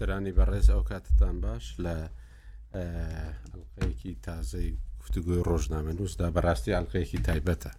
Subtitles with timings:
[0.00, 1.96] سەرانی بەڕێز ئەو کاتتان باش لە
[3.78, 4.68] ئەلقەیەکی تازەی
[5.00, 7.72] گفتگوی ڕۆژنامە نووسدا بەڕاستی ئەلقەیەکی تایبەتە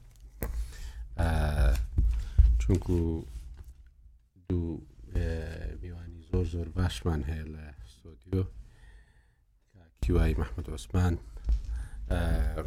[2.61, 2.95] چونکو
[4.49, 4.71] دوو
[5.81, 7.65] میوانی زۆر زۆر باشمان هەیە لە
[7.97, 8.43] سۆدیۆ
[10.01, 11.13] کیوای مححمد عوسمان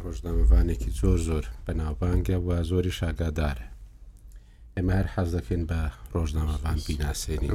[0.01, 3.67] ڕۆژنامەوانێکی زۆر زۆر بەناوبانگە و زۆری شاگادارە
[4.77, 5.79] ئێمە هەر حەز دەکەین بە
[6.13, 7.49] ڕۆژنامەوان بیناسێنی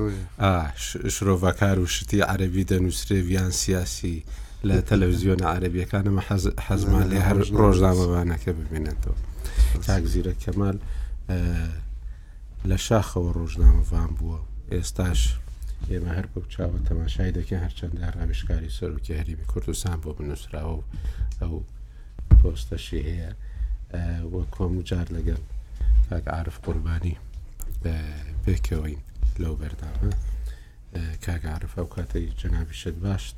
[1.14, 4.16] شرۆڤکار و شتی عەربی دەنووسێویان سیاسی
[4.68, 6.22] لە تەلەڤزیۆنە عەربیەکانمە
[6.68, 9.16] حەزمان لێ هەر ڕۆژنامەوانەکە ببینێتەوە
[9.86, 10.76] تاک زیرە کەمال
[12.70, 14.38] لە شاخەوە ڕۆژنامەوان بووە
[14.72, 15.20] ئێستاش
[15.90, 20.84] ئێمە هەر بۆ چاوە تەماشای دەکە هەرچەندە ڕاوشکاری سەرکی هەریمی کوردستان بۆ بنووسراوە و
[21.42, 21.54] ئەو
[22.40, 23.30] پۆستەشی هەیە
[24.32, 25.42] وە کۆم و جار لەگەڵ
[26.10, 27.16] کاک عرف قوربانی
[28.44, 29.00] پێکەوەین
[29.42, 30.12] لەو بەرداوە
[31.24, 33.36] کاگعرف ئەو کاتەی جەنابیشت باشت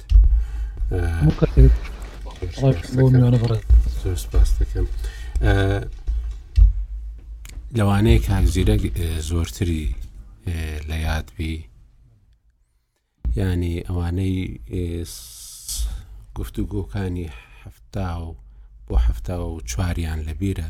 [4.24, 4.86] سپاس دەکەم
[7.78, 8.74] لەوانەیە کاگزیرە
[9.28, 9.86] زۆرتری
[10.88, 11.54] لە یادبی
[13.38, 14.38] ینی ئەوانەی
[16.38, 17.28] گفتوگۆکانی
[17.62, 18.30] هەفتا و
[18.88, 20.66] بۆ هەفتا و چواریان لەبیرە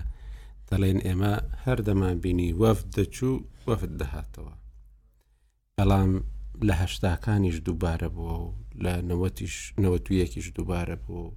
[0.73, 1.35] دەڵێن ئێمە
[1.65, 3.37] هەردەمان بینی وەفت دەچوو
[3.69, 4.55] وەفت دەهاتەوە
[5.77, 6.11] بەڵام
[6.69, 8.49] لە هەشتاکانیش دووبارە بووە و
[8.85, 8.93] لە
[9.79, 11.37] نەوەتیش دووبارە بوو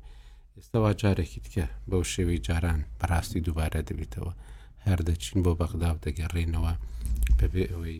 [0.58, 4.34] ئێستاوا جارێکی تکە بەو شێوی جاران بەڕاستی دووبارە دەبیتەوە
[4.88, 6.74] هەردەچین بۆ بەغداو دەگەڕێنەوە
[7.40, 7.98] بەبێ ئەوەی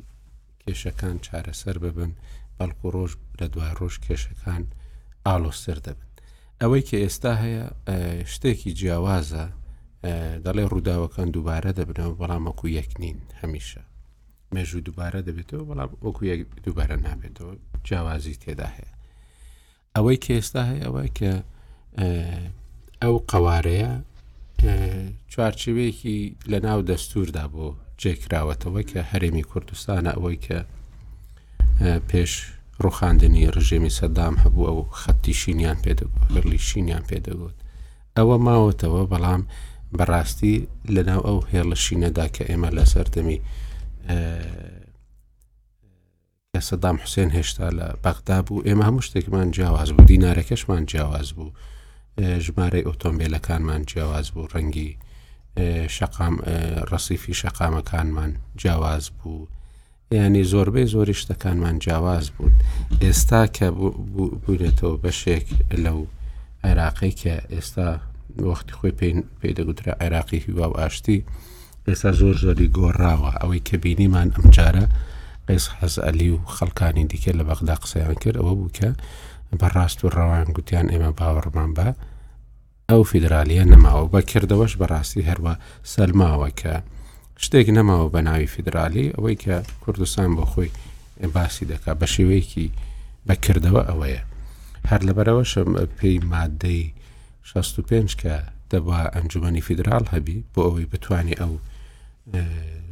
[0.64, 2.12] کێشەکان چارەسەر ببن
[2.58, 4.64] بەڵکو ڕۆژ لە دوای ڕۆژ کێشەکان
[5.26, 6.10] ئالۆسەر دەبن
[6.62, 7.66] ئەوەی کە ئێستا هەیە
[8.34, 9.46] شتێکی جیاوازە
[10.46, 13.82] دەڵێ ڕووداوەکان دووبارە دەبنەوە بەڵامەکو یەک نین هەمیشە
[14.56, 17.54] مێژوو دووبارە دەبێتەوە بەڵام وەکو یەک دووبارە نابێتەوە
[17.88, 18.92] جیاوازی تێدا هەیە
[19.96, 21.34] ئەوەی کێستا هەیە ئەوە کە
[23.04, 23.92] ئەو قوارەیە
[25.32, 26.18] چوارچوەیەکی
[26.52, 27.66] لە ناو دەستوردا بۆ
[28.02, 30.60] جێکراوەتەوە کە هەرێمی کوردستانە ئەوەی کە
[32.10, 32.32] پێش
[32.84, 37.58] ڕوخاندنی ڕژێمی سەدام هەبوو ئەو خەتی شینیان پێدەگوت لەرلی شینیان پێدەگوت
[38.18, 39.42] ئەوە ماوەتەوە بەڵام
[40.00, 40.56] بەڕاستی
[40.96, 43.40] لەناو ئەو هێڵشینەدا کە ئێمە لە سەردەمی
[46.52, 51.50] کە سەدام حوسێن هێشتا لە بەغدا بوو ئێمە هەموو شتێکمان جیاواز بوو دینارەکەشمان جیاواز بوو
[52.46, 54.90] ژمارەی ئۆتۆمبیلەکانمان جیاواز بوو ڕەنگی
[55.98, 56.36] شقام
[56.92, 59.48] ڕسیفی شەقامەکانمان جیاواز بوو
[60.12, 62.54] ینی زۆربەی زۆری شتەکانمان جیاواز بوون
[63.04, 63.68] ئێستا کە
[64.44, 65.48] بوونێتەوە بەشێک
[65.84, 66.00] لەو
[66.66, 67.90] عێراقی کە ئێستا
[68.44, 68.94] وەختی خۆی
[69.42, 71.20] پێدەگوترا عێراقی هیوا و ئاشتی
[71.88, 74.86] ئێستا زۆر زۆری گۆڕاوە ئەوەی کە بینیمان ئەم جارە
[75.48, 78.90] قیس حەز ئەلی و خەڵکانی دیکە لە بەغدا قسەیان کرد ئەوە بوو کە
[79.62, 81.88] بەڕاست و ڕەوان گوتیان ئێمە باوەڕمان بە
[82.90, 85.54] ئەو فیدراالیە نەماوە بە کردەوەش بەڕاستی هەروە
[85.94, 86.74] سەلماوە کە
[87.44, 90.72] شتێک نەماوە بە ناوی فیدراالی ئەوەی کە کوردستان بۆ خۆی
[91.36, 92.68] باسی دەکا بە شێوەیەکی
[93.28, 94.22] بەکردەوە ئەوەیە
[94.90, 96.84] هەر لەبەرەوەشم پێی مادەی
[97.46, 98.36] 65 کە
[98.72, 101.52] دەبا ئەنجومی فیدرال هەبی بۆ ئەوەی بتانی ئەو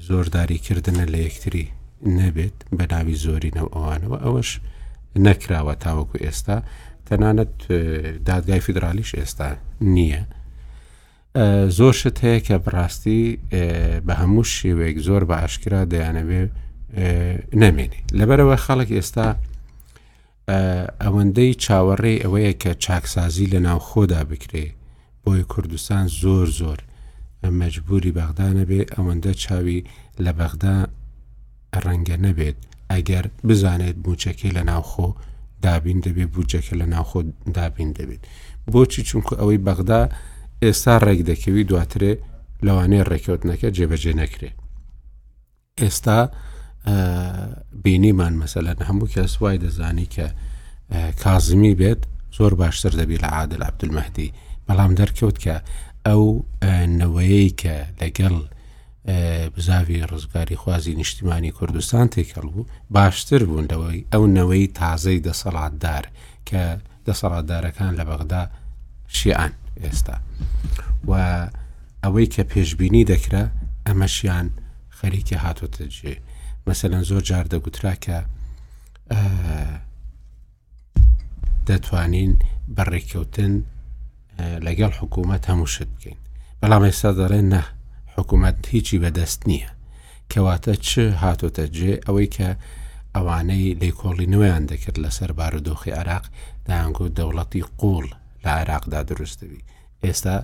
[0.07, 1.65] زۆرداریکردنە لە یەکتری
[2.19, 4.49] نەبێت بە ناوی زۆری نەو ئەوانەوە ئەوەش
[5.25, 6.57] نەکراوە تاوەکو ئێستا
[7.07, 7.53] تەنانەت
[8.29, 9.49] دادگای فیدرالیش ئێستا
[9.95, 10.23] نییە.
[11.77, 13.23] زۆرشت هەیە کە بڕاستی
[14.05, 16.41] بە هەموو شێوەیەک زۆر بە عشکرا دەیانەوێ
[17.61, 19.27] نامێنێ لەبەرەوە خەڵک ئێستا
[21.03, 24.65] ئەوەندەی چاوەڕێ ئەوەیە کە چاکسازی لە ناو خۆدا بکرێ
[25.23, 26.79] بۆی کوردستان زۆر زۆر
[27.59, 29.83] مەجبوری بەغدانە بێ ئەوەندە چاوی
[30.23, 30.75] لە بەغدا
[31.83, 32.57] ڕەنگە نەبێت
[32.91, 35.09] ئەگەر بزانێت بچەکەی لە ناوخۆ
[35.65, 37.19] دابین دەبێت بجەکە لە ناوخۆ
[37.57, 38.21] دابین دەبێت
[38.73, 40.01] بۆچی چونکە ئەوەی بەغدا
[40.63, 42.11] ئێستا ڕێک دەکەوی دواترێ
[42.65, 44.57] لەوانەیە ڕێکەوتنەکە جێبەجێ نەکرێت
[45.81, 46.19] ئێستا
[47.83, 50.27] بینیمان مەسەلەن هەموو کەس وای دەزانی کە
[51.23, 52.01] کازمی بێت
[52.37, 54.29] زۆر باشتر دەبی لە عادل عبدمەدی
[54.67, 55.55] بەڵام دەرکەوت کە
[56.05, 56.23] ئەو
[56.99, 58.35] نەوەیەی کە لەگەڵ
[59.55, 62.65] بزاوی ڕزگاری خوازی نیشتیمانی کوردستان تێکەڵ بوو
[62.97, 66.03] باشتر بوونەوەی ئەو نەوەی تازەی دەسەڵاتدار
[66.49, 66.61] کە
[67.07, 68.43] دەسەڵاتدارەکان لە بەغدا
[69.17, 69.51] شیعان
[69.83, 70.17] ئێستا
[71.09, 71.11] و
[72.03, 73.43] ئەوەی کە پێشببینی دەکرا
[73.87, 74.47] ئەمەشیان
[74.97, 76.15] خەریکی هاتوتەجێ
[76.67, 78.17] مەسەەن زۆر جار دەگوترا کە
[81.67, 82.33] دەتوانین
[82.75, 83.53] بەڕێککەوتن
[84.65, 86.19] لەگەڵ حکوومەت هەموو شت بکەین
[86.61, 87.61] بەڵام ئێستا دەڵێن نە
[88.15, 89.71] حکوومەت هیچی بەدەست نییە
[90.31, 90.91] کەواتە چ
[91.23, 92.49] هاتۆتە جێ ئەوەی کە
[93.15, 96.25] ئەوانەی لێکۆڵی نوێیان دەکرد لەسەر بارودۆخی عراق
[96.67, 98.05] دایانگو دەوڵەتی قوڵ
[98.43, 99.61] لە عراقدا دروستبی
[100.03, 100.35] ئێستا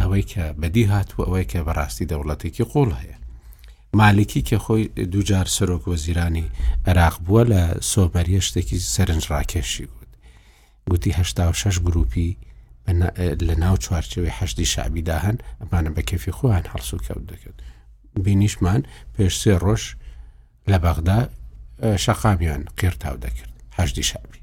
[0.00, 3.19] ئەوەی کە بەدی هاتووە ئەوەی کە بەڕاستی دەوڵەتێکی قوڵ هەیە
[3.94, 6.44] مالکی کە خۆی دووجار سۆک وەزیرانی
[6.86, 10.08] عراق بووە لە سۆمەریە شتێکی سەرنجڕاکێشی گوت
[10.90, 12.36] گوتی هشتا و شش گروپی
[13.48, 17.58] لە ناو چوارچەوەی هەشتی شعبیدا هەن ئەمانە بە کەفی خۆیان هەڵسو کەوت دەکەوت
[18.24, 18.80] بینیشمان
[19.18, 19.82] پێش سێ ڕۆژ
[20.70, 21.18] لە بەغدا
[22.04, 24.40] شەقامیان قیرتاو دەکرد هەشتی شعبی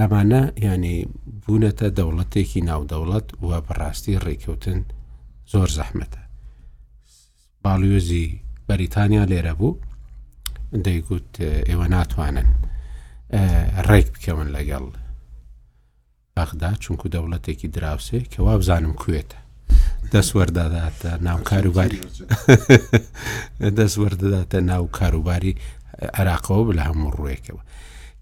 [0.00, 0.98] ئەمانە ینی
[1.46, 4.80] بوونەتە دەوڵەتێکی ناودەوڵەت وە بەڕاستی ڕێککەوتن
[5.52, 6.18] زۆر زەحمەتە
[7.64, 8.28] باڵیۆزی
[8.68, 9.78] بەریتانیا لێرە بوو
[10.86, 11.30] دەیگوت
[11.68, 12.48] ئێوە ناتوانن
[13.88, 14.84] ڕێک بکەون لەگەڵ
[16.36, 19.38] بەغدا چونکو دەوڵەتێکی دراوسێ کەوا بزانم کوێتە
[20.14, 22.00] دەست وەردەداتە ناو کاروباری
[23.78, 25.54] دەست وەردەداتە ناو کاروباری
[26.18, 27.62] عراقەوە لە هەموو ڕوویەکەوە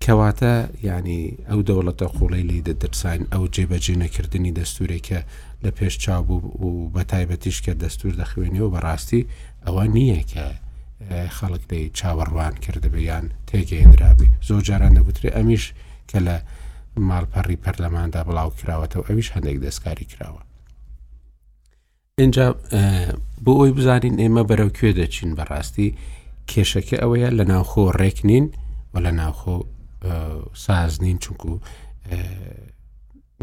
[0.04, 0.52] کەواتە
[0.88, 5.20] ینی ئەو دەوڵەتە خوڵی لی دەدرسین ئەو جێبەجێ نەکردنی دەستورێکە
[5.64, 9.22] لە پێش چاو بوو و بە تایبەتیش کرد دەستور دەخوێنیەوە بەڕاستی
[9.66, 10.46] ئەوە نییە کە
[11.36, 15.64] خەڵک دەی چاوەڕوان کردبێ یان تێگەێنرابی زۆر جاران دەگوترێ ئەمیش
[16.10, 16.36] کە لە
[17.08, 20.42] ماڵپەڕی پەرلەماندا بڵاو کراوەتەوە ئەویش هەندێک دەستکاری کراوە
[22.22, 22.46] اینجا
[23.44, 25.88] بۆ ئەوی بزانین ئێمە بەرەو کوێ دەچین بەڕاستی
[26.50, 28.46] کێشەکە ئەوەیە لە ناوخۆ ڕێک نین
[28.92, 29.56] و لە ناوخۆ
[30.64, 31.52] ساز نین چونکو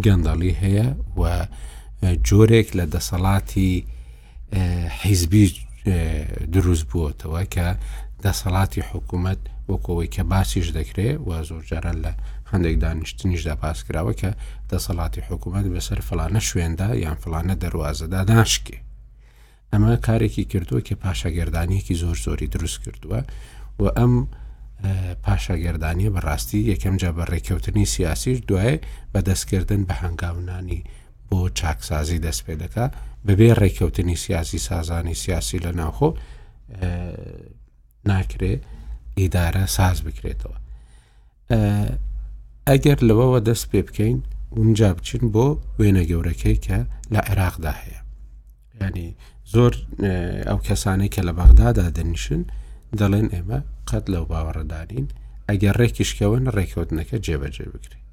[0.06, 0.88] گەندەڵی هەیە
[1.20, 1.22] و
[2.28, 3.72] جۆرێک لە دەسەڵاتی
[5.02, 5.46] حیزبی
[6.52, 7.68] دروست بووەتەوە کە
[8.26, 9.40] دەسەڵاتی حکوومەت
[9.72, 12.12] وەکەوەی کە باسیش دەکرێت و زۆر جاران لە
[12.52, 14.30] هەندێک دانیشتنیشدا پاسکراوە کە
[14.72, 18.78] دەسەڵاتی حکوومەت بەسەر فلانە شوێندا یان فلانە دەواازەدا ناشکێ
[19.72, 23.20] ئەمە کارێکی کردووە کە پاشاگەردانیەکی زۆر زۆری دروست کردووە
[23.82, 24.14] و ئەم
[25.26, 28.76] پاشاگەردانیە بەڕاستی یەکەم جا بە ڕێککەوتنی سیاسیش دوایە
[29.14, 30.80] بە دەستکردن بە هەنگاوانی
[31.30, 32.92] بۆ چاکسازی دەست پێ دەکات
[33.28, 36.10] بەبێ ڕێککەوتنی سیاسی سازانی سیاسی لە ناوخۆ
[38.10, 38.54] ناکرێ
[39.20, 40.58] ئیدارە ساز بکرێتەوە
[42.70, 44.18] ئەگەر لەوەوە دەست پێ بکەین
[44.58, 45.48] اونجا بچین بۆ
[45.80, 46.80] وێنە گەورەکەی کە
[47.14, 48.02] لە عێراقدا هەیە
[48.81, 49.08] ینی
[49.54, 49.74] زۆر
[50.50, 52.42] ئەو کەسانی کە لە بەغدادا دەنیشن
[53.00, 53.60] دەڵێن ئێمە
[53.90, 55.08] قەت لەو باوەڕدانین
[55.50, 58.04] ئەگەر ڕێکیشکەون ڕێکوتنەکە جێبەجێ بکرێت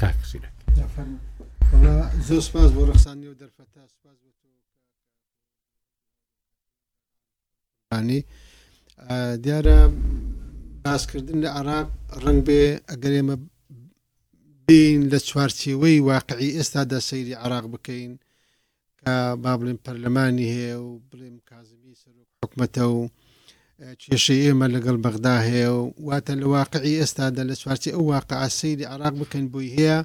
[0.00, 1.26] کاکسینەکە
[2.26, 4.30] زۆر سپاس بۆ ڕخسانی و دەرفەتا سپاس بۆ
[7.88, 8.18] تۆانی
[9.44, 9.76] دیارە
[10.84, 11.86] باسکردن لە عراق
[12.24, 13.36] ڕنگ بێ ئەگەر ئێمە
[14.66, 18.12] بین لە چوارچیوەی واقعی ئێستادا سەیری عراق بکەین
[19.00, 19.12] کە
[19.42, 23.00] با بڵێن پەرلەمانی هەیە و بڵێم کازمی سەرۆک حکومەتە و
[24.10, 28.88] کێشەی ئێمە لەگەڵ بەغدا هەیە و واتە لە واقعی ئێستادا لە سوارچی ئەو واقع سەیری
[28.92, 29.98] عراق بکەن بووی هەیە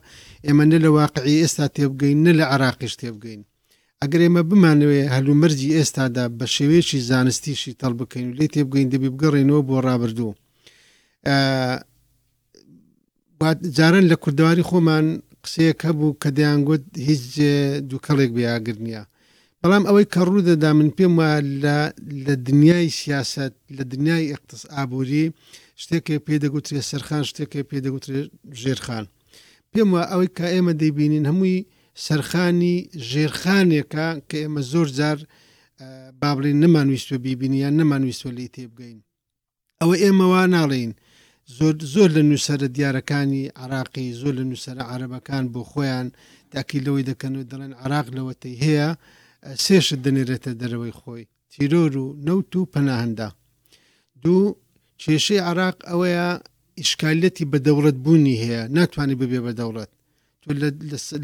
[0.45, 3.41] ئێمە نە لە واقعی ئێستا تێبگەین نە لە عراقیش تێبگەین
[4.01, 9.61] ئەگەر ئێمە بمانوێ هەلومەرجی ئێستادا بە شێوێکی زانستیشی تەڵ بکەین و لێ تێبگەین دەبی بگەڕێنەوە
[9.67, 10.31] بۆ ڕابردوو
[13.77, 15.05] جاران لە کوردواری خۆمان
[15.43, 17.23] قسەیەک هەبوو کە دەیانگوت هیچ
[17.89, 19.03] دووکەڵێک بیاگرنیە
[19.65, 21.29] بەڵام ئەوەی کە ڕوودەدا من پێم وە
[22.25, 25.25] لە دنیای سیاست لە دنیای ئەقتس ئابووری
[25.81, 28.19] شتێکی پێدەگوترێ سەرخان شتێکی پێدەگوترێ
[28.61, 29.05] ژێرخان
[29.71, 31.65] پێم وە ئەوەی کە ئێمە دەیبینین هەمووی
[32.05, 32.75] سەرخانی
[33.09, 35.17] ژێرخانێکە کە ئێمە زۆر جار
[36.21, 38.99] بابلین نەمانویستوە بیبینیان نەمانویستوە لی تێبگەین
[39.81, 40.91] ئەوە ئێمەوا ناڵین
[41.57, 46.07] زۆر زۆر لە نووسرە دیارەکانی عراقی زۆر لە نووسرە عربەکان بۆ خۆیان
[46.51, 48.91] تاکی لەوەی دەکەن و دەڵێن عراق لەوەتی هەیە
[49.65, 53.29] سێشت دەنێرێتە دەرەوەی خۆی تیرۆر و نەوت و پەناهندا
[54.23, 54.43] دوو
[55.01, 56.27] کێشەی عراق ئەوەیە
[56.79, 59.91] ئیشکالەتی بە دەوڵەت بوونی هەیە ناتوانانی ببێ بە دەوڵەت
[60.41, 60.47] تۆ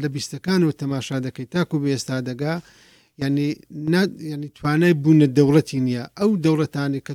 [0.02, 2.54] لە بیستەکان و تەماشا دەکەی تاکو بە ئێستا دەگا
[3.22, 3.48] ینی
[4.32, 7.14] ینی توانای بوونە دەوڵەتی نییە ئەو دەوڵەتانی کە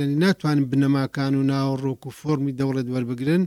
[0.00, 3.44] ینی ناتوانن بنەماکان و ناوەڕۆک و فۆمی دەوڵەت وەربگرن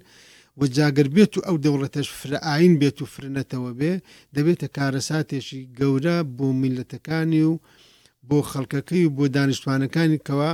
[0.62, 3.94] وەجاگر بێت و ئەو دەوڵەتەش فرعین بێت و فرنەتەوە بێ
[4.36, 7.54] دەبێتە کارەساتێکی گەورە بۆ میلەتەکانی و
[8.30, 10.52] بۆ خەڵکەکەی و بۆ دانیشتوانەکانی کەەوە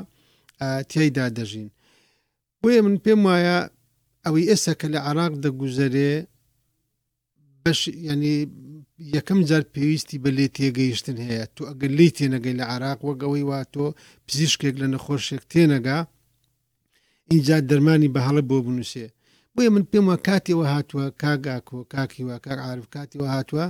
[0.89, 1.69] تیایدا دەژین
[2.61, 3.57] بۆیە من پێم وایە
[4.25, 6.13] ئەوەی ئێستا کە لە عراق دەگوزەرێ
[7.63, 8.35] بەش ینی
[9.15, 13.59] یەکەم جار پێویستی بە لێ تێگەیشتن هەیە تو ئەگەر لی تێنەگەی لە عراق وەگەوەی وا
[13.73, 13.85] تۆ
[14.27, 15.99] پزیشکێک لە نەخۆشێک تێنەگا
[17.31, 19.07] اینجا دەرمانی بە هەڵە بۆ بنووسێ
[19.55, 23.65] بۆیە من پێم وە کاتیەوە هاتووە کاگاکۆ کاکیوە کار عرف کاتیەوە هاتووە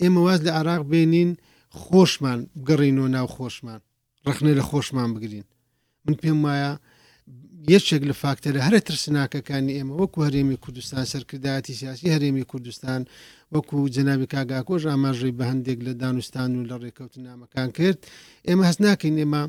[0.00, 1.30] ئێمە واز لە عراق بێنین
[1.82, 3.80] خۆشمان بگەڕینەوە ناو خۆشمان
[4.26, 5.44] ڕخنە لە خۆشمان بگرین
[6.04, 6.72] من پێم وایە
[7.74, 13.00] یەکێک لە فاکتەرە هەرە ترسناکەکانی ئێمە وەکو هەرێمی کوردستان سەرکردایەتی سیاسی هەرێمی کوردستان
[13.54, 17.98] وەکو جەناوی کاگاکۆش ئاماژەی بە هەندێک لە دانوستان و لە ڕێککەوتنامەکان کرد
[18.48, 19.42] ئێمە هەست ناکەین ئێمە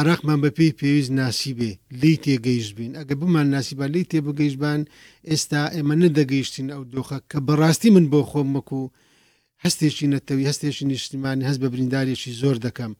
[0.00, 4.80] عراقمان بە پێی پێویست ناسیبێ لی تێگەیشت بین ئەگە بمان ناسیبە لی تێ بگەیشتبان
[5.28, 8.82] ئێستا ئێمە نەدەگەیشتین ئەو دۆخە کە بەڕاستی من بۆ خۆم مەکو
[9.64, 12.92] هەستێکی نەتەوی هەستێکی نیشتیمانی هەست بە بریندارێکی زۆر دەکەم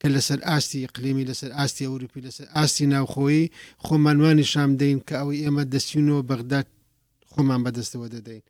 [0.00, 3.46] کە لەسەر ئاستی قلیمی لەسەر ئاستی ئەوروپی لەسەر ئاستی ناوخۆی
[3.86, 6.66] خۆمانوانی شام دەین کە ئەوەی ئێمە دەستینەوە بەغدات
[7.32, 8.44] خۆمان بەدەستەوە دەدەین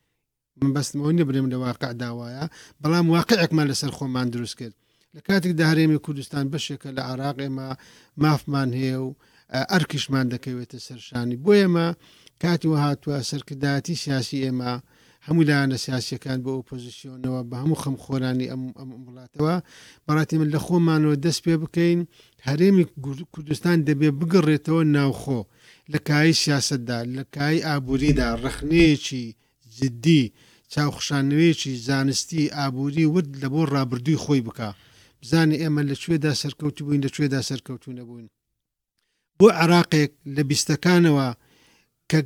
[0.61, 2.45] من بەستمەوە نەبرێم لە واقع داوایە
[2.83, 4.75] بەڵام واقعێکمان لەسەر خۆمان دروست کرد
[5.17, 7.69] لە کاتێکدا هەرێمی کوردستان بەشێکە لە عراق ئێمە
[8.23, 9.09] مافمان هەیە و
[9.73, 11.89] ئەرکشمان دەکەوێتە سەرشانی بۆ ئێمە
[12.43, 14.73] کاتی و هاتووە سەرکردایەتی سیاسی ئێمە
[15.27, 18.63] هەموو لایەنە سیاسەکان بۆ ئۆپۆزیسیۆنەوە بە هەموو خەمخۆرانی ئەم
[19.09, 19.57] وڵاتەوە
[20.07, 22.01] بەڕاتی من لە خۆمانەوە دەست پێ بکەین
[22.49, 22.85] هەرێمی
[23.35, 25.41] کوردستان دەبێ بگەڕێتەوە ناوخۆ
[25.93, 29.25] لە کای سیاستدا لە کای ئابووریدا ڕخنەیەکی
[29.77, 30.23] جددی
[30.75, 34.71] چاوخشانەوەیەکی زانستی ئابووری ورد لە بۆ ڕابردووی خۆی بکە.
[35.23, 38.29] بزانێ ئێمە لەکوێدا سەرکەوت بووین لەکوێدا سەرکەوتو نەبووین
[39.39, 41.27] بۆ عراقێک لە بیستەکانەوە
[42.11, 42.21] کە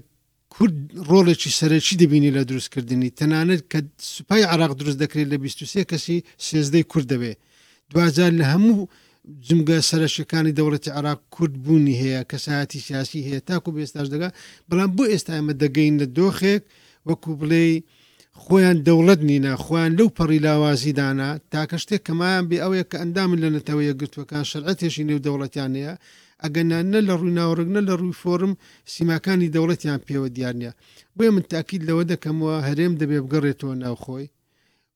[0.55, 0.77] کورد
[1.11, 3.81] ڕۆڵێکی سەرەکی دەبینی لە دروستکردنی تەنانەت کە
[4.15, 7.33] سوپای عراق دروست دەکرێت لە 23 کەسی سێزدەی کورد دەبێ
[7.93, 8.89] دوجار لە هەموو
[9.49, 14.29] جمگە سەرشەکانی دەوڵەتی عراق کورد بوونی هەیە کەسایەتی سیاسی هەیە تاکو بێستاش دەگا
[14.69, 16.63] بەڵام بۆ ئێستا ئەمە دەگەین لە دۆخێک
[17.09, 17.63] وەکو بڵێ
[18.45, 23.49] خۆیان دەوڵەت نینە خۆیان لەو پەڕی لاوازیدانا تاکە شتێک کەمایان بێ ئەوەیە کە ئەندامن لە
[23.57, 25.93] نەتەوەیە گرتوەکان شەرعەتێشی نێو دەوڵەتیانەیە
[26.43, 28.53] ئەگەنان نە لە ڕووی ناوڕگنە لە ڕووی فۆرم
[28.95, 30.73] سیماکانی دەوڵەتیان پێوە دیارنیە
[31.17, 34.27] بۆیە من تاکیید لەوە دەکەمەوە هەرێم دەبێ بگەڕێتەوە ناوخۆی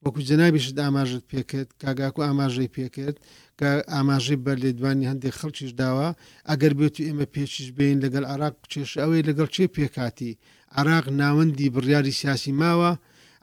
[0.04, 3.16] وەکو جەنابیشت ئاماژت پێکرد کاگاکو ئاماژەی پێکرد
[3.58, 6.08] کە ئاماژەی بەر لێدوانی هەندێک خەڵکیش داوە
[6.50, 10.32] ئەگەر بێت و ئێمە پێچش بین لەگەڵ عراق کێش ئەوەی لەگەڵ چێ پێکاتی
[10.78, 12.90] عراق ناوەندی بڕیاری سیاسی ماوە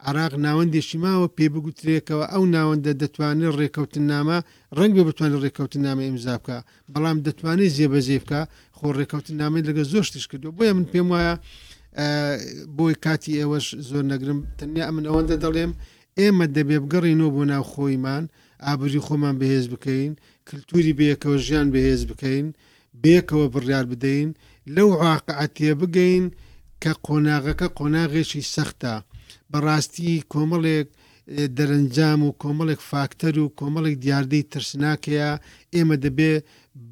[0.09, 4.37] عراق ناوەندێکی ماوە پێ بگوترێکەوە ئەو ناوەندە دەتوانێت ڕێکەوتن نامە
[4.77, 6.57] ڕنگ بێ بتوانێت ڕێکەوتن نامە ئیمزا بکە
[6.93, 8.41] بەڵام دەتوانێت زیێبەزیێ بکە
[8.77, 11.33] خۆ ڕێکەوتن نامی لەگە زۆشتش کردو بۆیە من پێم وایە
[12.77, 15.71] بۆی کاتی ئێوەش زۆر نەگرم تەنیا من ئەوەندە دەڵێم
[16.19, 18.23] ئێمە دەبێ بگەڕینەوە بۆ ناو خۆیمان
[18.65, 20.11] ئابری خۆمان بەهێز بکەین
[20.47, 22.47] کللتوری بەیەکەوە ژیان بەهێز بکەین
[23.03, 24.29] بێکەوە بڕیار بدەین
[24.75, 26.25] لەو عاقعاتە بگەین
[26.83, 28.95] کە قۆناغەکە قۆناغێکی سەختە.
[29.53, 30.87] بەڕاستی کۆمەڵێک
[31.57, 35.29] دەرەنجام و کۆمەڵێک فاکتەر و کۆمەڵێک دیاردەی ترسناکەیە
[35.75, 36.33] ئێمە دەبێ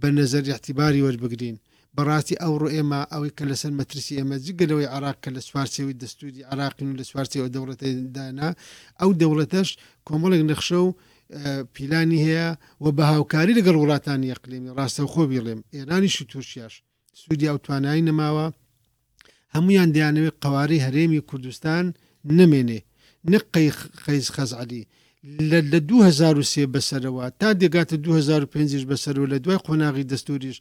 [0.02, 1.58] بە نەزەر یاحتیباری وەربگرین
[1.98, 6.88] بەڕاستی ئەوڕۆ ئێمە ئەوەی کە لەسەر مەترسی ئێمە جگەلەوەی عراق کە لە سوارچەوەی دەستوری عراقین
[6.92, 8.50] و لە سوارچەوە دەوڵەتدانا
[9.00, 9.70] ئەو دەوڵەتەش
[10.08, 10.90] کۆمەڵێک نەخشە و
[11.74, 12.48] پیلانی هەیە
[12.84, 16.74] و بە هاوکاری لەگەڵ وڵاتانی یەقلێمی ڕاستە خۆ بیڵێم ئێرانی شو تووشیاش
[17.22, 18.46] سوودیا ئەو توانایی نەماوە
[19.56, 21.94] هەمویان دەیانەوێت قوارەی هەرێمی کوردستان و
[22.28, 22.80] نمێنێ
[23.32, 23.72] نقی
[24.06, 24.88] قەیز خەزعلی
[25.50, 30.60] لە 2023 بەسەرەوە تا دەگاتە 2005 بەسەرەوە لە دوای قۆناغی دەستوریش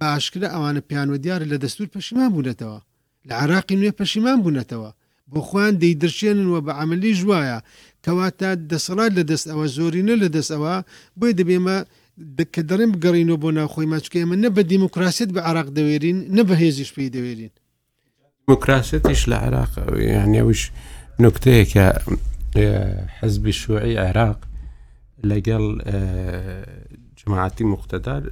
[0.00, 2.80] باشکرا ئەوانە پیانوە دیارە لە دەستور پەشیمان بوونەتەوە
[3.28, 4.90] لە عراقی نوێ پەشیمان بوونەتەوە
[5.32, 7.58] بۆ خوان دەیدرشێننەوە بە عملی ژواایە
[8.06, 10.74] کەواتە دەسەڵات لە دەست ئەوە زۆرینە لە دەست ئەوە
[11.18, 11.76] بۆی دەبێمە
[12.54, 16.54] کە دەڕێم گەڕینەوە بۆ ناوخۆی ماچکە ئمە نە بە دیموکراسیت بە عراق دەوێرین نە بە
[16.62, 17.52] هێزیش پێی دەوێرین.
[18.48, 19.72] دموکراسێتیش لە عراق
[20.14, 20.62] ینیویش
[21.26, 21.86] نکتەیەکە
[23.20, 24.38] حەزبی شوعی عێراق
[25.30, 25.64] لەگەڵ
[27.20, 28.22] جماعتی مختدار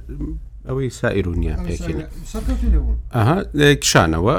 [0.67, 1.97] ئەوەی سائیرونیا پێکین
[3.83, 4.35] کشانەوە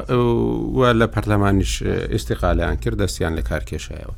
[1.00, 1.72] لە پەرلەمانیش
[2.12, 4.14] ئێستیقالیان کرد دەستیان لە کارکێشایەوە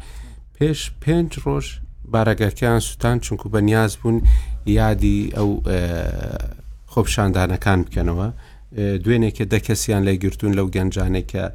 [0.57, 1.67] پێش پێنج ڕۆژ
[2.15, 4.17] بارەگەکەیان سووتان چونکو بە نیاز بوون
[4.67, 5.51] یادی ئەو
[6.93, 8.29] خۆپشاندانەکان بکەنەوە
[9.05, 11.47] دوێنێکە دەکەسییان لێگرتوون لەو گەنجانێکە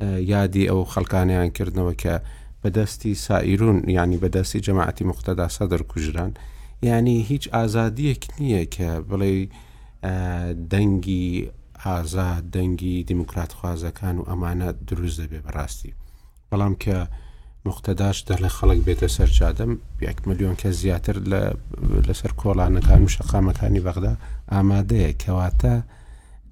[0.00, 2.14] یادی ئەو خەڵکانیان کردنەوە کە
[2.62, 6.32] بەدەستی سائیرون ینی بەدەستی جەماعەتی مختدا سەدر کوژران
[6.82, 9.32] ینی هیچ ئازادیەک نییە کە بڵێ
[10.72, 11.28] دەنگی
[11.86, 15.92] ئازاد دەنگی دیموکرات خوازەکان و ئەمانە دروست دەبێ بەڕاستی
[16.50, 16.96] بەڵام کە
[17.66, 19.72] مختداش دە لە خەڵک بێتە سەر چادەم
[20.06, 21.16] یەک ملیۆن کە زیاتر
[22.08, 24.14] لەسەر کۆڵانەکان و شەقامەکانی بەغدا
[24.52, 25.74] ئامادەیە کەواتە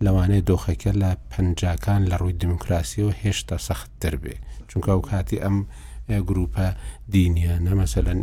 [0.06, 4.36] لەوانەیە دۆخەکە لە پەنجکان لە ڕووی دموکراسیەوە هێشتا سەخت دەربێ
[4.70, 5.56] چونکە ئەو کاتی ئەم
[6.28, 6.66] گروپە
[7.12, 8.20] دینیانە مەسەلەن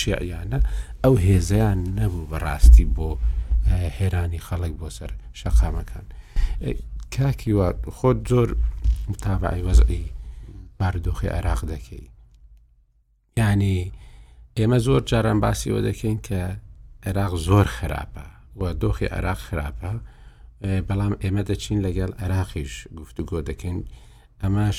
[0.00, 0.58] شیعیانە
[1.04, 3.08] ئەو هێزیان نەبوو بەڕاستی بۆ
[3.98, 6.06] هێرانی خەڵک بۆ سەر شەقامەکان
[7.14, 8.48] کاکی وا خۆت زۆر
[9.12, 10.04] متابعی وەزعی
[10.78, 12.04] باردۆخی عراق دەکەی
[13.38, 13.78] ینی
[14.58, 16.40] ئێمە زۆر جاران باسیەوە دەکەین کە
[17.06, 18.26] عێراق زۆر خراپە
[18.58, 19.88] و دۆخی عراق خراپە
[20.88, 23.78] بەڵام ئێمە دەچین لەگەڵ عراقیش گفتوگۆ دەکەین
[24.42, 24.78] ئەمەش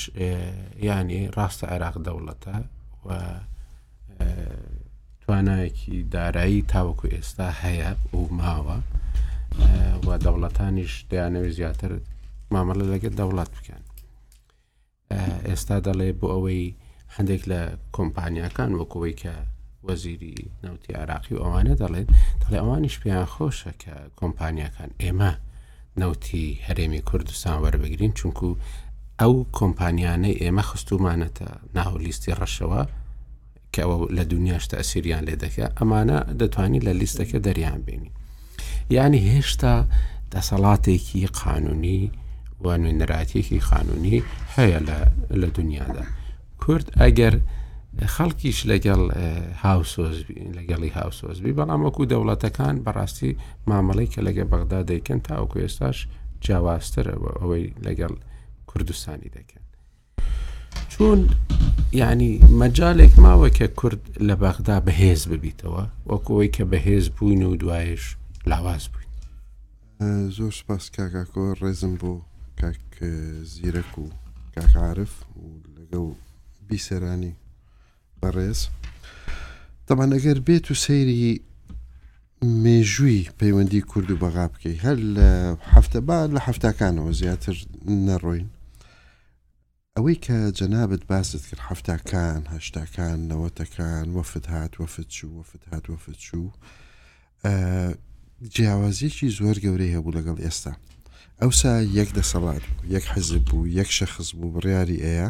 [0.87, 2.55] ینی ڕاستە عراق دەوڵەتە
[3.07, 3.09] و
[5.23, 8.77] توانایەکی دارایی تاوەکو ئێستا هەیە و ماوە
[10.05, 11.91] و دەوڵەتانیش دەیانەوی زیاتر
[12.53, 13.83] مامەڵە لەگەر دەوڵات بکەن
[15.49, 16.63] ئێستا دەڵێ بۆ ئەوەی
[17.15, 17.61] هەندێک لە
[17.95, 19.33] کۆمپانیاکان وەکەوەی کە
[19.87, 22.07] وەزیری نەوتی عراقی ئەوانە دەڵێت
[22.41, 25.31] دەڵێ ئەوانیش پێیان خۆشە کە کۆمپانیەکان ئێمە
[25.99, 28.47] نەوتی هەرێمی کوردستان وەربگرین چونکو
[29.21, 32.81] ئەو کۆمپانیانەی ئێمە خستومانەتە ناو لیستی ڕەشەوە
[33.73, 33.83] کە
[34.17, 38.11] لە دنیاشتە ئەسیریان لێ دەکە ئەمانە دەتوانین لە لیستەکە دەریان بینی
[38.95, 39.75] یعنی هێشتا
[40.33, 42.01] دەسەڵاتێکی قانونی
[42.63, 44.17] و نوێنەراتێکی قانونی
[44.55, 44.79] هەیە
[45.41, 46.05] لە دنیادا
[46.61, 47.33] کورد ئەگەر
[48.15, 49.01] خەڵکیش لەگەڵ
[50.57, 53.31] لەگەڵی هاوسۆزبی بەڵام وەکو دەوڵەتەکان بەڕاستی
[53.69, 55.97] مامەڵی کە لەگە بەغدا دەیکەن تاوەکو ئێستاش
[56.45, 58.13] جیاوازترە ئەوەی لەگەڵ
[58.69, 59.63] کوردستانی دەکەن
[60.89, 61.17] چون
[61.91, 62.31] یعنی
[62.61, 68.03] مەجالێک ماوە کە کورد لە بەغدا بەهێز ببیتەوە وەکوەوەی کە بەهێز بووین و دوایش
[68.47, 69.19] لاواز بووین
[70.37, 72.13] زۆر سپاس کاکاکۆ ڕێزم بۆ
[72.61, 72.83] کاک
[73.53, 74.05] زیرەک و
[74.55, 75.41] کاکعاعرف و
[75.77, 76.07] لەگەڵ
[76.67, 77.35] بیسەرانی
[78.21, 78.59] بەڕێز
[79.87, 81.31] دەمان ئەگەر بێت و سەیری
[82.63, 85.29] مێژووی پەیوەندی کورد و بەغا بکەی هەر لە
[85.75, 87.55] هەفتە با لە هەفتکانەوە زیاتر
[88.07, 88.47] نەڕۆین
[89.95, 96.17] ئەوەی کە جەنابەت باست کرد هەفتکان هەشتاکان نەوەتەکان وەفت هات وەفت چوو وەفت هات وەفت
[96.25, 96.45] چوو
[98.55, 100.73] جیاوازیەکی زۆر گەورەی هەبوو لەگەڵ ئێستا
[101.41, 105.29] ئەوسا یەک دەسەڵات بوو یەک حەزب بوو یەک شەخص بوو بڕیاری ئەیە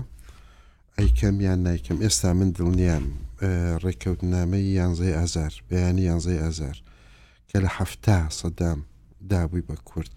[1.00, 3.06] ئەیکەمیان نایکەم ئێستا من دڵنیام
[3.84, 6.78] ڕێککەوتنامەی یانزای ئازار بەیانی یانزای ئازار
[7.50, 8.80] کە لە هەفتا سەدام
[9.32, 10.16] دابووی بە کورد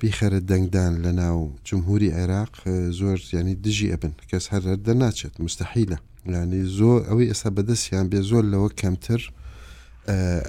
[0.00, 2.52] بیخەرە دەنگدان لە ناو جمهوری عێراق
[3.00, 5.98] زۆر زیانی دژی ئەبن کەس هەر دەناچێت مستحیلە
[6.32, 9.22] لانی زۆر ئەوەی ئێستا بەدەستیان بێ زۆر لەوە کەمتر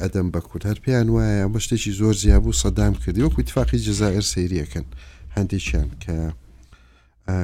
[0.01, 4.23] ئەدەم بە کورد هەر پێیان وایە بە شتێکی زۆر زیابوو سەدام کردی وەکو اتفاقی جزائر
[4.33, 4.85] سریەکەن
[5.37, 6.15] هەندێکیان کە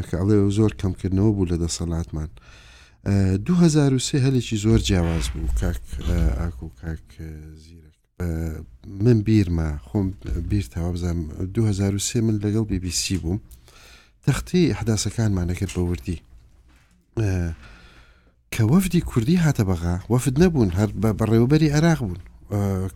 [0.08, 2.30] کە ئەڵێ زۆر کەمکردنەوە بوو لە دەسەڵاتمان
[3.04, 5.82] 2023 هەلێکی زۆر جیاواز بوو کاک
[6.40, 7.06] ئاکو کاک
[7.64, 7.90] زیرە
[9.06, 10.08] من بیرمە خۆم
[10.50, 11.22] بیر تاوا بزانم
[11.54, 13.40] 2023 من لەگەڵ BBC بووم
[14.28, 16.20] تەختی حداسەکانمانەکرد بە وردی
[18.56, 20.90] کە وەفدی کوردی هاتە بەغا وەفد نەبوون هەر
[21.20, 22.18] بەڕێوبەری عراق بوون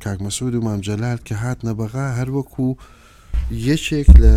[0.03, 2.65] کاک مەسود و مامجلال کە هات نەبغا هەروەکو
[3.69, 4.33] یەکێک لە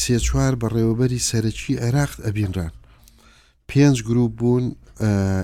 [0.00, 2.72] سێ چوار بە ڕێوەبەری سەرەکی عێراق ئەبینران
[3.70, 4.66] پێنج گروپ بوون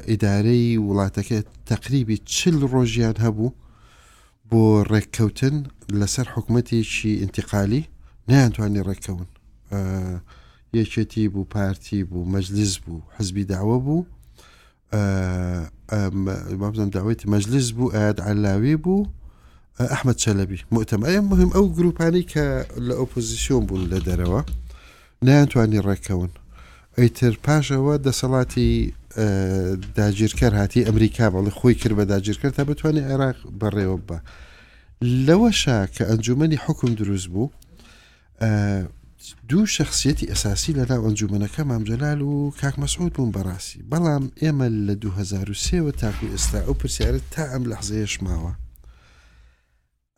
[0.08, 1.38] ئیدارەی وڵاتەکە
[1.70, 3.56] تقریبی چل ڕۆژیان هەبوو
[4.50, 5.56] بۆ ڕێککەوتن
[6.00, 7.82] لەسەر حکوومەتێکی ئینتقالی
[8.28, 9.28] نیانتوانی ڕێککەون
[10.78, 14.00] یەکێتی بوو پارتی بوو مەجلیس بوو حزبی داوە بوو
[16.60, 19.00] بابزان داوێتی مەجلیس بوو ئاعلاوی بوو
[19.80, 24.50] ئەحمد چەلەبی متەم ئەم مهم ئەو گروپانی کە لە ئۆپۆزیسیۆن بوون لە دەرەوە
[25.22, 26.30] نیانتوانی ڕێکەون
[26.98, 28.92] ئەیتر پاشەوە دەسەڵاتی
[30.00, 34.18] داگیرکەر هاتی ئەمریکا بەڵی خۆی کرد بە داگیرکرد تا بتوانێت عێراق بەڕێوە بە
[35.26, 37.48] لەوەشا کە ئەنجومی حکم دروست بوو
[39.48, 45.92] دوو شخصیەتی ئەساسی لەلا ئەنجومەکە مامجلال و کاک مەسعود بوون بەڕاستی بەڵام ئێمە لە 2023
[46.00, 48.52] تاکو ئێستا ئەو پرسیارت تا ئەم لەحزەیەشماوە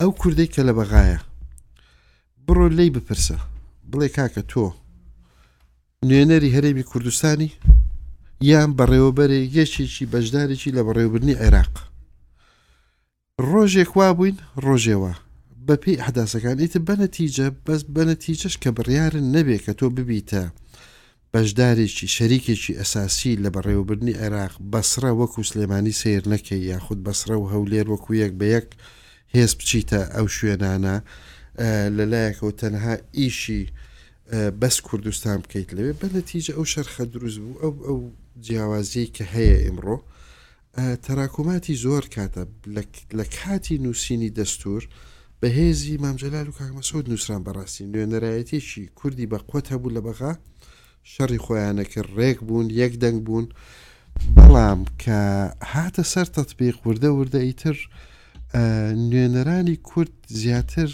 [0.02, 1.20] ئەو کوردەی کە لە بەغایە
[2.46, 3.36] بڕۆ لی بپرسە
[3.90, 4.64] بڵێ کاکە تۆ
[6.08, 7.50] نوێنەری هەرێمی کوردستانی
[8.50, 11.74] یان بەڕێوەبەرێ یەکێکی بەشدارێکی لە بەڕێوەبرنی عێراق
[13.50, 15.12] ڕۆژێک وا بووین ڕۆژێوە
[15.66, 20.44] بەپی حداسەکانیت بەنەتیجە بەس بەنەتیجەش کە بڕیارن نەبێ کە تۆ ببیتە
[21.32, 27.86] بەشدارێکی شەریکێکی ئەساسی لە بەڕێوەبرنی عێراق بەسرە وەکو سلێمانی سیر نەکەی یاخود بەسرە و هەولێر
[27.92, 28.68] وەکو یەک بە یەک
[29.36, 30.96] هێز بچیتە ئەو شوێنانە
[31.96, 33.62] لەلایەکەوە تەنها ئیشی
[34.62, 37.98] بەس کوردستان بکەیت لەوێ بە نەتیجە ئەو شەرخە دروست بوو ئەو ئەو
[38.44, 39.96] جیاوازی کە هەیە ئمڕۆ
[41.04, 42.42] تەراکۆماتی زۆر کاتە
[43.18, 44.82] لە کاتی نووسینی دەستور
[45.40, 50.32] بەهێزی مامجلال و کاکمەسۆد نووسران بەڕاستی نوێنەرایەتێکی کوردی بە قوت هەبوو لە بەغا
[51.12, 53.46] شەڕی خۆیانەکە ڕێک بوون یەک دەنگ بوون
[54.36, 55.18] بەڵام کە
[55.72, 57.76] هاتە سەر تەتبی خوردە وردە ئیتر
[59.10, 60.90] نوێنەرانی کورد زیاتر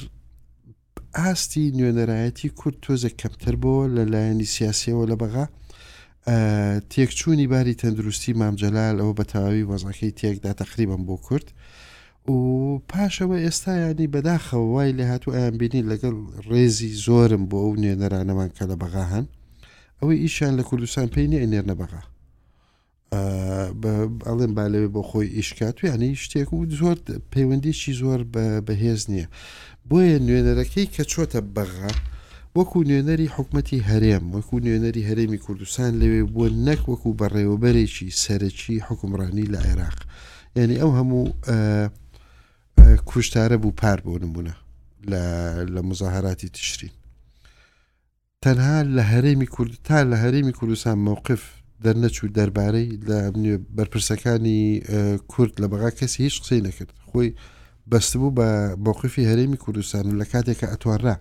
[1.16, 5.46] ئاستی نوێنەرایەتی کورد تۆزە کەمتر بۆ لەلایەنی سیاسیەوە لە بەغا
[6.92, 11.46] تێکچوونی باری تەندروستی مامجلال ئەوە بەتەواوی وەزەکەی تێکدا تەخریبم بۆ کورد
[12.36, 12.38] و
[12.92, 16.16] پاشەوە ئێستا ینی بەداخەوە وای لە هاتوو ئایان بینی لەگەڵ
[16.48, 19.24] ڕێزی زۆرم بۆ ئەو نوێنەرانەمان کە لە بەغا هەن
[20.00, 22.00] ئەوەی ئیشان لە کوردستان پێی نێنێر نەبغا
[24.26, 26.96] ئەڵێن با لەوێ بۆ خۆی ئیشکات و ینی شتێک و زۆر
[27.32, 28.20] پەیوەندیشی زۆر
[28.66, 29.26] بەهێز نییە
[29.88, 31.92] بۆیە نوێنەرەکەی کە چۆتە بەغا
[32.58, 39.50] وەکو نوێنەری حکومەتی هەرێم وەکو نوێنەری هەرێمی کوردستان لەوێ بووە نەک وەکو بەڕێوەبەرێکی سەرەکی حکمڕانی
[39.52, 39.98] لە عێراق
[40.58, 41.22] ینی ئەو هەموو
[43.10, 44.54] کوشتارە بوو پار بۆ نمونە
[45.76, 46.92] لە مزاهراتی تشرین
[48.44, 51.42] تەنها لە هەرێمی کوردستان لە هەرێمی کوردستان مووقف
[51.84, 53.18] دەرنەچوو دەربارەی لە
[53.76, 54.62] بەرپرسەکانی
[55.32, 57.28] کورد لە بەغا کەسی هیچ قسەی نەکرد خۆی
[57.92, 58.48] بەستبوو بە
[58.86, 61.16] بۆقیفی هەرێمی کوردستان و لە کاتێکە ئەتواررا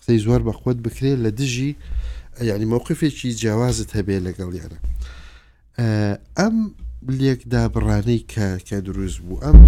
[0.00, 1.70] قسەی زۆر بە خۆت بکرێت لە دژی
[2.48, 4.78] یعنی مووقفێکی جیاوازت هەبێ لەگەڵ یانە
[6.38, 6.56] ئەم
[7.20, 9.58] لێکدا بڕانەی کە کە دروست بوو ئەم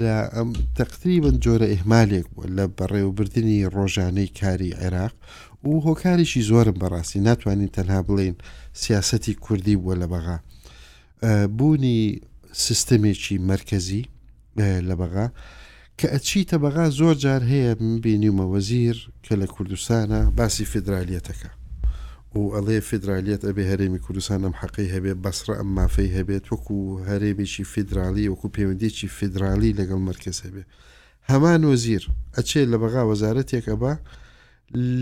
[0.00, 5.14] لە ئەم تەقریبن جۆرە ئێمالێک بوو لە بەڕێوەبردننی ڕۆژانەی کاری عێراق
[5.70, 8.36] و هۆکاریشی زۆرم بەڕاستی ناتوانین تەنها بڵین
[8.80, 10.36] سیاسەتی کوردی بووە لە بەغا
[11.58, 12.20] بوونی
[12.52, 14.04] سیستمێکی مرکزی
[14.88, 15.26] لە بەغا
[15.98, 17.72] کە ئەچیتە بەغا زۆر جار هەیە
[18.04, 21.50] بینیمە وەزیر کە لە کوردستانە باسی فدرالیەتەکە
[22.34, 26.78] و ئەڵێ فدرالیت ئەبێ هەرێمی کوردستان ئەم حەقی هەبێت بەسرە ئەم مافەی هەبێت وەکو
[27.10, 30.62] هەرێمێکی فدرالی وەکو پەیوەندێکی فدرالی لەگەڵ مرکز هەبێ
[31.30, 32.02] هەمان وەزیر
[32.36, 33.92] ئەچێ لە بەغا وەزارەتێکە بە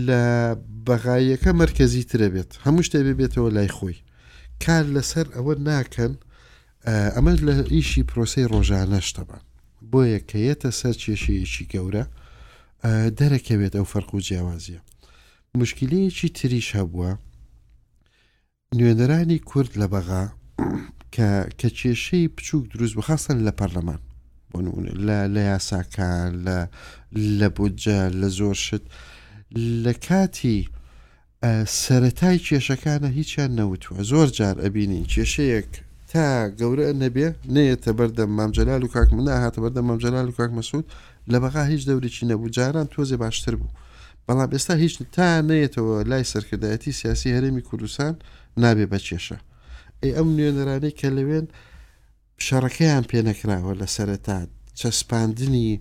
[0.07, 0.55] لە
[0.87, 3.97] بەغایەکە مرکزی ترە بێت هەموو شتێ ببێتەوە لای خۆی
[4.63, 6.13] کار لەسەر ئەوە ناکەن
[7.15, 9.41] ئەمە لە ئیشی پرۆسی ڕۆژانەشتەبان
[9.91, 12.03] بۆ یەکەیەتە سەر کێشەیەکی گەورە
[13.19, 14.79] دەرەکەوێت ئەو فەرق و جیاوازیە
[15.61, 17.11] مشکلەیەکی تریش هەبووە
[18.77, 20.23] نوێنەرانی کورد لە بەغا
[21.15, 21.29] کە
[21.59, 23.99] کێشەی بچووک دروست بخواستن لە پەرلەمان
[25.35, 26.31] لە یاساکان
[27.39, 28.83] لە بودجە لە زۆر شت
[29.83, 30.59] لە کاتی
[31.83, 35.71] سەتای کێشەکانە هیچیان نەوتوە زۆر جار ئەبینین کێشەیەک
[36.11, 36.27] تا
[36.59, 40.85] گەورە نەبێ نەیەتە بەردەم مامجلال و کاک منە هاتە بەردەم مامجلال و کاک مەسوود
[41.31, 43.73] لە بەغا هیچ دەورێکی نەبوو جاران تۆزێ باشتر بوو
[44.27, 48.13] بەڵام ئێستا هیچ تا نەیەتەوە لای سەرکردایەتی سیاسی هەرێمی کوردستان
[48.61, 49.37] نابێ بە کێشە
[50.01, 51.45] ئەی ئەم نوێنەرانەی کە لەوێن
[52.45, 54.39] شەڕەکەیان پێ نەکراوە لە سەرەتا
[54.79, 55.71] چەسپاندنی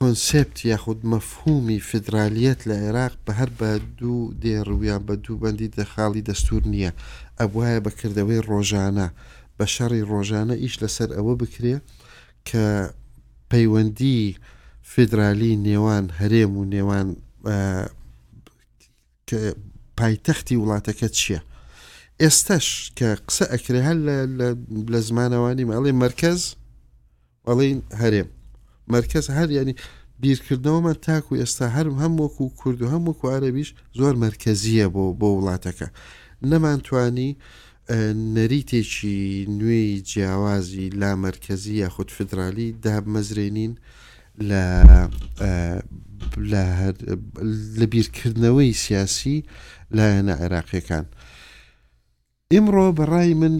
[0.00, 6.24] کۆنسپت یاخود مەفهومی فدرالیت لە عێراق بە هەر بە دوو دێڕویان بە دوو بەندی دەخاڵی
[6.28, 6.92] دەستور نییە
[7.40, 9.08] ئەبواە بەکردەوەی ڕۆژانە
[9.58, 11.74] بە شەڕی ڕۆژانە ئیش لەسەر ئەوە بکرێ
[12.48, 12.66] کە
[13.50, 14.36] پەیوەندی
[14.92, 17.08] فدرالی نێوان هەرێم و نێوان
[19.98, 21.40] پایتەختی وڵاتەکە چییە؟
[22.22, 22.66] ئێستش
[22.98, 23.98] کە قسە ئەکرێ هەل
[24.92, 26.40] لە زمانەوانی ماڵی مرکز
[27.48, 28.28] ئەڵین هەرێم
[28.88, 29.74] مرکز هەر ینی
[30.22, 35.28] بیرکردنەوەمان تاکو ئێستا هەرم هەم وەکو کورد و هەم وەکو عربیش زۆر مرکزیە بۆ بۆ
[35.36, 35.88] وڵاتەکە
[36.50, 37.30] نەمانتوانی
[38.34, 39.16] نەریتێکی
[39.58, 43.72] نوێی جیاوازی لا مرکزی یا خود فدرالی دابمەزرێنین
[44.48, 44.64] لە
[47.78, 49.36] لە بیرکردنەوەی سیاسی
[49.96, 51.04] لایەنە عێراقیەکان.
[52.52, 53.54] ئیمڕۆ بەڕای من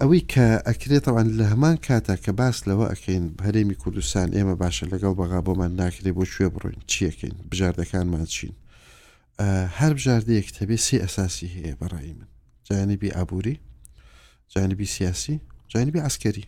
[0.00, 5.12] ئەوەی کە ئەکرێتەوەوان لە هەمان کاتا کە باس لەوە ئەکەین هەرێمی کوردستان ئێمە باشە لەگەڵ
[5.20, 8.52] بەغا بۆمان ناکرێ بۆ کوێ بڕۆین چیەکەین بژاردەکانمان چین
[9.78, 12.28] هەر بژاردەیەک تەبێ سێ ئەساسی هەیە بەڕایی من
[12.68, 13.56] جانبی ئابووری
[14.52, 15.36] جانبی سیاسی
[15.72, 16.46] جانبی ئاسکەری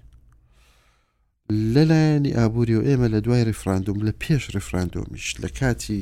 [1.74, 6.00] لەلایەنی ئابووری و ئێمە لە دوای ریفراندوم لە پێش ریفراندۆمیش لە کاتی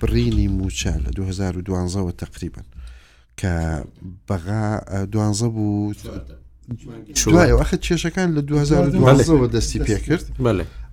[0.00, 2.66] برینی موچە لە 2012ەوە تقریبن
[3.40, 3.52] کە
[4.28, 4.64] بەغا
[5.12, 5.94] دوانزە بوو
[7.24, 10.24] دوایەوەخ کێشەکان لە 2012ەوە دەستی پێکرد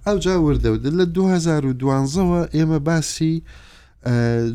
[0.05, 3.35] ئەو جاوردەودە لە 2012ەوە ئێمە باسی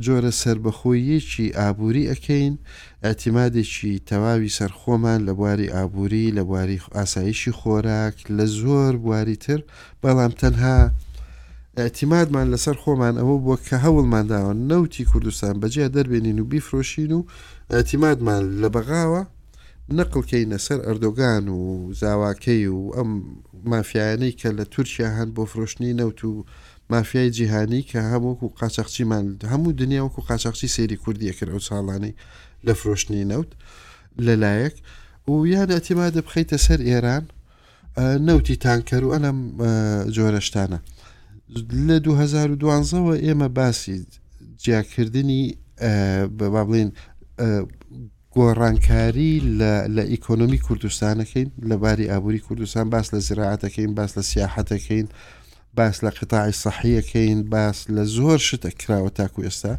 [0.04, 2.54] جۆرە سربەخۆیەکی ئابووری ئەەکەین
[3.06, 9.60] ئەتیمادێکی تەواوی سەرخۆمان لە بواری ئابووری لە بواری ئاسایشی خۆراک لە زۆر بواری تر
[10.02, 10.78] بەڵام تەنها
[11.80, 17.20] ئەتیمادمان لەسەر خۆمان ئەوە بووە کە هەوڵمانداوە نەوتی کوردستان بەجێ دەربێنین و بیفرۆشین و
[17.74, 19.22] ئەتیمادمان لە بەغاوە
[19.98, 21.60] نەقلکەینە سەر ئەردۆگان و
[22.00, 23.10] زاواکەی و ئەم
[23.72, 26.32] مافیانەی کە لە تورکیا هەن بۆ فرۆشتنی نەوت و
[26.90, 32.14] مافیای جیهانی کە هەمووکو قاچەخچیمان هەموو دنیاوەکو قاچەخچی سێری کوردیە کرد ئەو ساڵانەی
[32.66, 33.50] لە فرۆشتنی نەوت
[34.26, 34.74] لەلایەک
[35.28, 37.24] و یان ئەتیما دەبخەیتە سەر ئێران
[38.28, 39.38] نەوتی تانکەر و ئەلم
[40.14, 40.78] جۆرەشتانە
[41.88, 43.98] لە 2012ەوە ئێمە باسی
[44.64, 45.42] جیاکردنی
[46.38, 46.90] بە با بڵین
[48.36, 49.32] گۆڕانکاری
[49.96, 55.06] لە ئیکۆنمی کوردستانەکەین لەباری ئابووری کوردستان باس لە زراعاتەکەین باس لە سیاحەتەکەین
[55.78, 59.74] باس لە قتاعی سەحیەکەین باس لە زۆر شتە کراوە تاکو ئێستا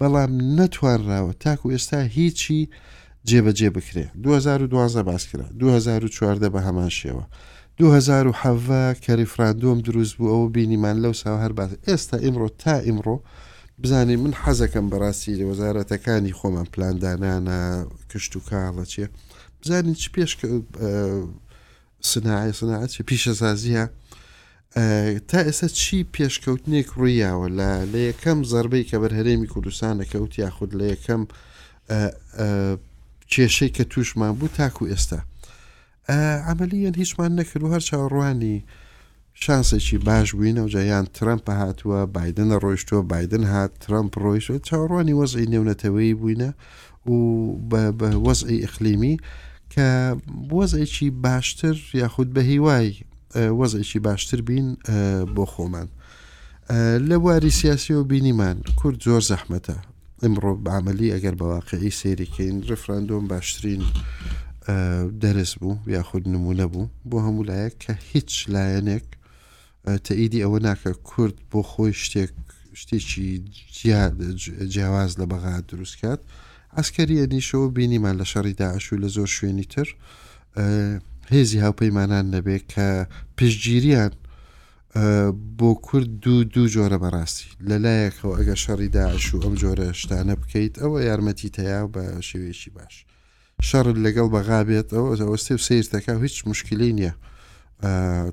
[0.00, 2.58] بەڵام نەتوانراوە تاکو ئێستا هیچی
[3.28, 7.24] جێبەجێ بکرێ 2012 باس کرا 2014 بە هەمان شێوە
[7.78, 13.16] 2010 کەریفراندۆم دروست بوو ئەوە بینیمان لەو ساوە هەر باس ئێستا ئیمڕۆ تا ئیمڕۆ
[13.82, 17.60] بزانین من حەزەکەم بەڕاستی لە وەزارەتەکانی خۆمان پلاندانانە
[18.12, 19.06] کشت و کاڵە چیە
[19.62, 20.32] بزانین چ پێش
[22.12, 23.84] سنای سناعات پیشەسازیە
[25.30, 30.84] تا ئێستا چی پێشکەوتنێک ڕوویاوە لە لە یەکەم زربەی کە بەرهرێمی کوردستان دەکەوت یاخود لە
[30.94, 31.22] یەکەم
[33.32, 35.20] کێشەی کە توشمان بوو تاکو ئێستا
[36.46, 38.58] ئەعملیان هیچمان نەکرد و هەر چاوەڕوانی
[39.44, 45.46] شانسێکی باش بووینە و جایان ترمپ هاتووە بادن ڕۆیشتوە بادن هات ترمپ ڕۆیشتوە چاڕوانی وەزی
[45.52, 46.50] نێونەتەوەی بووینە
[47.10, 47.16] و
[47.70, 47.82] بە
[48.26, 49.16] وەزئی ئەخلیمی
[49.74, 49.88] کە
[50.56, 52.88] وەزێکی باشتر یاخود بە هیوای
[53.60, 54.66] وەزێکی باشتر بین
[55.36, 55.88] بۆ خۆمان
[57.08, 59.74] لە واری سیاسیەوە بینیمان کورد زۆر زەحمەتە
[60.22, 63.82] ئەمڕۆ بەعملی ئەگەر بەواقعی سێریکەین ڕفراندۆم باشترین
[65.22, 69.06] دەرس بوو یاخود نمونە بوو بۆ هەموو لایەک کە هیچ لایەنێک
[69.86, 72.32] تەئیدی ئەوە ناکە کورد بۆ خۆی شتێک
[72.80, 73.28] شتێکی
[74.74, 76.20] جیاواز لە بەغا دروستکات
[76.76, 79.88] ئەسکەریە نیشەوە بینیمان لە شەڕی داعشوو لە زۆر شوێنی تر
[81.34, 82.86] هێزی هاوپەیمانان نەبێت کە
[83.38, 84.12] پشتگیریان
[85.58, 90.74] بۆ کورد دوو دوو جۆرە بەڕاستی لەلایەکەوە ئەگە شەڕی داعش و ئەم جۆرە شتانە بکەیت
[90.82, 92.94] ئەوە یارمەتی تەیا بە شێوێکی باش
[93.68, 97.14] شەڕت لەگەڵ بەغابێت ئەوە ئەوەستێ سیرتەکە هیچ مشکلی نییە.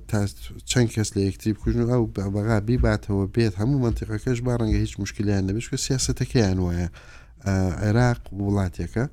[0.08, 0.26] تا
[0.66, 5.44] چەند کەس لە یەکتی بکوژن ئەو بەغا بیباتەوە بێت هەموو منتیقەکەش با ڕەنگە هیچ مشکلیان
[5.50, 6.88] لەبێت کە سیاستەکەیان وایە
[7.86, 9.06] عێراق وڵاتێکە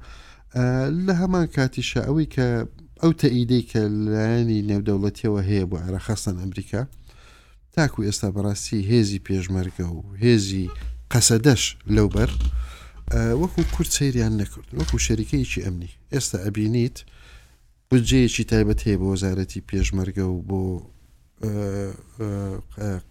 [1.07, 2.47] لە هەمان کاتیشە ئەوی کە
[3.03, 3.81] ئەو تەئیدەی کە
[4.12, 6.83] لایانی نێودەوڵەتیەوە هەیە بۆ عێراخەستان ئەمریکا
[7.75, 10.66] تاکو ئێستا بەڕاستی هێزی پێشمەرگە و هێزی
[11.12, 11.62] قەسەدەش
[11.97, 12.31] لەوبەر
[13.40, 16.97] وەکو کورد سەیریان نەکرد وەکو شەریکەیەکی ئەمنی ئێستا ئەبینیت
[17.92, 20.62] بجەیەکی تایبەت هەیە بۆ وەزارەتی پێشمەرگە و بۆ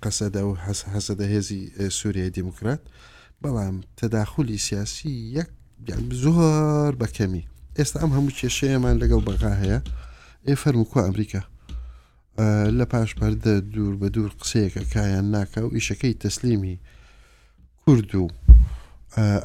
[0.04, 0.52] قەسەدا و
[0.96, 1.62] حەسەدە هێزی
[1.98, 2.82] سووریای دیموکرات
[3.44, 5.50] بەڵام تەداخلی سیاسی یەک
[6.24, 7.46] زۆر بەکەمی
[7.78, 9.80] ئێستا ئەم هەموو کێشەیەمان لەگەڵ بەغا هەیە
[10.48, 11.44] ئێ فەرموکو ئەمریکا
[12.78, 16.76] لە پاش پەردە دوور بە دوور قسەیەکە کایان ناکە و ئیشەکەی تەسلیمی
[17.84, 18.28] کورد و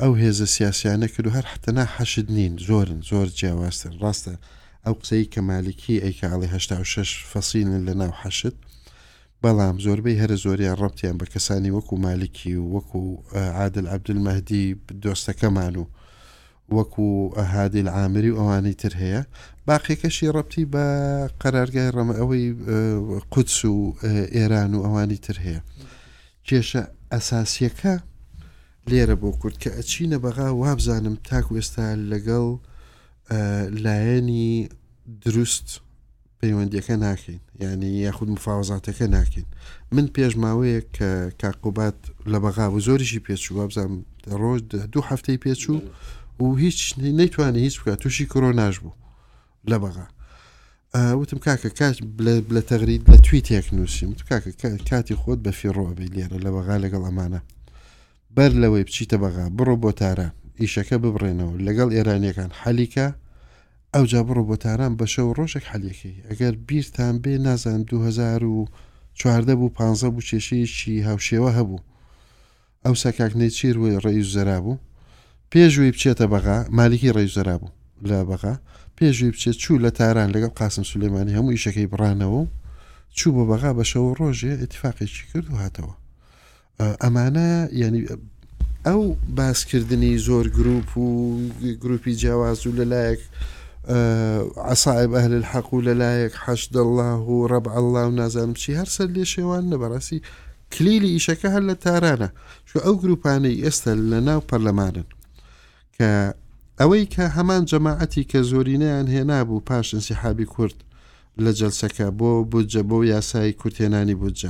[0.01, 4.35] ئەو هێزە سیاسیانە کرد و هەر حتەنا حەشت نین زۆرن زۆر جیاوازتر ڕاستە
[4.87, 8.57] ئەو قسەی کەمالیکی ئەیکە ئاڵی هشتا شش فەسیین لە ناو حەشت
[9.43, 13.03] بەڵام زۆربەی هەرە زۆریان ڕەتیان بە کەسانی وەکو مالکی و وەکو
[13.61, 14.67] عادل عبدمەدی
[15.03, 15.87] دۆستەکەمان و
[16.77, 19.23] وەکو ئەهادی عامری و ئەوانەی تر هەیە
[19.69, 20.85] باقیەکەشی ڕەتی بە
[21.43, 22.47] قەرارگای ڕەمە ئەوەی
[23.33, 23.95] قودس و
[24.37, 25.61] ئێران و ئەوانی تر هەیە
[26.47, 27.95] کێشە ئەساسیەکە
[28.91, 32.49] لێرە بۆ کورد کە ئەچینە بەغا وابزانم تاک وێستا لەگەڵ
[33.85, 34.69] لایەنی
[35.23, 35.81] دروست
[36.43, 39.45] پەیوەندیەکە ناکەین ینی یاخود مفاوزاتەکە ناکەین
[39.93, 41.09] من پێشماوەیە کە
[41.41, 41.95] کاقوبات
[42.33, 44.05] لە بەغا و زۆریشی پێچوو بزانام
[44.41, 44.61] ڕۆژ
[44.93, 45.81] دوو هەفتەی پێچوو
[46.41, 48.95] و هیچ نەیتوانانی هیچ بکات تووشی کۆرۆناژ بوو
[49.71, 50.07] لە بەغا
[51.19, 51.97] وتم کاکە کات
[52.57, 57.03] لە تەغرید لە توی تێک نووسیم کاکە کاتی خۆت بەفیڕۆ بێ لێرە لە بەغا لەگەڵ
[57.09, 57.41] ئەمانە
[58.37, 63.07] بەر لەوەی بچیتە بەغا بڕۆ بۆ تاران ئیشەکە ببڕێنەوە لەگەڵ ئێرانیەکان حەلیکە
[63.95, 69.69] ئەو جا بڕۆ بۆ تاران بە شەو ڕۆژێک حەلەکەی ئەگەر بیرتان بێ نازان 2014 بوو
[69.69, 71.83] 15 بوو کێشەیەکی هاوشێوە هەبوو
[72.85, 74.79] ئەو سەکاکنەی چیر وی ڕێیز زەرا بوو
[75.53, 77.73] پێشوی بچێتە بەغا مالیکی ڕێیز زەرا بوو
[78.09, 78.55] لە بەغا
[78.99, 82.43] پێشوی بچێت چوو لە تاران لەگەڵ قاسم سولێمانی هەموو ئیشەکەی بڕانەوە
[83.19, 85.95] چوو بۆ بەغا بە شەو ڕۆژێ ئتیفاقێکی کرد و هاتەوە
[87.03, 87.49] ئەمانە
[87.81, 88.01] ینی
[88.87, 91.39] ئەو باسکردنی زۆر گروپ و
[91.83, 93.21] گروپی جیاواز و لەلایەک
[94.73, 99.25] عساائب ئەهل الحق و لەلایەک حەشد الله و ڕب الله و نازانم چی هەرسەر لێ
[99.35, 100.19] شێوان نەبڕاستی
[100.73, 102.29] کلیلی ئیشەکە هەر لە تارانە
[102.69, 105.05] شو ئەو گروپانەی ئێستا لە ناو پەرلەمانن
[105.97, 106.11] کە
[106.81, 110.79] ئەوەی کە هەمان جەماعەتی کە زۆرینەیان هێنابوو پاشنسی حابی کورد
[111.45, 114.49] لە جەلسەکە بۆ بودجە بۆ یاسایی کورتێنانی بودجە.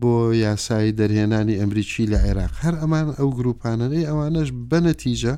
[0.00, 5.34] بۆ یاسایی دەرهێنانی ئەمریکی لە عێراق هەر ئەمان ئەو گروپانەی ئەوانش بەنەتیجە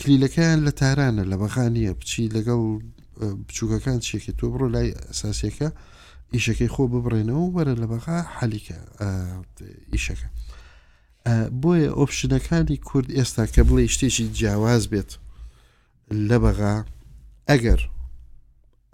[0.00, 2.60] کلیلەکەیان لە تارانە لە بەخانیە بچی لەگەڵ
[3.46, 5.68] بچووکەکان چێکی تۆ بڕۆ لای ئەساسیەکە
[6.34, 8.78] ئیشەکەی خۆ ببڕێنەوە وەرە لە بەغا حەلیکە
[9.92, 10.28] ئیشەکە
[11.62, 15.10] بۆیە ئۆپشنەکانی کورد ئێستا کە بڵێ شتێکی جیاواز بێت
[16.28, 16.74] لە بەغا
[17.50, 17.80] ئەگەر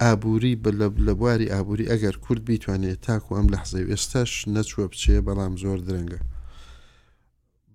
[0.01, 5.15] ئابووری بە لە بواری ئابووری ئەگەر کورد بیتوانێت تاکو ئەم لە حزەی ئێستاش نەچوە بچێ
[5.27, 6.19] بەڵام زۆر درەنگە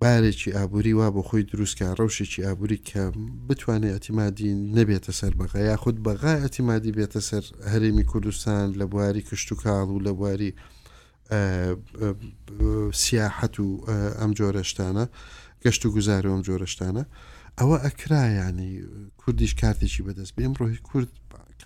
[0.02, 3.00] بارێکی ئابووری وا بۆ خۆی دروستکە ڕەوشێکی ئابووری کە
[3.48, 9.48] بتوانێت ئەتیمادی نەبێتە سەر بەغا یاخود بەغای ئەتیمادی بێتە سەر هەرێمی کوردستان لە بواری کشت
[9.52, 10.50] و کاڵ و لە بواری
[13.02, 13.68] سیاحەت و
[14.20, 15.04] ئەم جۆرەشتانە
[15.64, 17.04] گەشت و گوزار و ئەم جۆرەشتانە
[17.58, 18.72] ئەوە ئەکرایانی
[19.20, 21.12] کوردیش کارتێکی بەدەست بێم ڕۆهی کورد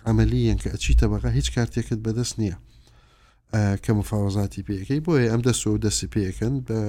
[0.07, 2.57] ئەمەلیەن کە ئەچی تەبقا هیچ کارتێکت بەدەست نییە
[3.83, 6.79] کە مفاوەزاتی پێەکەی بۆیە ئەم دەست و دەستی پێەکەن بە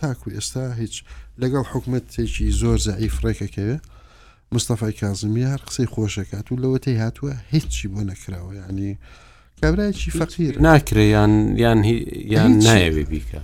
[0.00, 0.94] تاکو ئێستا هیچ
[1.42, 3.76] لەگەڵ حکومتێکی زۆر زعی فڕێکەکەوێ
[4.54, 8.92] مستەفای کازمی هەر قسەی خۆشەکات و لەوە تی هاتووە هیچی بۆ نەکراوە ینی
[9.62, 11.32] کابراایکی فەقیر ناکریان
[11.64, 11.80] یان
[12.34, 13.40] یان نایەوێ بیکە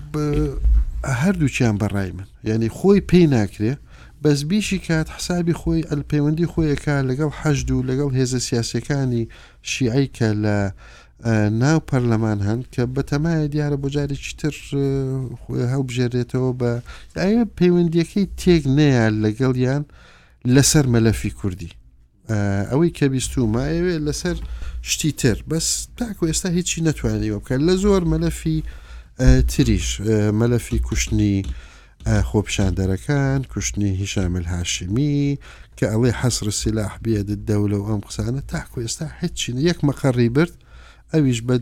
[1.22, 3.72] هەردووچیان بەڕای من یعنی خۆی پێی ناکرێ
[4.24, 9.24] بەسبیشی کات حسابی خۆی ئەلپەیوەندی خۆیەکە لەگەڵ حەجد و لەگەڵ هێزە سیاسەکانی
[9.72, 10.56] شیعیکە لە
[11.62, 14.54] ناو پەرلەمان هەن کە بەتەمایە دیارە بۆ جارێکی تر
[15.72, 16.70] هەڵبژێرێتەوە بە
[17.20, 19.82] ئایا پەیوەندیەکەی تێک نەیە لەگەڵ یان
[20.54, 21.70] لەسەر مەلەفی کوردی
[22.70, 24.36] ئەوەی کە بیستماەوێ لەسەر
[24.90, 25.66] شتی تر بەس
[25.98, 28.56] تاکو ئێستا هیچی نەتوانیەوە بکە لە زۆر مەلەفی
[29.52, 29.88] تریش
[30.40, 31.36] مەلەفی کوشتنی
[32.06, 35.38] خۆپشاندەرەکان کوشتنی هیشامل هاشمی
[35.80, 40.54] کە ئەڵێ حەسر سلاح بێدت دەولە و ئەم قسانە تاکو ئێستا هیچین یەک مەقەڕی برد
[41.14, 41.56] ئەویش بە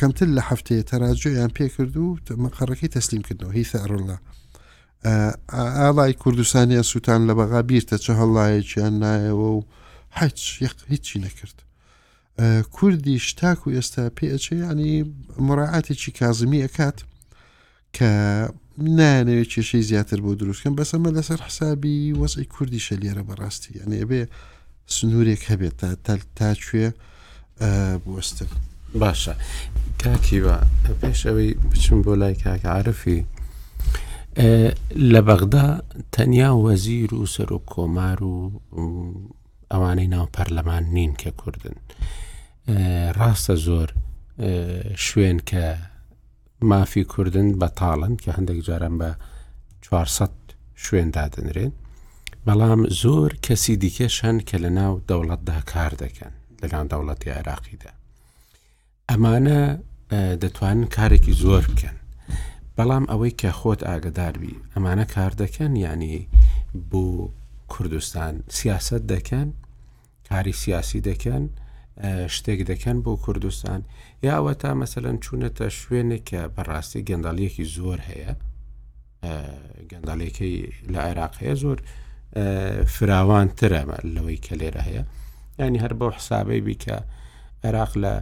[0.00, 4.18] کەمتر لە هەفتەیە تەراجۆیان پێ کرد و مەقەڕەکەی تەسلیمکردنەوە هی ثارڕله
[5.78, 9.60] ئاڵای کوردستانیان سووتان لە بەغا بیرتە چه هەڵایەکییان نایەوە و
[10.18, 10.40] حچ
[10.92, 11.56] هیچی نەکرد
[12.76, 14.94] کوردی شتاک و ئێستا پێچێ ینی
[15.46, 16.98] مراعاتێکی کازمی ئەکات
[17.96, 18.04] کە
[18.78, 24.20] نانەوێت کێشەی زیاتر بۆ دروستکەم بەسەمە لەسەر حسابی وەزی کوردی شەلێرە بەڕاستی یعنی ئەبێ
[24.94, 26.88] سنوورێک هەبێت تا تەل تاکوێ
[28.14, 28.48] بستن
[29.00, 29.34] باشە
[30.02, 30.56] کاکیوە
[31.02, 33.20] پێش ئەوەی بچم بۆ لای کاکعاعرفی
[35.12, 35.66] لە بەغدا
[36.14, 38.36] تەنیا وەزیر و سەر و کۆمار و
[39.72, 41.76] ئەوانەی ناو پەرلەمان نین کە کوردن
[43.18, 43.88] ڕاستە زۆر
[45.06, 45.64] شوێن کە
[46.62, 49.10] مافی کوردن بەتاڵن کە هەندێک جاران بە
[49.82, 50.30] 400
[50.84, 51.72] شوێندادنرێن
[52.46, 57.92] بەڵام زۆر کەسی دیکەش هەن کە لە ناو دەوڵەتدا کار دەکەن لەلاان دەوڵەتی عێراقیدا
[59.10, 59.60] ئەمانە
[60.42, 61.96] دەتوانن کارێکی زۆر بکەن
[62.76, 66.28] بەڵام ئەوەی کە خۆت ئاگداربی ئەمانە کار دەکەن ینی
[66.90, 67.06] بۆ
[67.72, 69.48] کوردستان سیاست دەکەن
[70.28, 71.44] کاری سیاسی دەکەن
[72.28, 73.80] شتێک دەکەن بۆ کوردستان
[74.22, 78.32] یاوە تا مەسەەن چوونەتە شوێنێک کە بەڕاستی گەنداڵیەکی زۆر هەیە
[79.90, 80.52] گەنداڵێکی
[80.92, 81.78] لە عێراقەیە زۆر
[82.94, 85.04] فراوان ترەمە لەوەی کە لێرە هەیە
[85.62, 86.96] ینی هەر بۆ حسابەی بیکە
[87.64, 88.14] عێراق لە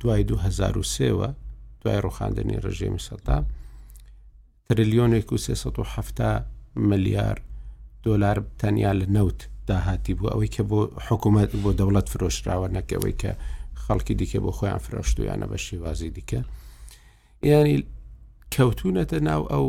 [0.00, 1.28] دوای 2023وە
[1.82, 3.38] دوای ڕوخاندنی ڕژێمی سەدا
[4.68, 6.44] تریلیۆنێک و 370
[6.90, 7.36] ملیار
[8.06, 9.40] دلار تەنیا لە نەوت
[9.70, 10.78] داهاتی بوو ئەوەی کە بۆ
[11.08, 13.30] حکوومەت بۆ دەوڵەت فرۆشراوە نەکەوەی کە
[13.84, 16.40] خەڵکی دیکە بۆ خۆیان فرۆشت و یانە بە شیوازی دیکە
[17.48, 17.76] ینی
[18.54, 19.66] کەوتونەتە ناو ئەو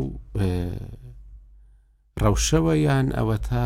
[2.22, 3.64] ڕەوشەوە یان ئەوە تا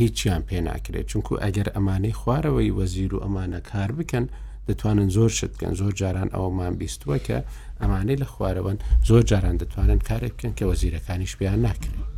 [0.00, 4.24] هیچیان پێ ناکرێت چونکو ئەگەر ئەمانەی خوارەوەی وەزیر و ئەمانە کار بکەن
[4.68, 7.36] دەتوانن زۆر شتکەن زۆر جاران ئەومان بیستوە کە
[7.80, 8.78] ئەمانەی لە خوارەوەن
[9.08, 12.15] زۆر جاران دەتوانن کارێک بکەن کە وەزیرەکانیش بیان ناکرێت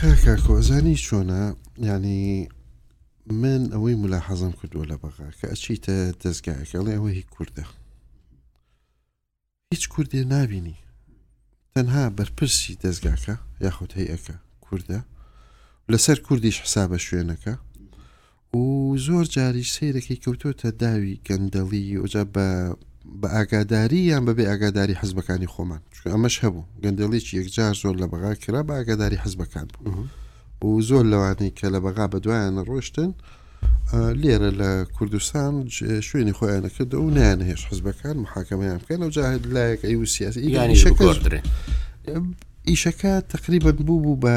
[0.00, 1.40] کاکە کۆزانی چۆنە
[1.88, 2.22] ینی
[3.42, 7.64] من ئەوەی ملا حەزم کردووە لە بەغا کە ئەچیتە دەستگایەکەڵێ ئەوە هی کووردە
[9.72, 10.76] هیچ کوردێ نبینی
[11.74, 14.98] تەنها بەرپرسی دەستگاکە یاخود هەیەەکە کووردە
[15.92, 17.54] لەسەر کوردیش حسابە شوێنەکە
[18.60, 18.62] و
[19.06, 22.46] زۆر جاری سیرەکەی کەوتۆتە داوی گەندەڵی ئۆجا بە
[23.22, 25.80] بە ئاگاداری یان بەبێ ئاگاداری حزبەکانی خۆمان
[26.12, 30.02] ئەمەش هەبوو گەندەڵێکی یەکجار زۆر لە بەغا کرا بە ئاگاداری حزبەکان بوو
[30.60, 33.10] بۆ زۆر لەوانی کە لە بەغا بەدوایانە ڕۆشتن
[34.22, 35.52] لێرە لە کوردستان
[36.06, 40.40] شوێنی خۆیانە کردە و نیان هێش حزبەکان محاکەمەیان بکەن و جاهد لایەک ئەی و سیاسی
[40.44, 41.08] ئیگانی شکڵ
[42.68, 44.36] ئیشەکە تقریبا بوو بوو بە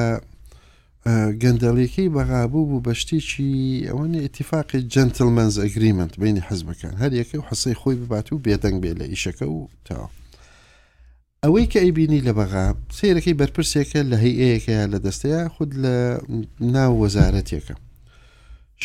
[1.41, 3.51] گەندەڵیەکەی بەغابوو بوو بەشتێکی
[3.89, 8.91] ئەوەنە ئتیفاقی جنتلمەنز ئەگریمنت بینی حزبەکان هەر یەکە و حسەی خۆی ببات و بێدەنگ بێ
[8.99, 10.07] لە ئیشەکە و تاوە
[11.43, 12.65] ئەوەی کە ئەیبینی لە بەغا
[12.97, 15.93] سیرەکەی بەرپرسێکە لە هەیەیەکە لە دەستەیە خود لە
[16.75, 17.75] ناو وەزارەتێکە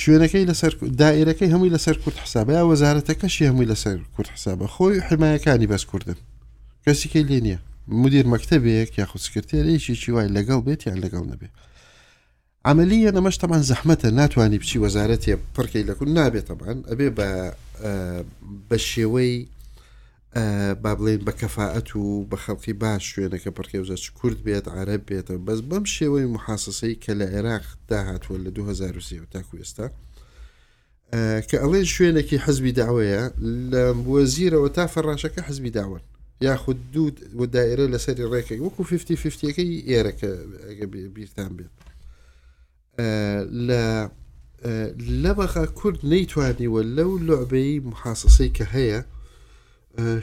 [0.03, 5.71] شوێنەکەی لەسەر دائیرەکەی هەمووی لەسەر کورت حسابە یا وەزارەتەکەشی هەمووی لەسەر کورت حسابە خۆی حمایەکانی
[5.73, 6.19] بەس کوردن
[6.87, 7.59] کەسیکەی لێ نییە
[8.03, 11.55] مدیر مەکتتەبێک یا خودسکرتێرەیەکی چی وای لەگەڵ بێت یان لەگەڵ نەبێت
[12.67, 17.31] ئەعملیە نەمەشتەمان زەحمەتە ناتوانانی بچی وەزارەتێ پڕکەی لەکوون نابێتەمان ئەبێ بە
[18.69, 19.35] بە شێوەی
[20.83, 25.61] با بڵێن بە کەفاەت و بە خەڵکی باش شوێنەکە پڕکەوزە کورد بێت عرب بێتەوە بەس
[25.69, 29.87] بەم شێوەی محاسسی کە لە عێراق داهاتوە لە 2023 تاکو ئێستا
[31.49, 33.23] کە ئەڵێن شوێنێکی حەزبی داوەیە
[33.73, 33.83] لە
[34.13, 36.01] وەزیرەوە تا فەڕاشەکە حەزبی داون
[36.41, 40.31] یاخود دوو دائرە لەسەری ڕێکەکە وەکو 50 50ەکەی ئێرەکە
[40.69, 41.75] ئەگە بیرتان بێت
[43.69, 43.83] لە
[45.23, 49.01] لەبەخە کورد نەیتوانیوە لەو لعبەی محاسسی کە هەیە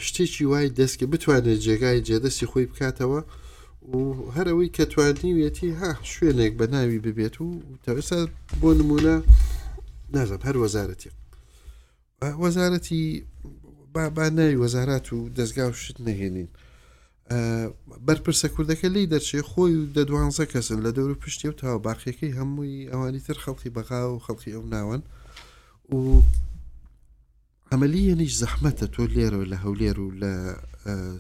[0.06, 3.22] شتێکی وای دەستکە بتوانێت جێگای جێدەستی خۆی بکاتەوە
[3.94, 3.98] و
[4.36, 7.48] هەرەوەی کەتوانیوێتی ها شوێنێک بە ناوی ببێت و
[7.84, 8.20] تەویسا
[8.62, 9.16] بۆ نمونە
[10.16, 11.12] نازم هەر وەزارەتی
[12.44, 13.04] وەزارەتی
[13.94, 16.50] بابانەوی وەزارات و دەستگا و شت نەهێنین.
[18.06, 22.36] بەرپرسە کوردەکە لی دەرچێ خۆی و دە دوانزە کەسن لە دەور پشتی و تاوا باخیەکەی
[22.40, 25.02] هەمووی ئەوانی تر خەڵکی بەغا و خەڵکی ئەو ناوەن
[25.96, 26.00] و
[27.72, 30.34] ئەمەلی یەنیش زەحمەتە تۆ لێرەوە لە هەولێر و لە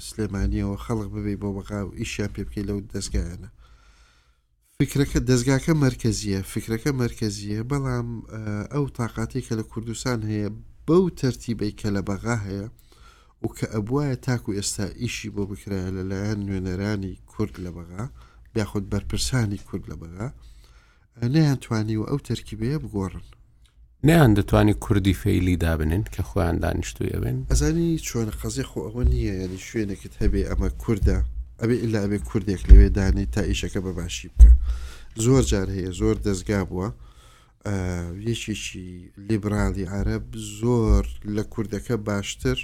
[0.08, 3.50] سلێمانیەوە خەڵق ببێ بۆ بەغا و ئیشیان پێ بکەی لەو دەستگایانە
[4.78, 8.10] فکرەکە دەستگاکە مرکزیە فکرەکە مرکزیە بەڵام
[8.74, 10.50] ئەو تااقاتی کە لە کوردستان هەیە
[10.88, 12.68] بەو تەرتیبەی کە لە بەغا هەیە
[13.46, 18.04] و کە ئەبواە تاکو ئێستا ئیشی بۆ بکرایە لەلایەن نوێنەرانی کورد لە بەغا
[18.56, 20.28] بیاخود بەرپرسانی کورد لە بەغا
[21.34, 23.24] نەیان توانی و ئەو تەرکیبەیە بگۆڕن
[24.08, 29.60] نیان دەتوانانی کوردی فەیلی دابنن کە خۆیان دانیشتویەبن ئەزانی چۆن قەزی خۆ ئەوە نییە ینی
[29.70, 31.18] شوێنێکت هەبێ ئەمە کووردە
[31.62, 34.52] ئەبێ ئللا ئەبێ کوردێک لەوێ دانی تا ئیشەکە بەباشی بکە
[35.24, 36.88] زۆر جار هەیە زۆر دەستگا بووە
[38.30, 38.86] یەکێکی
[39.30, 40.24] لیبرالی عرب
[40.60, 42.60] زۆر لە کوردەکە باشتر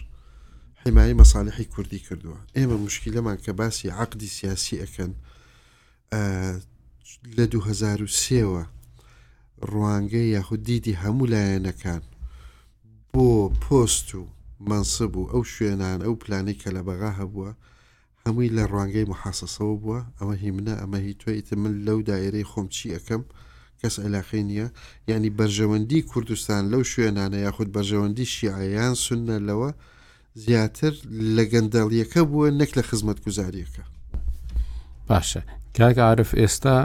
[0.85, 5.11] حیمایی مەساالحی کوردی کردووە ئێمە مشکلەمان کە باسی عقدی سیاسی ئەەکەن
[7.37, 8.63] لە 2023ەوە
[9.71, 12.01] ڕوانگەی یاخود دیدی هەموو لایەنەکان
[13.13, 13.31] بۆ
[13.63, 14.21] پۆست و
[14.59, 17.51] منسب و ئەو شوێنان ئەو پلانەی کە لە بەغا هەبووە
[18.25, 22.67] هەمووی لە ڕوانگەی محاسەسەوە بووە ئەمە هی منە ئەمە هی توێیت من لەو دایرەی خۆم
[22.75, 23.21] چی ئەەکەم
[23.81, 24.67] کەس ئەلاخی نییە
[25.09, 29.69] ینی بەرژەوەندی کوردستان لەو شوێنانە یاخود بەرژەوەندی شیعیان سنە لەوە
[30.35, 30.93] زیاتر
[31.35, 33.83] لە گەندەڵیەکە بووە نەک لە خزمەت گوزاریەکە
[35.09, 35.41] باشە
[35.77, 36.77] کاک عرف ئێستا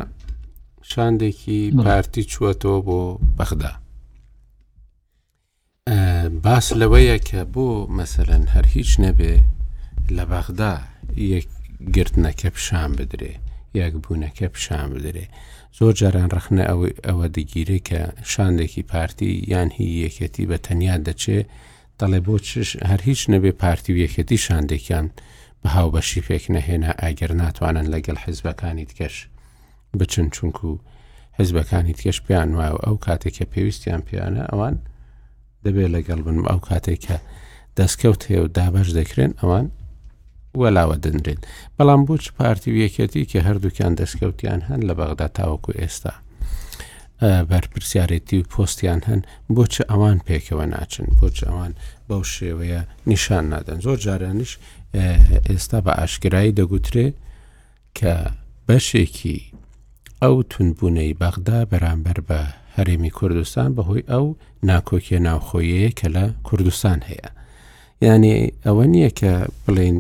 [0.91, 3.01] شاندێکی پارتی چووەتەوە بۆ
[3.39, 3.73] بەخدا
[6.45, 9.35] باس لەوەیە کە بۆ مەسەرەن هەر هیچ نەبێ
[10.17, 10.75] لە بەغدا
[11.33, 11.47] یەک
[11.97, 13.35] گرتنەکە پیشان بدرێ
[13.81, 15.27] یەک بوونەکە پیشان بدرێ
[15.79, 16.65] زۆر جاران ڕخنە
[17.09, 18.01] ئەوە دەگیرێ کە
[18.33, 21.41] شاندێکی پارتی یان هی یەکەتی بە تەنیا دەچێ
[22.01, 25.07] دەڵێ بۆ چش هەر هیچ نەبێ پارتی و یەکەتی شاندێکیان
[25.63, 29.17] بە هاوبەشی پێک نەهێنا ئاگەر ناتوانن لەگەڵ حزبەکانی تکەش
[29.99, 30.83] بچن چونکو و
[31.39, 34.77] حزبەکانی تکەش پێیان وایە ئەو کاتێککە پێویستیان پیانە ئەوان
[35.65, 37.17] دەبێت لەگەڵ بن ئەو کاتێککە
[37.79, 39.67] دەستکەوت هەیە و دابش دەکرێن ئەوان
[40.61, 41.41] وەلاوە دەنرێن
[41.77, 46.13] بەڵام بۆچ پارتی و یەکەتی کە هەردووکیان دەستکەوتیان هەن لە بەغدا تاوەکو ئێستا.
[47.23, 49.23] بەرپسیارەتی و پۆستیان هەن
[49.55, 51.73] بۆچە ئەوان پێکەوە ناچن بۆچ ئەوان
[52.09, 54.51] بەو شێوەیە نیشان نادەن زۆر جارانش
[55.49, 57.07] ئێستا بە ئاشکایی دەگوترێ
[57.99, 58.13] کە
[58.69, 59.39] بەشێکی
[60.23, 62.41] ئەو تونبوونەی بەغدا بەرامبەر بە
[62.77, 64.27] هەرێمی کوردستان بەهۆی ئەو
[64.69, 67.29] ناکۆکیە ناوخۆیەیە کە لە کوردستان هەیە
[68.05, 69.33] ینی ئەوە نییە کە
[69.67, 69.99] بڵین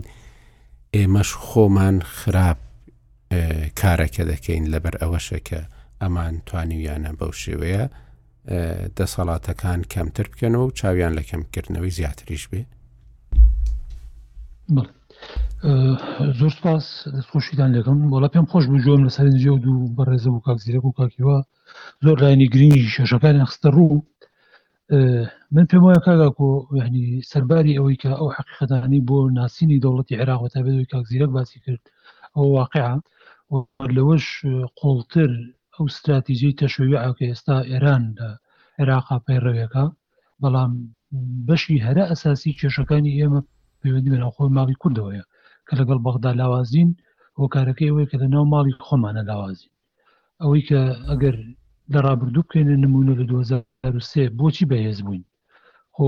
[0.97, 2.59] ئێمەش خۆمان خراپ
[3.81, 5.61] کارەکە دەکەین لەبەر ئەوەشەکە
[6.03, 7.83] ئەمان توانیویانە بەو شێوەیە
[8.99, 12.63] دەسەڵاتەکان کەمتر بکەنەوە و چاویان لە کەمکردنەوەی زیاتریش بێ
[16.39, 16.85] زۆر سپاس
[17.17, 21.39] دەستخۆشیدان لەگەم وڵا پێم خۆش بجوم لە سەرنجێ و دوو بەڕێزە و کاکزیرەک و کاکیوە
[22.05, 23.99] زۆر لاینی گرنگی شەشەکانی خستە ڕوو
[25.55, 30.77] من پێم وایە کاگاکۆ یعنی سەرباری ئەوەی کە ئەو حقیقەدانی بۆ ناسینی دەوڵەتی عێراقەتا بێت
[30.83, 31.83] و کاکزیرەک باسی کرد
[32.37, 32.89] ئەو واقع
[33.97, 34.27] لەوەش
[34.79, 35.31] قۆڵتر
[35.79, 38.29] ئەو استراتیژی تەشویع کە ئێستا ئێران لە
[38.79, 39.85] عێراقا پەیڕەوێکە
[40.43, 40.73] بەڵام
[41.49, 43.41] بەشی هەرە ئەساسی کێشەکانی ئێمە
[43.81, 45.25] پەیوەندی بێنە خۆی ماڵی کوردەوەیە
[45.67, 46.91] کە لەگەڵ بەغدا لاوازین
[47.41, 49.73] هۆکارەکەی ئەوەیە کە لە ناو ماڵی خۆمانە لاوازین
[50.43, 51.37] ئەوەی کە ئەگەر
[51.93, 55.25] لە ڕابردوو بکەێنە نمونە لە 2023 بۆچی بەهێز بووین
[55.97, 56.07] خۆ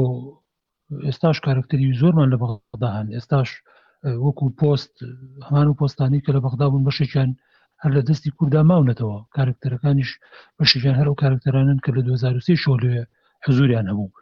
[1.07, 3.51] ئێستاش کارکتەری زۆرمان لە بەغدا هەن ئێستاش
[4.25, 4.93] وەکو پۆست
[5.47, 7.31] هەمان و پۆستانی کە لە بەغدا بوون بەشێکیان
[7.83, 10.11] هەر لە دەستی کووردا ماونەتەوە کارکتەرەکانیش
[10.59, 12.99] بەشیان هەر و کارکتەرانن کە لە 2023 شۆلوێ
[13.45, 14.15] حزوریان هەبوو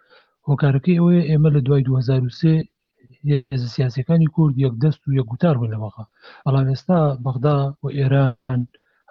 [0.48, 6.04] هۆکارەکەی ئەوەیە ئێمە لە دوای 2023 سیاسەکانی کورد یەک دەست و یەکگوتار بوون لەوەقا
[6.44, 8.60] بەڵام ئێستا بەغدا و ئێران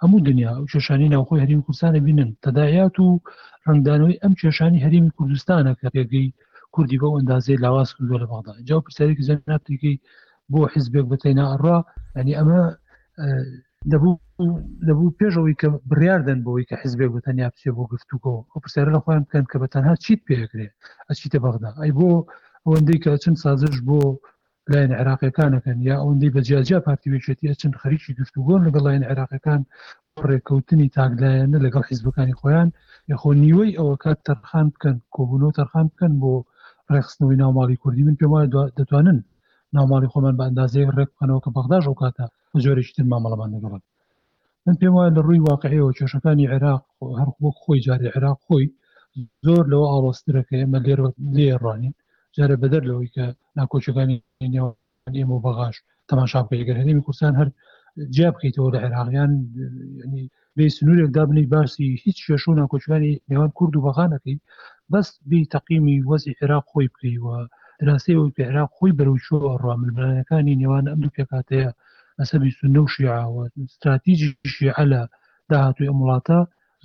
[0.02, 3.08] هەموو دنیا و کێشانی ناوخۆی هەریم کوردستانە بینن تەدایات و
[3.68, 6.28] ڕنگدانەوەی ئەم کێشانی هەریمی کوردستانە کە پێگەی
[6.74, 9.94] کوردی بە ئەندازەی لاواز کردووە لە بەغدا جا پرسیارێکی زەناتێکی
[10.52, 11.78] بۆ حیزبێک بەتەینا ئەڕا
[12.16, 12.60] ئەنی ئەمە
[14.88, 19.00] دەبوو پێشەوەی کە بڕاردن بۆی کە حزبێک بە تەنیا بچێ بۆ گفتوگۆ ئەو پرسیارە لە
[19.04, 20.68] خۆیان بکەن کە بە تەنها چیت پێکرێ
[21.08, 22.10] ئەچیتە بەغدا ئەی بۆ
[22.64, 24.00] ئەوەندەی کە چەند سازش بۆ
[24.72, 29.60] لایەن عراقیەکانەکەن یا ئەوەندەی بە جیاجیا پارتیوێچێتی چەند خەریکی گفتوگۆن لەگەڵ لایەن عراقیەکان
[30.28, 32.68] ڕێککەوتنی تاگلایەنە لەگەڵ حیزبەکانی خۆیان
[33.12, 36.34] یخۆ نیوەی ئەوە کات تەرخان بکەن کۆبوونەوە تەرخان بکەن بۆ
[36.92, 38.48] ڕێخستنەوەی ناوماڵی کوردی من پێم وایە
[38.78, 39.18] دەتوانن
[39.76, 42.26] ناوماڵی خۆمان بە ئەندازەی ڕێک بکەنەوە کە بەغداش ئەو کاتە
[42.64, 43.82] زۆرێکی تر مامەڵەمان لەگەڵن
[44.66, 46.82] من پێم وایە لە ڕووی واقعەوە کێشەکانی عێراق
[47.18, 48.64] هەر وەک خۆی جارێ عێراق خۆی
[49.46, 51.00] زۆر لەوە ئاڵۆسترەکە ئێمە لێر
[51.36, 51.94] لێڕانین
[52.36, 53.24] جارە بەدەر لەوەی کە
[53.58, 54.16] ناکۆچەکانی
[55.14, 55.76] ئێمە و بەغاش
[56.10, 57.48] تەماشا بکەیگەر هەرێمی کوردستان هەر
[58.14, 59.30] جیا بکەیتەوە لە عێراقیان
[60.02, 60.24] ینی
[60.56, 64.36] بێ سنوورێک دابنی باسی هیچ شێشو ناکۆچەکانی نێوان کورد و بەغانەکەی
[64.92, 67.34] بەس بی تەقیمی وەزی عێراق خۆی بکەیوە
[67.80, 71.70] دراسی و عێراق خۆی بەرەوچۆ ڕاملبرانەکانی نێوان ئەم دوو پێکاتەیە
[72.20, 75.02] مەسەبی سنە و شیعاوە استراتیژی شیعە لە
[75.50, 76.38] داهاتوی ئەم وڵاتە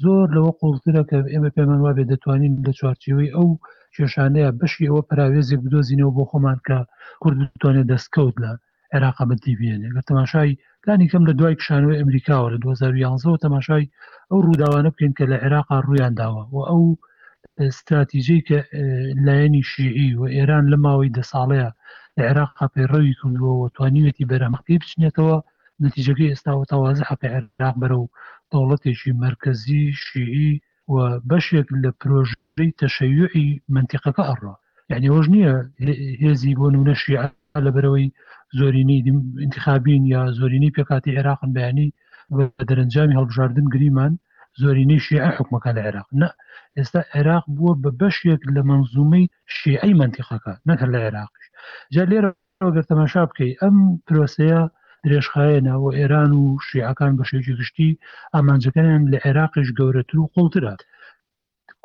[0.03, 3.47] زۆر لەوە قوڵترە کە ئێمە پێمان وا بێ دەتوانین لە چوارچەوەی ئەو
[3.95, 6.77] کێشانەیە بەشی ئەوە پراوێزێک بدۆزینەوە بۆ خۆمان کە
[7.21, 8.51] کورد توانێت دەستکەوت لە
[8.93, 10.51] عێراقا بەدیبیێنێ گە تەماشای
[10.87, 13.89] لانی کەم لە دوای کشانەوەی ئەمریکاوە لە 2011 تەماشای
[14.29, 16.83] ئەو ڕووداوانە بکەین کە لە عێراقا ڕوویان داوە و ئەو
[17.67, 18.59] استراتیژی کە
[19.25, 21.69] لایەنی شیعی و ئێران لە ماوەی دە ساڵەیە
[22.19, 25.37] لە عێراقا پێڕەوی کردووە توانیوێتی بەرەمە پێ بچنێتەوە
[25.83, 28.11] نەتیجەکەی ئێستاوە تاوازە حقی عێراق بەرە و
[28.51, 30.53] دەوڵەتێکی مرکزی شیعی
[30.93, 30.95] و
[31.29, 34.53] بەشێک لە پرۆژی تەشەیوعی منتیقەکە ئەڕە
[34.91, 35.53] یعنی هۆژ نییە
[36.23, 37.23] هێزی بۆ نونە شیع
[37.65, 38.07] لە بەرەوەی
[38.59, 38.97] زۆرینی
[39.45, 41.87] انتخابین یا زۆرینی پێکاتی عێراقن بەیانی
[42.35, 44.13] بە دەرەنجامی هەڵبژاردن گریمان
[44.61, 46.29] زۆرینەی شیع حکومەکە لە عێراق نە
[46.77, 49.25] ئێستا عێراق بووە بە بەشێک لە منزومەی
[49.57, 51.45] شیعی منتیخەکە نەکە لە عێراقش
[51.93, 52.29] جا لێرە
[52.75, 53.75] گەرتەماشا بکەیت ئەم
[54.05, 54.61] پرۆسەیە
[55.03, 57.89] درێژخایە ناوە ئێران و شیعەکان بەشێکی گشتی
[58.33, 60.81] ئامانجەکەیان لە عێراقش گەورەتر و قوڵترات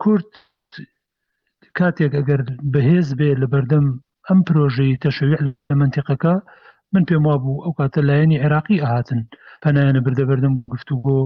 [0.00, 0.30] کورت
[1.78, 2.40] کاتێک ئەگەر
[2.72, 3.86] بەهێز بێ لە بەردەم
[4.28, 5.40] ئەم پرۆژەی تەشویع
[5.70, 6.34] لە منتیقەکە
[6.92, 9.20] من پێم وابوو ئەو کاتە لایەنی عێراقی ئاهاتن
[9.62, 11.20] پەنایەنە بردەبەردەم گفتوگۆ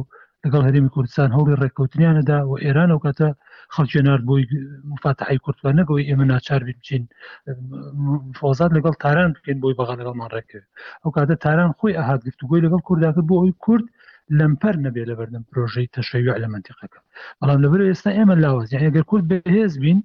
[0.45, 3.29] لەگەڵ هەرێمی کوردستان هەوری ڕێککەوتنیانەدا و ئێران ئەو کاتە
[3.75, 4.43] خەڵکیێنار بۆی
[4.93, 7.05] مفاتحی کوردوان نەگەوەی ئێمە ناچار بچین
[8.39, 10.67] فۆزات لەگەڵ تاران بکەین بۆی بەغا لەگەڵمان ڕێکرد
[11.03, 13.87] ئەو کاتە تاران خۆی ئاهات گفتوگوی لەگەڵ کوردداکە بۆ ئەوی کورد
[14.39, 16.99] لەمپەر نەبێ لە بەردەم پرۆژەی تەشەویع لە منتیقەکە
[17.41, 19.99] بەڵام لەبەر ئێستا ئێمە لاوەز یان کورد بەهێز بین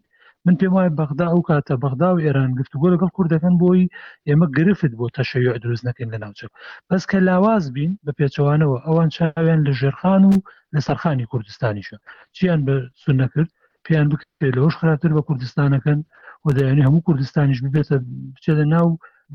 [0.47, 3.89] من پێم وایە بەغدا ئەو کاتە بەغدا و ئێران گفتوگۆ لەگەڵ کوردەکەن بۆی
[4.27, 6.45] ئێمە گرفت بۆ تەشەیع دروست نەکەین لە ناوچە
[6.89, 10.33] بەس کە لاواز بین بە پێچەوانەوە ئەوان چاویان لە ژێرخان و
[10.73, 11.97] لە سەرخانی کوردستانیشە
[12.35, 13.49] چیان بە سون نەکرد
[13.85, 15.99] پێیان بکرێت لەەوەش خراپتر بە کوردستانەکەن
[16.45, 17.95] و دەیانی هەموو کوردستانیش ببێتە
[18.35, 18.87] بچێتە ناو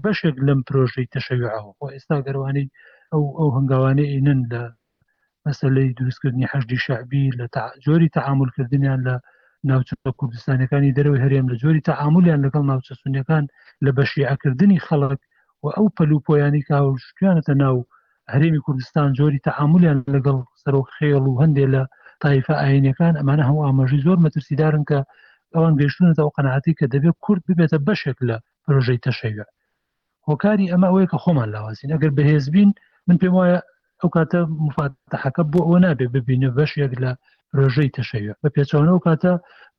[0.05, 2.67] بەشێک لەم پرۆژەی تەشەویعەوە خۆ ئێستا گەروانی
[3.13, 4.63] ئەو ئەو هەنگاوانەی ئینن لە
[5.47, 7.45] مەسلەی دروستکردنی هەشتی شعبی لە
[7.85, 9.17] جۆری تەعاملکردنیان لە
[9.71, 13.45] ناوچە کوردستانەکانی دەرەوەی هەرێم لە جۆری تەعاملیان لەگەڵ ناوچە سونیەکان
[13.85, 15.21] لە بەشیعکردنی خەڵک
[15.63, 17.77] و ئەو پەلوپۆیانی کاوشتیانەتە ناو
[18.33, 21.83] هەرێمی کوردستان جۆری تەعاملیان لەگەڵ سەرۆک خێڵ و هەندێک لە
[22.23, 24.99] تایفە ئاینەکان ئەمانە هەموو ئاماژی زۆر مەترسیدارن کە
[25.55, 29.51] ئەوان گەشتونەوە قەنعاتی کە دەبێت کورد ببێتە بەشێک لە پرۆژەی تەشەوێت
[30.29, 32.71] هۆکاری ئەمە ئەوەیە کە خۆمان لاوازین ئەگەر بەهێزبین
[33.09, 33.59] من پێم وایە
[34.01, 37.13] ئەو کاتە مفاتحەکە بۆ ئەوە نابێت ببینە بەشێک لە
[37.59, 39.33] ڕۆژەی تەشەوێت بە پێچوانەوە کاتە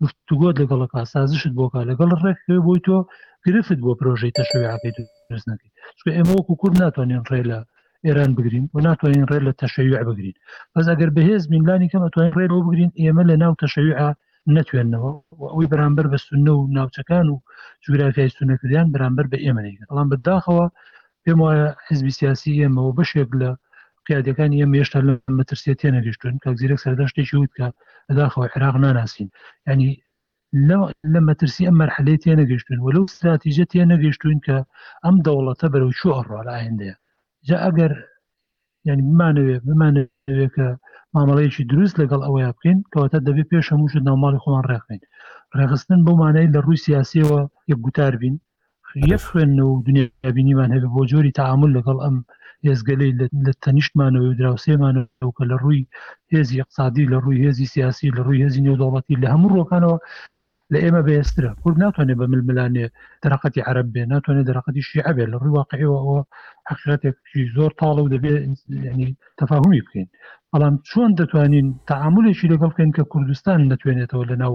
[0.04, 2.98] گفتوگۆت لەگەڵەکە سازشت بۆکە لەگەڵ ڕێک بۆی تۆ
[3.46, 4.98] گرفت بۆ پرۆژەی تەشەوەیەکەیت
[5.30, 7.60] درستنەکەی چکە ئێمە وەکو کوور ناتوانین ڕێ لە
[8.06, 10.36] ئێران بگرین و ناتوانین ڕێ لە تەشەویع بگرین
[10.74, 14.00] بەس ئەگەر بەهێز میلانی کەمە توانین ڕێ بۆ بگرین ئێمە لە ناو تەشەویع
[14.56, 15.12] نەتوێنەوە
[15.52, 17.36] ئەوی بەرامبەر بە سنە و ناوچەکان و
[17.84, 20.66] جوگرافیای سونەکردیان بەرامبەر بە ئێمەەکە بەڵام بەداخەوە
[21.24, 23.50] پێم وایە حزبی سیاسی ئێمەەوە بەشێک لە
[24.08, 27.68] پیادەکان ئێمە هێشتا لە مەترسیە تێ نەگەشتون کە زیرەک سەردەشتێکی وت کە
[28.10, 29.30] لەداخەوە عێراق ناناسیین
[29.70, 29.92] ینی
[31.14, 34.58] لە مەترسی ئەم مەرحلێت تێ نەگەشتون و لەو استراتیژە تێ نەگەشتوین کە
[35.06, 36.96] ئەم دەوڵەتە بەرەو چو ئەڕۆلاهندەیە
[37.48, 37.94] جا ئەگەر
[38.90, 40.68] ینی بمانەوێ بمانەوێت کە
[41.16, 45.02] مامەڵەیەکی دروست لەگەڵ ئەوەیە بکەین کەواتە دەبێت پێش هەمووش ناوماڵی خۆمان ڕێخین
[45.58, 47.40] ڕێخستن بۆ مانەی لە ڕووی سیاسیەوە
[47.72, 48.36] یەک گوتار بین
[49.12, 52.16] یەک خوێن و دنیابینیمان هەبێت بۆ جۆری تعامل لەگەڵ ئەم
[52.68, 53.14] هێزگەلەی
[53.46, 55.86] لە تەنیشتمانەوە و دراوسێمانەوە کە لە ڕووی
[56.34, 59.98] هێزی اقتصادی لە ڕووی هێزی سیاسی لە ڕووی هێزی نێودوڵەتی لە هەموو ڕۆکانەوە
[60.72, 62.86] لە ئێمە بێسترە کورد ناتوانێت بە ململانێ
[63.24, 66.20] دەرەقەتی عرب بێ ناتوانێت دەرەقەتی شیعبێ لە ڕووی واقعیەوە
[66.70, 68.36] حقیرەتێکی زۆر تاڵە و دەبێت
[68.94, 69.10] ینی
[69.40, 70.10] تەفاهمی بکەین
[70.54, 74.54] بەڵام چۆن دەتوانین تعاملێکی لەگەڵ بکەین کە کوردستان ناتوانێتەوە لە ناو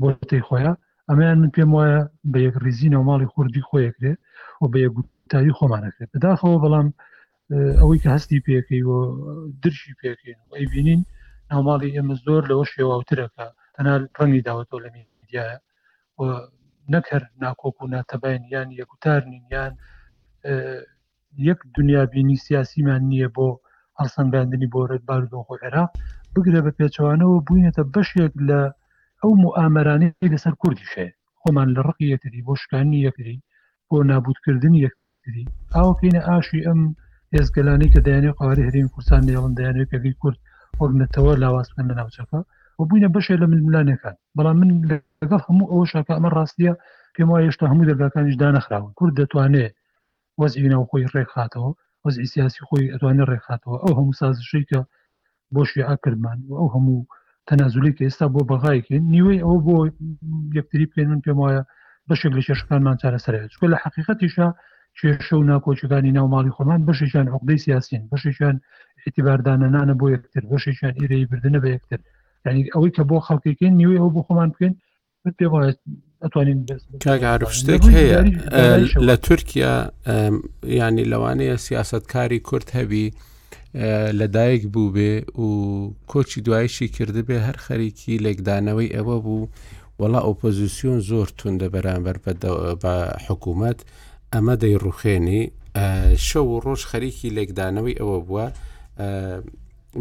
[0.00, 0.76] بۆتەی خۆیان
[1.08, 2.00] ئەمیان من پێم وایە
[2.32, 4.12] بە یەک ریزی ناو ماڵی خوردی خۆیەکرێ
[4.60, 4.94] و بە یەک
[5.32, 6.88] تاوی خۆمانەکرێت بەداخەوە بەڵام
[7.78, 8.92] ئەوەی کە هەستی پێکەی و
[9.62, 11.00] درشی پێکەین ئەی بینین
[11.50, 15.58] ناوماڵی ئێمە زۆر لەەوە شێواوترەکە تەنها ڕەنی داوەەوە لە میدیایە
[16.92, 19.72] نەکرد ناکۆک و ناتەبین یان یەکوتار نین یان
[21.48, 23.48] یەک دنیابینی سیاسیمان نییە بۆ
[23.98, 25.90] هەڵسەنگاندنی بۆرەت باردۆخ و عێراق
[26.34, 28.60] بگرە بە پێچوانەوە بووینەتە بەشێک لە
[29.20, 31.06] ئەو موامەرانەی لەسەر کوردیشێ
[31.40, 33.36] خۆمان لە ڕقی یەکری بۆ شکانی یەکری
[33.88, 35.44] بۆ نابودکردنی یەکری
[35.74, 36.80] ئاوکەینە ئاشی ئەم
[37.36, 40.38] هێزگەلانی کە دەیانێت قواری هەرین کوردستان نێڵن دەیانێت کەگەی کورد
[40.80, 42.38] وەگنەتەوە لاوازکەن لە ناوچەکە
[42.78, 44.70] و بووینە بەشێ لە من ملانەکان بەڵام من
[45.20, 46.72] لەگەڵ هەموو ئەوە شاکە ئەمە ڕاستیە
[47.14, 49.72] پێم وایە هێشتا هەموو دەرگاکانیش دانەخراون کورد دەتوانێت
[50.40, 51.70] وەزینەوە خۆی ڕێکخاتەوە
[52.04, 54.80] وەزی سیاسی خۆی ئەتوانێت ڕێکخاتەوە ئەو هەموو سازشەی کە
[55.54, 57.00] بۆ شیعە کردمان و ئەو هەموو
[57.48, 59.76] تەنازولی کە ئێستا بۆ بەغایکن نیوەی ئەو بۆ
[60.58, 61.62] یەکتری پێێن من پێم وایە
[62.08, 64.48] بەشێک لە شێشەکانمان چارەسەرێت چکە لە حقیقەتیشە
[65.00, 68.56] کێشە و ناکۆچەکانی ناوماڵی خۆمان بەشێکیان عقدەی سیاسین بەشێکیان
[69.06, 71.98] اعتیباردانەنانە بۆ یەکتر بەشێکیان ئیرەی بردنە بە یەکتر
[72.46, 74.74] ینی ئەوەی کە بۆ خەڵکێکین نیوێ ئەو بۆ خۆمان بکەین
[75.38, 75.46] پێ
[76.24, 76.58] ئەتوانین
[77.06, 78.20] کاگەعاعرف شتێک هەیە
[79.08, 79.74] لە تورکیا
[80.80, 83.06] ینی لەوانەیە سیاستکاری کورت هەبی
[84.20, 85.48] لەدایک بوو بێ و
[86.12, 89.48] کۆچی دوایشی کردبێ هەر خەریکی لێکدانەوەی ئەوە بوو
[90.00, 92.16] وڵا ئۆپۆزیسیۆن زۆر تون دە بەرامبەر
[92.82, 92.94] بە
[93.26, 93.80] حکوومەت
[94.34, 95.42] ئەمە دەیڕوخێنی
[96.28, 98.46] شەو و ڕۆژ خەریکی لێکدانەوەی ئەوە بووە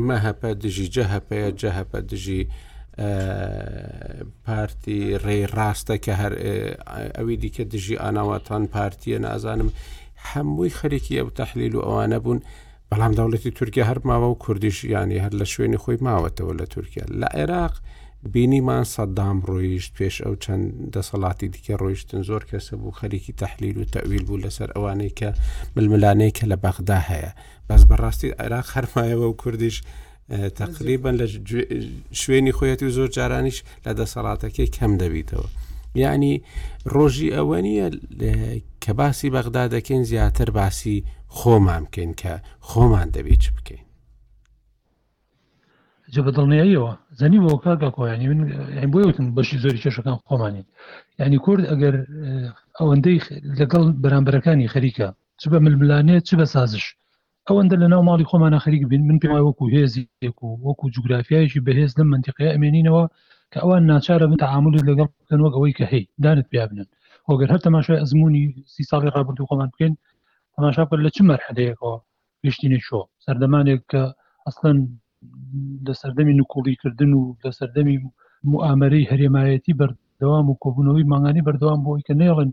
[0.08, 2.42] مەهەپە دژی جەهپەیە جەهپە دژی
[4.46, 6.34] پارتی ڕێ ڕاستە کە هەر
[7.18, 9.70] ئەوی دیکە دژی ئاناواتان پارتیە نازانم
[10.30, 12.40] هەمووی خەرێکی ئەو تحلیل و ئەوانە بوون
[12.92, 17.06] بەڵام دەوڵەتی تورکیا هەر ماوە و کوردیش ینی هەر لە شوێنی خۆی ماوەتەوە لە تورکیا
[17.22, 17.76] لە عێراق
[18.34, 20.64] بینیمان سەددام ڕۆیشت پێش ئەو چەند
[20.96, 25.30] دەسەڵاتی دیکە ڕۆیشتن زۆر کەسە بوو خەریکی تحلیل و تەویل بوو لەسەر ئەوانەی کە
[25.76, 27.32] ململانەیە کە لە بەغدا هەیە
[27.70, 29.76] بەس بەڕاستی عێراق خەرمایەوە و کوردیش
[30.62, 31.26] تقریبان لە
[32.22, 35.48] شوێنی خۆەتی و زۆر جارانیش لە دەسەڵاتەکەی کەم دەبیتەوە.
[36.04, 36.34] یعنی
[36.94, 37.88] ڕۆژی ئەوە نییە
[38.84, 40.98] کە باسی بەغدا دەکەین زیاتر باسی
[41.38, 42.34] خۆمان بکەین کە
[42.70, 43.86] خۆمان دەبێت چ بکەین.
[46.16, 48.48] جە بە دڵنیاییەوە زەنیمەوە کاگاکۆ ینی من
[48.94, 50.66] بۆوتن بەشی زۆری کێشەکان خۆمانین
[51.20, 52.50] ینی کورد ئەگەر اه،
[52.80, 53.20] ئەوەندەی
[53.60, 55.08] لەگەڵ بەرامبەرەکانی خەریکە
[55.42, 56.86] چ بە ململانێت چ بە سازش
[57.50, 60.06] او لە ناو ماڵی خۆمانە خەریک بین من پێما وەکو هێزی
[60.46, 63.04] و وەکو جوگرافیایشی بەهێز لەم منتیقی ئەمێنینەوە
[63.52, 66.88] کە ئەوان ناچارە من تعاملی لەگەڵ بکەن وەک ئەوەی کە هەی دانت پیابنن
[67.30, 69.94] وەگەر هەر تەماشای ئەزمموی سی ساڵی ڕابرد و خۆمان بکەین
[70.56, 71.94] تەماشا کرد لە چ مەرحەدەیەکەوە
[72.46, 73.88] گشتینە شۆ سەردەمانێک
[75.88, 77.98] لە سەردەمی نکۆڵیکردن و لە سەردەمی
[78.52, 82.50] موامەرەی هەرێمایەتی بەردەوام و کۆبوونەوەی ماگانی بەردەوام بۆی کە نێڵن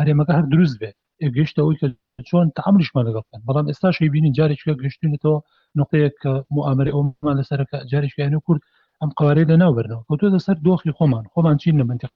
[0.00, 0.96] هەرێمەکە هەر دروست بێت
[1.36, 1.88] گەشتەوەی کە
[2.28, 5.38] چۆن تعاملشمان لەگەڵن بەڵام ئێستا شەی بینین جارێکە گەشتێتەوە
[5.78, 8.62] نقەیە کە موامەرە ئەومان لەسەرەکە جارێکیانە کورد
[9.00, 12.12] ئەم قوارەی لە ناوبەرنەوە کەوتۆ لەسەر دۆخی خۆمان خۆمان چین لە منتیق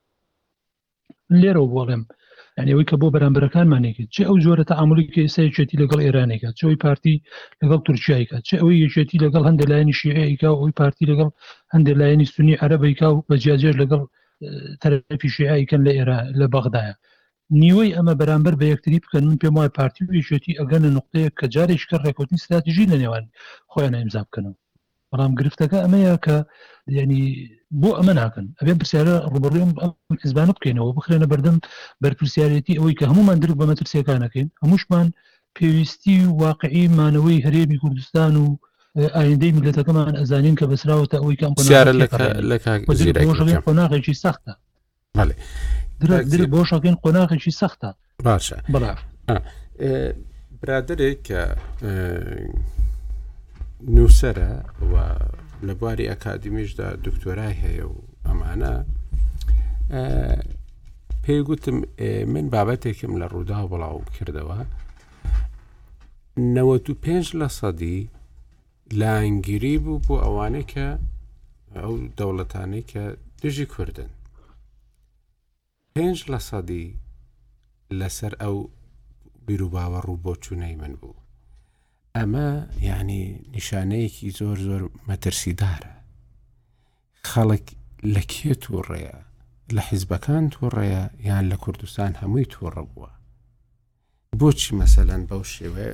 [1.40, 2.02] لێرەوە بۆڵێم
[2.58, 7.16] یانەوەی کە بۆ بەرامبەرەکانمانێکیت چ ئەو جۆرە تا ئامریک ئێستا یەکێتی لەگەڵ ئێرانێکە چۆی پارتی
[7.62, 11.30] لەگەڵ تورکیایکە چ ئەوەی یەکێتی لەگەڵ هەندە لایەنی شیعیکا ئەوی پارتی لەگەڵ
[11.74, 14.02] هەندێ لایەنی سنی عەرەبیکا و بەجیاجێر لەگەڵ
[14.82, 16.94] تەرەپی شیعیکەن لە ئێرا لە بەغدایە
[17.60, 21.96] نیوەی ئەمە بەرامبەر بە یەکتری بکەن من پێم وای پارتی وێشێتی ئەگەن نقطەیە کە جارێشکە
[22.04, 23.24] ڕێکوتنی استراتیژی لە نێوان
[23.72, 24.54] خۆیان ئەمزا بکەنەوە
[25.14, 26.38] بەڵام گرفتەکە ئەمەیە کە
[26.98, 27.20] یعنی
[27.82, 29.70] بۆ ئەمە ناکەن ئەبێ پرسیارە ڕوبڕێم
[30.22, 31.56] حزبان بکەینەوە بخرێنە بەردەم
[32.02, 35.06] بەرپرسیارەتی ئەوەی کە هەمومان درک بە مەترسیەکانەکەین هەمووشمان
[35.56, 38.46] پێویستی و واقعی مانەوەی هەرێمی کوردستان و
[39.16, 41.52] ئایندەی ملەتەکەمان ئەزانین کە بەسراوە تا ئەوی کەم
[43.66, 44.54] قۆناغێکی سەختە
[46.02, 47.90] درێت بۆشەکەین قۆناغێکی سەختە
[48.26, 48.84] باشە بڵ
[49.28, 49.42] آه،
[49.84, 50.12] اه،
[50.62, 51.40] برادێک کە
[53.88, 54.94] نووسرە و
[55.66, 58.74] لە بواری ئەکادمیشدا دکتۆرای هەیە و ئەمانە
[61.24, 61.76] پێی گوتم
[62.34, 64.56] من بابەتێکم لە ڕوودا بڵاو کردەوە
[66.36, 68.08] 95 لە سەدی
[69.00, 70.88] لاینگیری بوو بۆ ئەوانەیە کە
[71.76, 73.04] ئەو دەوڵەتانەی کە
[73.42, 74.10] دژی کوردن
[75.94, 76.84] پێنج لە سەدی
[77.98, 78.56] لەسەر ئەو
[79.46, 81.23] بیرروباوە ڕوو بۆ چوونەی من بوو
[82.18, 82.50] ئەمە
[82.88, 83.20] یعنی
[83.56, 85.92] نیشانەیەکی زۆر زۆر مەترسیدارە
[87.30, 87.66] خەڵک
[88.14, 89.16] لە کێ تووڕێە
[89.74, 93.10] لە حیزبەکان تووڕێە یان لە کوردستان هەمووی تووڕە بووە
[94.40, 95.88] بۆچی مەسەەن بەو شێوێ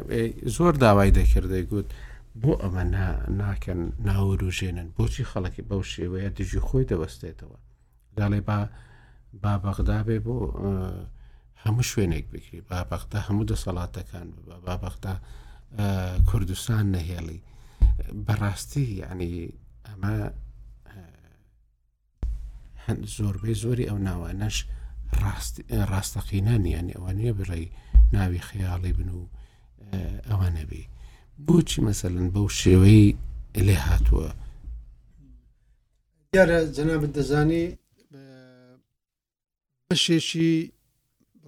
[0.57, 1.89] زۆر داوای دەکردی گوت
[2.41, 2.85] بۆ ئەمە
[3.41, 7.59] ناکەن ناوەروژێنن بۆچی خەڵکی بەو شێوەیە دژی خۆی دەبەستێتەوە
[8.19, 8.59] داڵێ با
[9.43, 10.37] با بەغدابێ بۆ
[11.63, 15.15] هەموو شوێنێک بکری با بەختا هەموو دەسەڵاتەکان بە با بەختا
[16.31, 17.41] کوردستان نەهێڵی
[18.27, 19.33] بەڕاستی ینی
[19.87, 20.15] ئەمە
[22.85, 24.57] هەند زۆربەی زۆری ئەو ناوانەش
[25.91, 27.63] ڕاستەقینان یان ئەوە نیە بڕێ
[28.15, 29.23] ناوی خیاڵی بن و
[30.29, 30.85] ئەوە نەبی
[31.47, 33.07] بۆچی مەسەن بەو شێوەی
[33.67, 34.29] لێ هاتووە
[36.33, 37.67] دیارە جەنابەت دەزانی
[39.89, 40.53] بەشێشی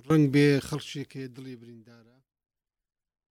[0.09, 2.12] ڕنگ بێ خەڵشێکی دڵی بریندارە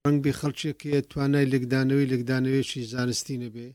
[0.06, 3.68] ڕەنگبی خەڵچێکە توانای لەگدانەوەی لەگدانەوەیشی زانستی نەبێ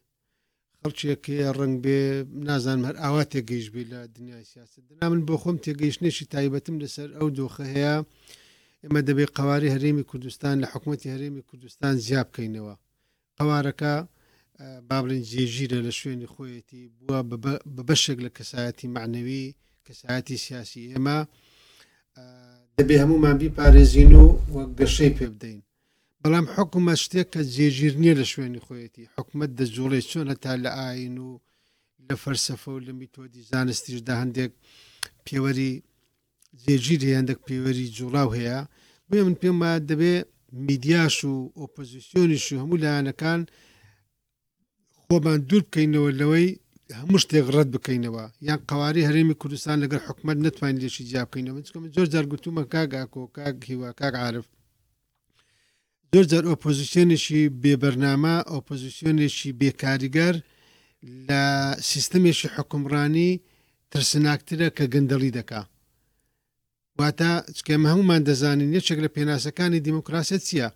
[0.80, 2.00] خەڵچێکەیە ڕنگ بێ
[2.48, 7.10] نازان هەر ئاوا تێگەیش بێ لە دنیای سیاست دنا من بۆ خۆم تێگەیشتێکی تایبەتم لەسەر
[7.18, 7.96] ئەو دۆخە هەیە
[8.84, 12.74] ئێمە دەبێ قواری هەرێمی کوردستان لە حکوومەتتی هەرێمی کوردستان زیاب بکەینەوە
[13.38, 13.96] قوارەکە
[14.90, 17.20] بابلین جێژیرە لە شوێنی خۆیەتی بووە
[17.76, 19.46] بە بەشێک لە کەسایەتی معنەوی
[19.88, 21.18] کەسایەتی سیاسی ئێمە
[22.80, 24.24] دەبێ هەمومان بیپارێزین و
[24.54, 25.62] وە گەشەی پێ بدەین
[26.28, 31.16] بەڵام حکومە شتێک کە جێژیر نییە لە شوێنی خۆیەتی حکومت دەجوڵێ چۆنە تا لە ئاین
[31.28, 31.32] و
[32.08, 34.52] لە فەرسەفە و لە میتۆدی زانستیشدا هەندێک
[35.26, 35.72] پێوەری
[36.64, 38.60] جێژیری هەندێک پێوەری جوڵاو هەیە
[39.10, 40.14] بێ من پێم ما دەبێ
[40.68, 43.40] میدیاش و ئۆپۆزیسیۆنیش و هەموو لایەنەکان
[45.06, 46.48] خۆمان دوور بکەینەوە لەوەی
[47.00, 52.08] هەموو شتێک ڕەت بکەینەوە یان قواری هەرێمی کوردستان لەگەر حکومت نتوانین لێشی جیابکەینەوە چکە زۆر
[52.14, 54.48] جارگوتومە کاگاکۆ کاک هیوا کاک عاعرف
[56.14, 60.36] زۆر جار ئۆپۆزیسیۆنێکی بێبەرنامە ئۆپۆزیسیۆنێکی بێکاریگەر
[61.28, 61.42] لە
[61.92, 63.30] سیستمێکی حکومڕانی
[63.94, 65.62] ترسناکترە کە گەندەڵی دکا
[67.00, 70.68] واتە چکەمە هەمومان دەزانین یەکێک لە پێناسەکانی دیموکراسە چییە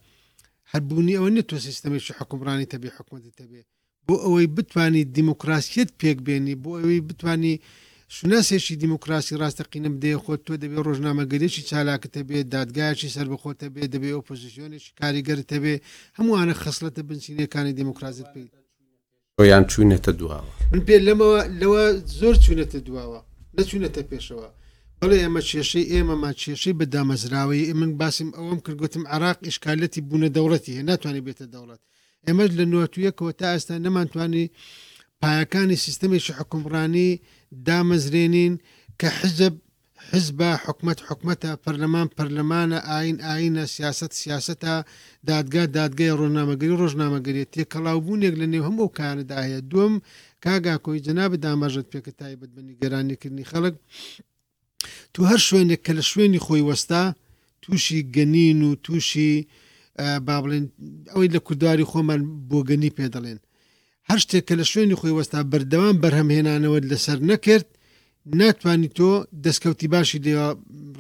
[0.72, 3.62] هەربوونی ئەوە نێت تۆ سیستمێکی حکومڕانی تەبی حکوومەتی تەبێ
[4.08, 7.56] بۆ ئەوەی بتانی دیموکراسیت پێک بێنی بۆ ئەوەی بتانی
[8.18, 14.10] شوناسێکی دیموکراسی ڕاستەقینم دێ خۆت تۆ دەبێت ڕۆژنامەگەریێکی چالاکتە بێت دادگایکی سەر بخۆتە بێ دەبێ
[14.16, 15.76] ئۆپۆزیسیۆنێکی کاریگەرتە بێ
[16.18, 18.42] هەمووانە خسلەتە بنچینەکانی دیموکراسی پێ
[19.52, 21.84] یان چوونێتە دواوە من پێ لەمەوە لەوە
[22.20, 23.20] زۆر چوونێتە دواوە
[23.58, 24.48] نەچوونێتە پێشەوە
[25.00, 30.84] بەڵێ ئەمە کێشەی ئێمەمان کێشەی بەدامەزراوی من باسیم ئەوم کردگوتم عراق ئیشکالەتی بوونە دەوڵەتی هێ
[30.90, 31.82] ناتوانانی بێتە دەوڵەت
[32.28, 34.46] ئێمەش لە نواتویەکەوە تا ئێستا نەمانتوانی
[35.22, 37.10] پایەکانی سیستەمێکی حکومڕانی
[37.68, 38.54] دامەزرێنین
[39.00, 39.54] کە حزب
[40.12, 44.74] حزبە حکومت حکومتە پەرلەمان پەرلەمانە ئاین ئاینە سیاست سیاستە
[45.30, 49.94] دادگا دادگای ڕۆژنامەگەری ڕۆژنامەگەری تێکەڵاوبوونێک لە نێو هەموو کارەدا هەیە دوم
[50.44, 53.76] کاگا کۆی جناب دامەژت پێکە تایبەت بە نیگەرانیکردنی خەڵک
[55.14, 57.04] تو هەر شوێنێک کە لە شوێنی خۆی وەستا
[57.64, 59.34] تووشی گەنین و تووشی
[60.26, 60.66] با بڵێن
[61.14, 63.40] ئەوەی لە کوردداری خۆمان بۆ گەنی پێ دەڵێن
[64.12, 67.68] هەر شتێککە لە شوێنی خۆی وەستا بەردەوام بەرهەمهێنانەوە لەسەر نەکرد
[68.40, 69.12] ناتوانانی تۆ
[69.46, 70.50] دەستکەوتی باشی دێوە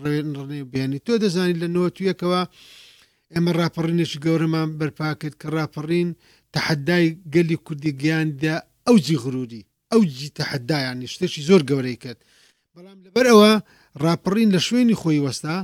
[0.09, 2.41] ڕێنڕێ بیانی تۆ دەزانی لە نەوە تویەکەوە
[3.33, 6.09] ئێمە راپەڕینێکی گەورەمان بەرپا کرد کە راپەڕین
[6.53, 8.55] تەحەدای گەلی کوردی گیاندا
[8.87, 12.19] ئەو جی غروری ئەو جی تەحەدایان نیشتێکی زۆر گەورەی کرد
[12.75, 13.51] بەڵام لەبەرەوە
[14.05, 15.57] راپەڕین لە شوێنی خۆی وەستا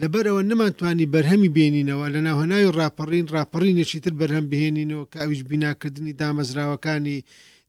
[0.00, 7.18] لەبەرەوە نەمانتوانی بەرهەمی بێنینەوە لە ناوهناوی ڕاپەڕین ڕاپەڕینێکی تر بەرهەم بهێنینەوە کە ئەویش بیناکردنی دامەزراوەکانی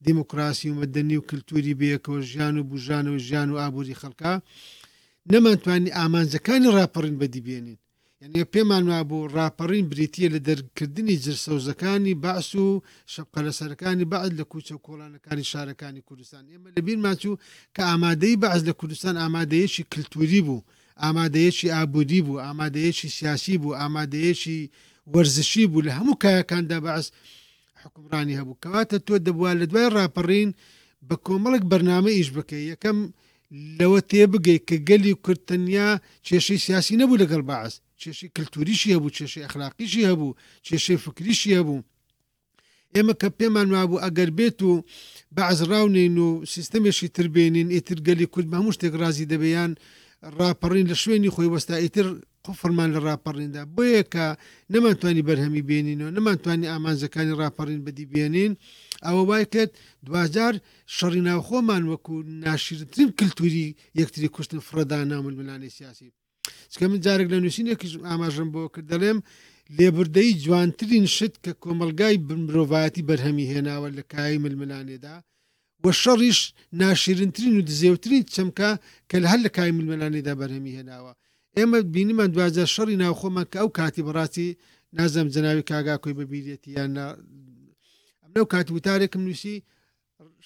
[0.05, 4.33] دیموکراسی و مەدەنی و کللتوری بەیەکەوە ژیان و بژانەوە ژیان و ئابووری خەڵکە
[5.31, 7.79] نەمانتوانی ئامانجەکانی ڕاپەڕین بەدیبێنین
[8.21, 12.65] یعنی پێمان وابوو ڕاپەڕین بریتە لە دەرکردنی جرسەوزەکانی باس و
[13.13, 17.39] شەبقە لەسەرەکانی بعد لە کوچە کۆڵانەکانی شارەکانی کوردستان ئێمە لە بیرماچوو
[17.75, 20.59] کە ئامادەی بەعز لە کوردستان ئامادەیەشی کللتوری بوو.
[21.03, 24.59] ئامادەیەکی ئابودی بوو ئامادەیەکی سیاسی بوو ئامادەیەکی
[25.13, 27.07] وەرزشی بوو لە هەموو کایەکاندا بەعس
[27.83, 30.49] حکومڕانی هەبوو کەواتە تۆ دەبووە لە دوای ڕاپەڕین
[31.07, 32.97] بە کۆمەڵک بەرنامە ئیش بکەی یەکەم
[33.79, 35.87] لەوە تێ بگەی کە گەلی و کردتنیا
[36.27, 40.35] کێشەی سیاسی نەبوو لەگەڵ باعس کێشەی کللتوریشی هەبوو کێشەی ئەخلاقیشی هەبوو
[40.67, 41.83] کێشەی فکریشی هەبوو
[42.95, 44.73] ئێمە کە پێمان وابوو ئەگەر بێت و
[45.35, 49.79] بەعزراونین و سیستەمێکی تربێنین ئیتر گەلی کورد هەموو شتێک رازی دەبیان و
[50.37, 52.07] ڕاپەڕین لە شوێنی خۆی وەستا ئیتر
[52.45, 54.25] قفرمان لە ڕاپەڕیندا بۆیە کە
[54.73, 58.51] نەمانتوانی بەرهەمی بێنینەوە نەمانتوانی ئامانزەکانی ڕاپەڕین بەدی بێنین
[59.05, 59.71] ئەوە وای کرد
[60.05, 60.53] دوجار
[60.95, 62.15] شەڕی ناوخۆمان وەکو
[62.45, 63.67] ناشرترین کللتوری
[63.99, 66.07] یەکتری کوشتن فرەدا نامن ملانی سیاسی
[66.71, 69.19] چکە من جارێک لە نووسینێکیش ئاماژم بۆ کرد دەڵێم
[69.77, 72.15] لێبوردەی جوانترین شت کە کۆمەلگای
[72.45, 75.15] مرۆڤایەتی بەرهەمی هێناوە لە کایی ململانێدا
[75.85, 76.39] وە شەڕیش
[76.81, 78.69] ناشرنترین و دزێوترین چەمکە
[79.09, 81.13] کە لە هەر لە کای ملمەلانێدا بەرهەمی هێناوە
[81.57, 84.49] ئێمە بینیمان دوازە شەڕی ناوخۆمان کە ئەو کاتی بڕاتی
[84.97, 86.89] نازەم جناوی کاگا کوی ببیرێتی یان
[88.23, 89.55] ئەمە کات وتارێکم نووسی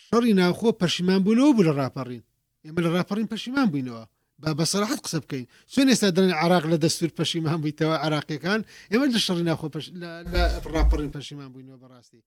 [0.06, 2.24] شەڕی ناوخۆ پەشیمان بوونەوە بوو لە ڕاپەڕین
[2.66, 4.04] ئێمە لە ڕاپەڕین پەشیمان بووینەوە
[4.42, 8.62] با بەسەراحت قسە بکەین چۆن ئێستا دەن عراق لە دەستور پەشیمان بوویتەوە عراقیەکان
[8.92, 9.68] ئێمە لە شەڕی ناخۆ
[10.74, 12.22] ڕاپەڕین پەشیمان بووینەوە بەڕاستی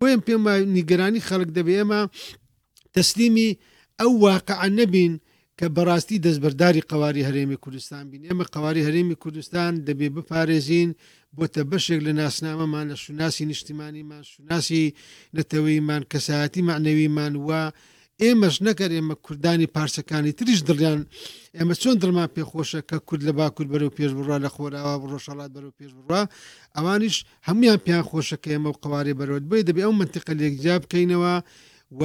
[0.00, 0.42] بۆیان پێم
[0.76, 2.00] نیگەرانی خەڵک دەبێ ئێمە
[2.96, 3.50] تەسلیمی
[4.00, 5.12] ئەو واقع نەبین
[5.58, 10.90] کە بەڕاستی دەستبەرداری قواری هەرێمی کوردستان بین ئێمە قواری هەرێمی کوردستان دەبێ بپارێزین
[11.36, 14.84] بۆتە بەشێک لە ناسنامەمان لە شوناسی نیشتیمانیمان شوناسی
[15.36, 17.62] نەتەوەیمان کەساەتی معنەویمان وە
[18.24, 21.00] ئێمەش نەکەر ئێمە کوردانی پارسەکانی تریش دڵیان
[21.56, 25.76] ئێمە چۆن دڵمان پێخۆشە کە کورد لە باکوور بەرەو پێش بڕوا لە خۆراوە ڕۆژەڵات بەرەو
[25.78, 26.22] پێش بڕوا
[26.76, 27.16] ئەوانیش
[27.48, 31.34] هەمویان پیان خۆشەکە ئێمە و قوارێ بەرەوە بێ دەبێ ئەو منتیقە لێکجیا بکەینەوە
[32.00, 32.02] و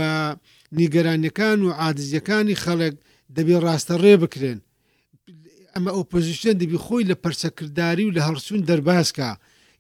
[0.78, 2.94] نیگەرانەکان و عادزیەکانی خەڵک
[3.38, 4.60] دەبێ ڕاستە ڕێ بکرێن
[5.74, 9.30] ئەمە ئۆپۆزیشن دەبی خۆی لە پەرسەکردداری و لە هەرسون دەرباسکە.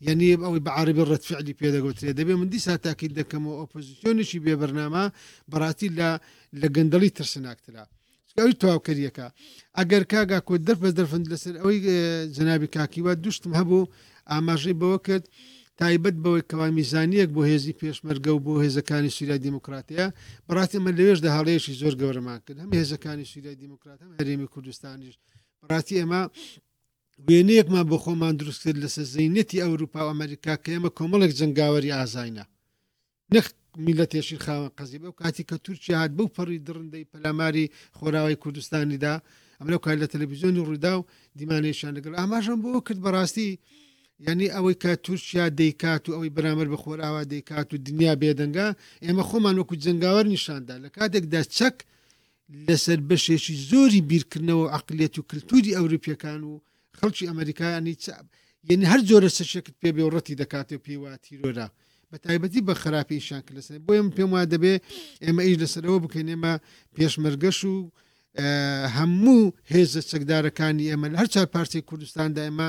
[0.08, 5.04] یعنی ئەوی بەعاعرب ڕەتفعلی پێدەگوترێ دەبێ من دیسا تاکیید دەکەمەوە ئۆپۆزیسیۆنیشی بێبەرنامە
[5.51, 6.10] بەڕاستی لە
[6.62, 7.84] لە گەندەڵی ترسناکترا
[8.39, 9.28] ئەوی تواوکەریەکە
[9.78, 11.78] ئەگەر کاگا کۆ دەر بە دەرفند لەسەر ئەوەی
[12.36, 13.89] جنابی کاکیوە دوشتم هەبوو
[14.32, 15.26] ئاماژەی بەوە کرد
[15.80, 20.08] تایبەت بەوەی کەوا میزانیەک بۆ هێزی پێشمەرگە و بۆ هێزەکانی سووریا دیموکراتەیە
[20.47, 25.16] بەڕاتی من لەوێشدا هەڵەیەشی زۆر گەورەمان کرد هەم هێزەکانی سووریا دیموکرات هەم هەرێمی کوردستانیش
[25.62, 26.22] بەڕاتی ئێمە
[27.28, 32.45] وێنەیەکمان بۆ خۆمان دروست کرد لە سەزینەتی ئەوروپا و ئەمریکا کە ئێمە کۆمەڵێک جنگاوەری ئازاینا
[33.34, 33.45] نەخ
[33.86, 38.39] میلە تێشی خاوە قەزی بە و کاتی کە تورکی هاات بەو پەڕی درندەی پەلاماری خۆراوی
[38.43, 39.14] کوردستانیدا
[39.61, 41.03] ئەمە کار لە تەلەڤیزیۆنی ڕوودا و
[41.39, 43.47] دیمانێشان لەگەر ئاماژم بۆ کرد بەڕاستی
[44.28, 48.68] ینی ئەوەی کە تورکیا دەیکات و ئەوەی بەرامەر بە خۆراوە دەیکات و دنیا بێدەنگا
[49.05, 51.76] ئێمە خۆمان وەکو جنگاوەر نیشاندا لە کاتێکدا چەک
[52.68, 56.53] لەسەر بەشێکی زۆری بیرکردنەوە عقلێت و کللتوری ئەوروپیەکان و
[57.00, 57.96] خەڵکی ئەمریکایانی
[58.70, 61.68] یعنی هەر جۆرە سەشێکت پێ بێ ڕەتی دەکاتێ پێیوا تیرۆرا
[62.12, 64.74] بە تایبەتی بە خراپی ئیشان لەس بۆیم پێم وا دەبێ
[65.26, 66.54] ئێمە ئیش لەسەرەوە بکەین ئێمە
[66.96, 67.76] پێشمەرگەش و
[68.98, 72.68] هەموو هێزە چەکدارەکانی ئێمە هەر چار پارتی کوردستاندا ئێمە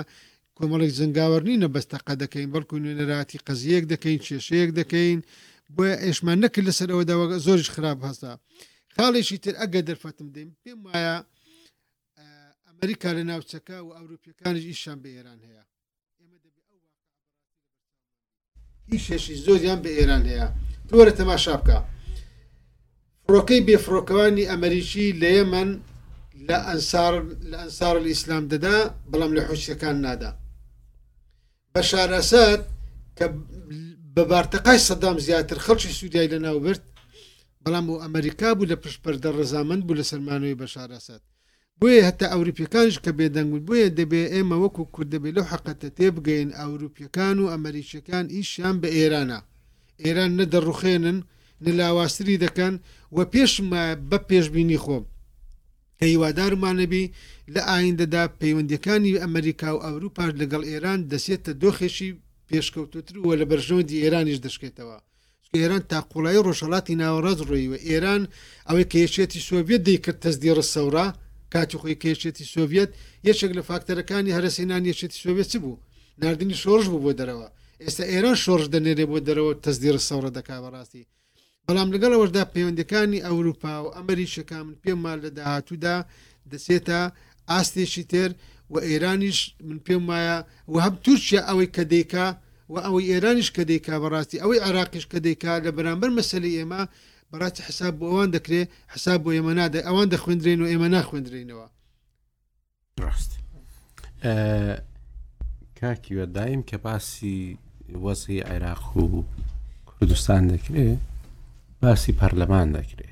[0.59, 5.19] کۆمەڵێک زنگاوەر نینە بەستەقە دەکەین بەڵکو نوێنەراتی قزیەک دەکەین کێشەیەک دەکەین
[5.77, 8.33] بۆە ئێشمان نەکرد لەسەرەوە داواگە زۆریش خراپ هەستا
[8.97, 11.17] خاڵێکی تر ئەگە دەرفەتم دێن پێم وایە
[12.85, 15.65] ئەریکا لە ناوچەکە و ئەوروپیەکانش ئیشان بە ئێران هەیە
[18.91, 20.47] هیچ شێشی زۆریان بە ئێران هەیە
[20.89, 21.79] تۆرە تەماشا بکە
[23.25, 25.71] فڕۆکەی بێفڕۆکەوانی ئەمریکی لە یەمەەن
[26.49, 27.15] لە ئەنسار
[27.51, 28.77] لە ئەنسار ئیسلام دەدا
[29.11, 30.31] بەڵام لە حوسەکان نادا
[31.75, 32.63] بە شارەسەت
[33.19, 33.27] کە
[34.15, 36.83] بە بارتەقای سەدام زیاتر خەڵکی سوودای لەناو برد
[37.65, 41.25] بەڵام و ئەمریکا بوو لە پشپەردە ڕزامند بوو لە سەرمانەوەی بە شارەسەت
[41.81, 47.51] بۆیە هەتا ئەوروپیەکانش کە بێدەنگون بۆیە دەبێ ئێمە وەکو کوردەبێ لەو حقەتە تێبگەین ئەوروپیەکان و
[47.53, 49.39] ئەمریکیەکان ئیشیان بە ئێرانە
[50.05, 51.19] ئێران نەدەڕوخێنن
[51.65, 52.75] نلاوااستری دەکەن
[53.17, 55.05] و پێشمە بە پێشببینی خۆم
[55.99, 57.05] کە هیوادارمانەبی
[57.55, 62.11] لە ئایندەدا پەیوەندەکانی ئەمریکا و ئەوروپاش لەگەڵ ئێران دەسێتە دۆخێشی
[62.49, 64.99] پێشکەوتوتر وە لە بەرژەوەندی ئێرانیش دەشکێتەوە.
[65.59, 68.23] ئێران تاقوڵایی ڕۆژەڵاتی ناوەڕاز ڕوویوە ئێران
[68.69, 71.07] ئەوەی کە یەشێتی سۆڤێت دەیکرد تەزدیڕە سەورا
[71.55, 72.91] کاتی خۆی کێشێتی سۆڤێت
[73.29, 75.83] یەکێک لە فاکتەرەکانی هەرسینان یەشێتی سۆڤێت چ بوو
[76.23, 77.49] نردنی شۆژ بوو بۆ دەرەوە
[77.83, 81.05] ئێستا ئێران شۆژ دەنێرێ بۆ دەرەوە تەزدیر سەڕە دەکا بەڕاستی
[81.67, 85.97] بەڵام لەگەڵەوەشدا پەیوەندەکانی ئەوروپا و ئەمریشەکە من پێم مال لە داهاتوودا
[86.51, 87.01] دەسێتە
[87.51, 88.31] ئاستێکی تێر
[88.73, 89.39] و ئێرانیش
[89.69, 90.37] من پێم وایە
[90.73, 92.27] و هەم تووریا ئەوەی کە دەیکا
[92.73, 96.83] و ئەوەی ئێرانیش کە دەیکا بەڕاستی ئەوەی عراقیش کە دەیکا لە بەرامبەر مەسلی ئێمە
[97.31, 98.61] بەڕاستی حساب بۆ ئەوان دەکرێ
[98.95, 101.67] حساب بۆ ئێمە نادە ئەوان دەخوێندرێن و ئێمە ناخوێندرێنەوە
[103.03, 103.33] ڕاست
[105.79, 107.39] کاکیوە دایم کە باسی
[108.05, 109.25] وەزی عێراق و
[109.89, 110.87] کوردستان دەکرێ
[111.83, 113.11] باسی پەرلەمان دەکرێ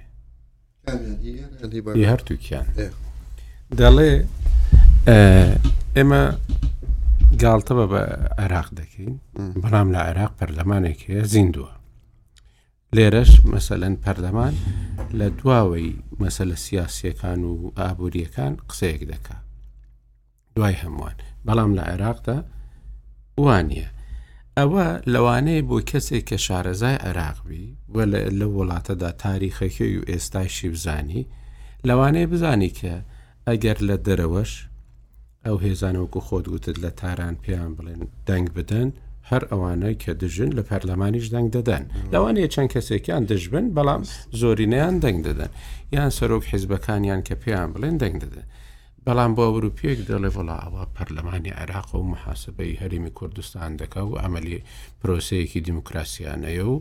[2.10, 2.66] هەرتووکیان
[3.80, 4.12] دەڵێ
[5.96, 6.22] ئێمە
[7.42, 8.02] گالتە بە بە
[8.40, 9.12] عێراق دەکەین
[9.62, 11.00] بەڵام لە عێراق پەرلەمانێک
[11.32, 11.72] زیندووە
[12.96, 14.54] لێرەش مەسەلەن پەردەمان
[15.18, 15.90] لە دواوەی
[16.22, 19.36] مەسەلە سیاسیەکان و ئابوووریەکان قسەیەک دەکا
[20.54, 21.16] دوای هەمووان
[21.46, 22.38] بەڵام لە عێراقدا
[23.46, 23.86] وانە
[24.58, 28.04] ئەوە لەوانەیە بۆ کەسێک کە شارەزای عێراقبی وە
[28.40, 31.22] لە وڵاتەدا تاریخەکەی و ئێستاشی بزانی
[31.88, 32.94] لەوانەیە بزانی کە
[33.48, 34.52] ئەگەر لە دەرەوەش
[35.44, 38.88] ئەو هێزانەوەکو خۆت گوتت لە تاران پێیان بڵێن دەنگ بدەن
[39.30, 44.02] هەر ئەوانە کە دژن لە پەرلەمانیش دەنگ دەدەن لەوانەیە چەند کەسێکیان دژبن بەڵام
[44.40, 45.50] زۆرینیان دەنگ دەدەن
[45.94, 48.46] یان سەرۆک حیزبەکانیان کە پێیان بڵێن دەنگ دەدەن.
[49.06, 54.58] بەڵام بۆ وروپیەک دەڵێ وڵاوە پەرلەمانی عێراق و محاسبەی هەرمی کوردستان دەکا و ئەمەلی
[55.00, 56.76] پرۆسەیەکی دیموکراسیانەیە و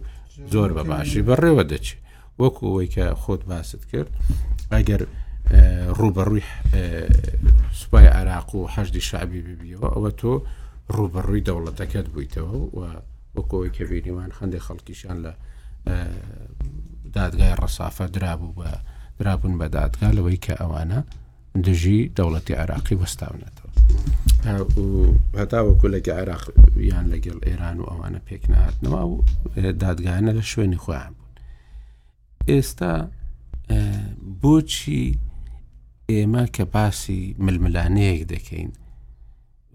[0.53, 2.01] زۆر بە باشی بەڕێوە دەچێت
[2.41, 4.11] وەکو ئەوەی کە خۆت باست کرد
[4.73, 5.01] ئەگەر
[5.99, 6.43] ڕوبەڕووی
[7.79, 10.33] سوپای عراق و هەشتی شعبی ببیەوە ئەوە تۆ
[10.97, 12.79] ڕوبڕووی دەوڵەتەکەت بوویتەوە و
[13.35, 15.31] وەکۆی کە بینیوان هەندێک خەڵکیشان لە
[17.17, 18.69] دادگای ڕەسافە درابوو بە
[19.19, 20.99] درابوون بە دادگا لەوەی کە ئەوانە
[21.65, 23.71] دژی دەوڵەتی عراقی وەستاونێتەوە
[25.39, 26.43] هەتا وەکو لەگە عراق
[26.91, 29.19] یان لەگەڵ ئێران و ئەوانە پێکناتنەوە و
[29.83, 31.37] دادگانە لە شوێنی خۆیان بوون
[32.51, 32.93] ئێستا
[34.41, 35.03] بۆچی
[36.11, 38.71] ئێمە کە باسی ململانەیەک دەکەین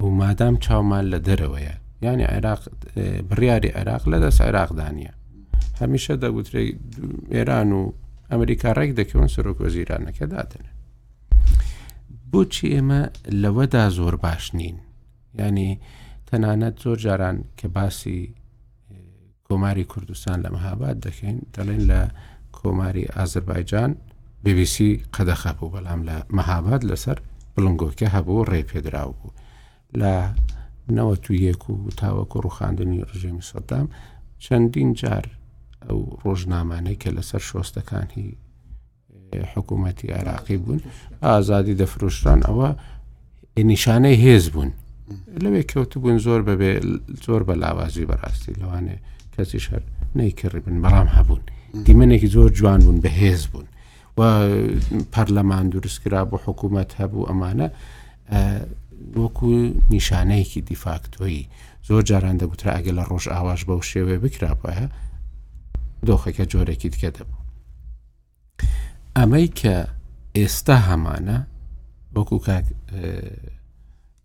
[0.01, 1.75] و مادام چاومان لە دەرەوەیە
[2.05, 2.61] ینی عێراق
[3.31, 5.13] بڕیاری عێراق لە دەست عێراقدانە
[5.81, 6.63] هەمیشە دەگوترێ
[7.35, 7.85] ئێران و
[8.31, 10.71] ئەمریکا ڕێک دەکەون سەرۆک وەزیرانەکە داتنە
[12.31, 13.01] بۆچی ئێمە
[13.43, 14.77] لەوەدا زۆر باش نین
[15.39, 15.71] ینی
[16.29, 18.21] تەنانەت زۆر جاران کە باسی
[19.49, 22.01] کۆماری کوردستان لە مەهاباد دەکەین دەڵێن لە
[22.59, 23.91] کۆماری ئازربایجان
[24.45, 24.77] BBC
[25.15, 27.19] قەدەخەپ و بەڵام لە مەهاباد لەسەر
[27.55, 29.33] بڵنگۆکە هەبوو ڕێ پێدرااو بوو
[29.97, 30.35] لە
[30.97, 33.87] نەوە تو یەک و تاوەکو ڕوخاندنی ڕژێمی سەدام
[34.45, 35.27] چەندین جار
[35.89, 38.27] ئەو ڕۆژنامانەی کە لەسەر شۆستەکانی
[39.55, 40.81] حکوومەتتی عراقی بوون
[41.23, 42.69] ئازادی دەفرۆشتان ئەوە
[43.73, 44.71] نیشانەی هێز بوون
[45.43, 46.71] لەوێ کەوت بوون زۆر بەبێ
[47.27, 48.97] زۆر بە لاوازی بەڕاستی لەوانێ
[49.35, 49.83] کەسی شەر
[50.19, 51.41] نەیکردی بن بەڵام هەبوون
[51.87, 53.67] دیمەنێکی زۆر جوان بوون بەهێز بوون
[54.19, 54.21] و
[55.13, 57.69] پەرلەمان دروستکرا بۆ حکوومەت هەبوو ئەمانە
[59.17, 61.49] وەکو نیشانەیەکی دیفاکتۆیی
[61.89, 64.87] زۆر جاران دەبترا ئەگە لە ڕۆژ ئاواش بەو شێوێ بکراپایە
[66.07, 67.43] دۆخەکە جۆرەکی دیکە دەبوو
[69.17, 69.77] ئەمەی کە
[70.37, 71.39] ئێستا هەمانە
[72.17, 72.67] وەکو کاک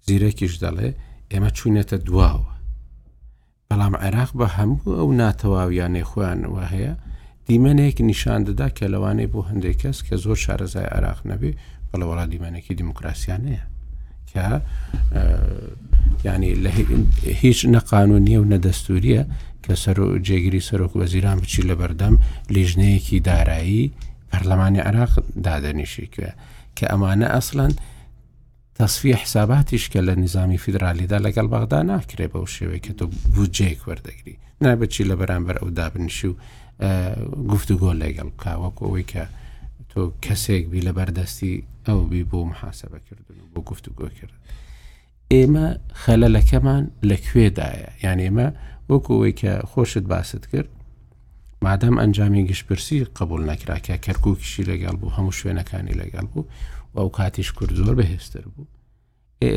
[0.08, 0.90] زیرەکیش دەڵێ
[1.32, 2.52] ئێمە چوونێتە دواوە
[3.70, 6.94] بەڵام عێراق بە هەموو ئەو ناتەواویانێ خۆیانەوە هەیە
[7.48, 11.52] دیمەنێک نیشان دەدا کە لەوانەیە بۆ هەندێک کەس کە زۆر شارەزای عراق نەبێ
[11.90, 13.64] بەڵە وڵات دیمەنێکی دیموکراسیانەیە
[14.34, 14.62] کە
[16.28, 16.52] ینی
[17.44, 19.22] هیچ نەقانونیە و نەدەستوریە
[19.66, 22.16] کە سەر و جێگیری سەرۆک وەزیران بچی لە بەردەم
[22.56, 23.84] لیژنەیەکی دارایی
[24.32, 25.14] پەرلەمانی عراق
[25.46, 26.32] دادەنیشی کوێ
[26.80, 27.76] کە ئەمانە ئەسلند
[28.78, 33.06] تەسفی حساباتیش کە لە نظامی فیدرالیدا لەگەڵ بەغدا ناکرێ بەو شێوەیە کە تۆ
[33.36, 36.34] بجێک وەردەگری نابچی لە بەرامبەر ئەو دابنشی و
[37.52, 39.24] گفتوگۆ لەگەڵ کا وەکەوەی کە
[39.96, 44.34] تۆ کەسێک بی لە بەردەستی ئەو بی بۆ محاسبە کردن و بۆ گفتو گۆ کرد
[45.34, 45.68] ئێمە
[46.06, 48.48] خەلەلەکەمان لەکوێدایە یان ئێمە
[48.89, 50.70] وەکوەوەی کە خۆشت باست کرد
[51.66, 56.44] مادەم ئەنجامی گشتپرسی قبول نەکراکە کەرکووکیشی لەگەڵ بوو هەموو شوێنەکانی لەگەڵ بوو
[56.94, 58.66] و ئەو کاتیش کورد زۆر بەهێستر بوو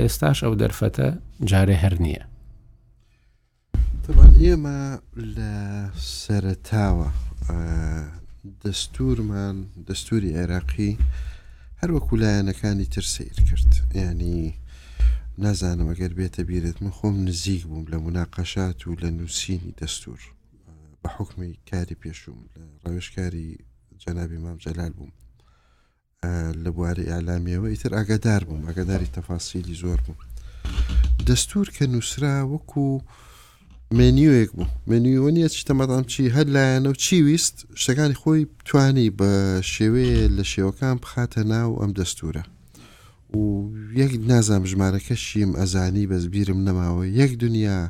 [0.00, 1.06] ئێستاش ئەو دەرفەتە
[1.50, 2.24] جارێ هەر نییە
[4.48, 4.78] ئێمە
[5.36, 5.52] لە
[6.20, 7.08] سەرتاوە
[8.64, 9.56] دەستورمان
[9.88, 10.92] دەستوری عێراقی
[11.80, 13.70] هەر وەکو لایەنەکانی تر سیر کرد
[14.02, 14.42] ینی
[15.44, 20.20] نازانم ئەگەر بێتە بیرێت من خۆم نزیک بووم لە مناقەشات و لە نووسینی دەستور
[21.02, 23.48] بە حکمی کاری پێشوم لە ڕەوشکاری
[24.02, 25.12] جەنابی مام جەلال بووم
[26.64, 30.20] لە بواری ئالامیەوە ئیتر ئاگادار بووم ئەگەداری تەفاسیلی زۆر بووم
[31.28, 32.88] دەستور کە نووسرا وەکو
[33.98, 39.32] مێنیوێک بوو مێنیوە نیە شتەمەدام چی هەر لایەنە و چی ویست شتەکانی خۆی توانی بە
[39.72, 42.44] شێوەیە لە شێوەکان بخاتە ناو ئەم دەستورە
[43.38, 43.44] و
[44.00, 47.80] یەک نازام ژمارەکە شیم ئەزانی بەزبیرم نەماوە یەک دنیا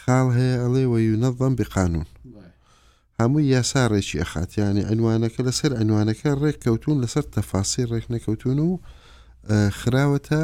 [0.00, 2.06] خاڵ هەیە ئەڵێ وەی نەڵم بقانون
[3.20, 8.70] هەموو یاسا ڕێکی ئەخاتیانی ئەنوانەکە لەسەر ئەنوانەکە ڕێککەوتون لەسەر تەفاسی ڕێک نەکەوتون و
[9.80, 10.40] خراوەتە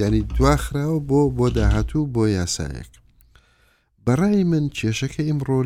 [0.00, 2.92] ینی دواخراوە بۆ بۆ داهاتوو بۆ یاسایەک
[4.06, 5.58] بەڕای من کێشەکە ئمڕۆ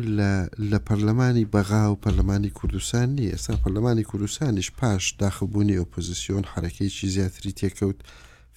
[0.71, 7.51] لە پەرلەمانی بەغا و پەرلەمانی کوردستان نی ئێستا پەرلەمانی کوردستانیش پاش داخبوونی ئۆپۆزیسیۆن حرەکەیکی زیاتری
[7.61, 7.99] تێکەوت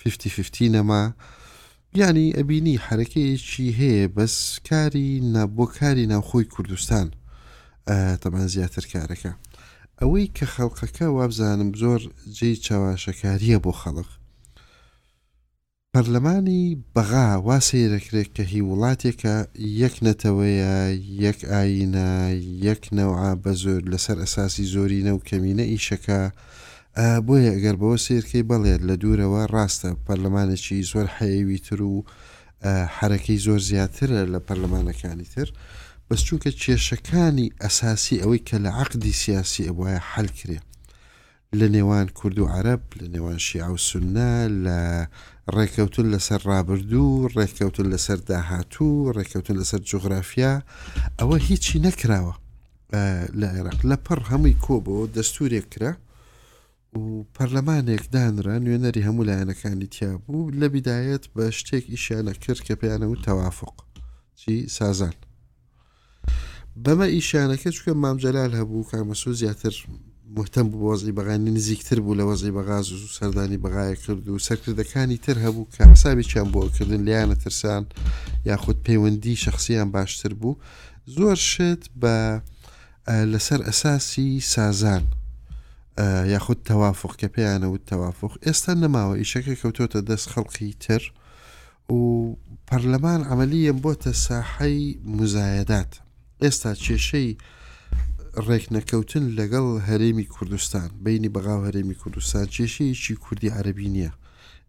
[0.04, 1.02] 50 نەما
[2.00, 4.36] یانی ئەبینی حرەکەیەکی هەیە بەس
[4.68, 7.06] کاری نابۆ کاری ناوخۆی کوردستان
[8.22, 9.32] تەمان زیاتر کارەکە
[10.02, 12.00] ئەوەی کە خەڵقەکە وابزانم زۆر
[12.38, 14.08] جێی چاواشەکاریە بۆ خەڵق
[15.94, 16.62] پەرلەمانی
[16.94, 19.34] بەغا وا سەیرەکرێت کە هی وڵاتێکە
[19.82, 20.74] یەک نەتەوەیە
[21.24, 22.10] یەک ئاینە
[22.68, 26.20] یەک نەوعا بە زۆر لەسەر ئەساسی زۆری نە و کەمینە ئیشەکە
[27.26, 31.94] بۆیە ئەگەر بەوە سیرکەی بەڵێت لە دوورەوە ڕاستە پەرلەمانێکی زۆر حەیەوی تر و
[32.96, 35.48] حرەکەی زۆر زیاترە لە پەرلەمانەکانی تر
[36.08, 40.58] بەسچووکە کێشەکانی ئەساسی ئەوەی کە لە عقدی سیاسی ئەوواە حل کرێ
[41.60, 44.30] لە نێوان کورد و عرب لە نێوان شیع و سنە
[44.64, 44.78] لە
[45.56, 50.52] ڕێککەوتن لەسەر ڕابردوو ڕێککەوتن لەسەر داهاتوو ڕێککەوتن لەسەر جوغرافیا
[51.20, 52.34] ئەوە هیچی نەکراوە
[53.40, 55.92] لە عێراق لە پڕ هەمووی کۆبەوە دەستورێک کرا
[57.00, 62.74] و پەرلەمانێک دانرا نوێنەری هەموو لایەنەکانی تیا بوو لە بیدایەت بە شتێک ئیشانە کرد کە
[62.80, 63.74] پێیانە و تەوافق
[64.40, 65.14] چی سازان
[66.84, 69.74] بەمە ئیشانەکە چکە مامجلال هەبوو کامەسو زیاتر
[70.36, 75.18] محتم بوو وەزی بەغانی نزیکتر بوو لە وەزی بەغاز و سەردانی بەغایە کرد و سەرکردەکانی
[75.24, 77.86] تر هەبوو کە حسابێکیان بۆکردن لیانە ترسان
[78.50, 80.54] یاخود پەیوەندی شخصیان باشتر بوو
[81.16, 82.16] زۆر شت بە
[83.32, 85.04] لەسەر ئەساسی سازان
[86.34, 91.02] یاخود تەوافق کە پێیانەوت تەوافق ئێستا نەماوە ئیشەکە کەوتۆتە دەست خەڵکی تر
[91.94, 92.00] و
[92.68, 95.92] پەرلەمان ئەعملیە بۆتە ساحەی مزایەدات
[96.42, 97.34] ئێستا کێشەی
[98.46, 104.12] ڕێکنەکەوتن لەگەڵ هەرێمی کوردستان بینی بەغااو هەرێمی کوردستان چێشەیەکی کوردی عربی نییە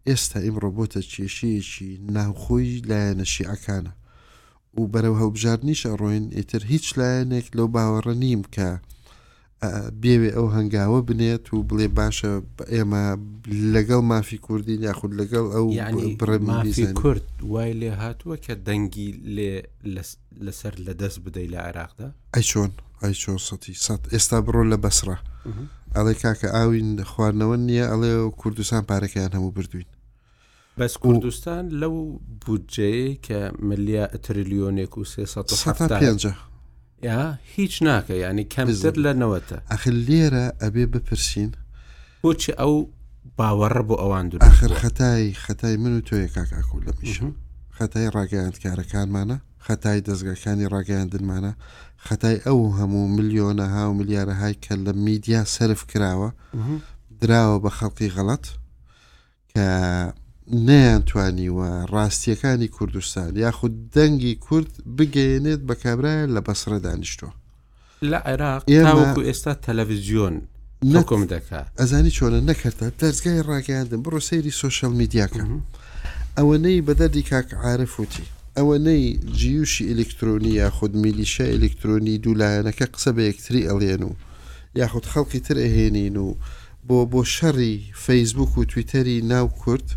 [0.08, 3.92] ئێستا ئیمڕۆ بۆتە چێشەیەکی ناوخۆی لایەنە شیعەکانە
[4.78, 8.70] و بەرەو هەوبژارنیشە ڕۆین ئیتر هیچ لایەنێک لەو باوەڕە نیم کە
[10.02, 12.32] بێوێ ئەو هەنگاوە بنێت و بڵێ باشە
[12.74, 13.04] ئێمە
[13.74, 15.66] لەگەڵ مافی کوردی یاخود لەگەڵ ئەو
[16.50, 19.52] مافی کورد وای لێ هاتووە کە دەنگی لێ
[20.46, 23.14] لەسەر لەدەست بدەیت لە عێراقدا ئەی چۆن ئای
[24.14, 25.16] ئێستا بڕۆ لە بەسرە
[25.96, 29.88] ئەڵێ کاکە ئاوین خواردنەوە نییە ئەڵێ و کوردستان پارەکەیان هەموو بردوین
[30.78, 31.94] بەس کوردستان لەو
[32.44, 35.22] بودجەیە کە ملیا تریلیۆنێک و سێ
[37.10, 41.50] یا هیچ ناکە ینی کەمزر لە نەوەتە ئەخل لێرە ئەبێ بپرسین
[42.22, 42.74] بۆچی ئەو
[43.38, 47.32] باوەڕە بۆ ئەوان دو ئەخر خەتای خەتای من و تۆیە کاکاکو لە میشم
[47.78, 49.36] خەتای ڕاگەیاند کارەکانمانە
[49.66, 51.52] خەتای دەستگەکانی ڕاگەیاندنمانە
[52.06, 56.30] خەتای ئەو هەموو ملیۆنەها و ملیارەهای کە لە میدیا سرف کراوە
[57.22, 58.44] دراوە بە خەڵقی غەڵەت
[59.52, 59.66] کە
[60.68, 67.30] نەیانتوانیوە ڕاستیەکانی کوردستان یاخود دەنگی کورد بگەێنێت بە کابراە لە بەسرە دانیشتوە
[68.10, 70.34] لە عێراق ئێوەکو ئێستا تەلەڤزیۆن
[70.94, 75.50] نکم دەکات ئەزانی چۆنە نەکردە دەستگای ڕاگەاندن بڕۆ سەیری سوۆشەل میدیاکەم
[76.38, 78.24] ئەوە نەی بەدەردی کاک عاعرف وتی
[78.56, 84.12] ئەوە نەی جیوشی ئلکترۆنی یا خود میلیشە ئلکترۆنی دوولایەنەکە قسە بە یەکتری ئەڵێن و
[84.74, 86.28] یاخود خەڵکی تر ئەهێنین و
[86.88, 89.88] بۆ بۆ شەڕی فەیسبوک و تویتەری ناو کورد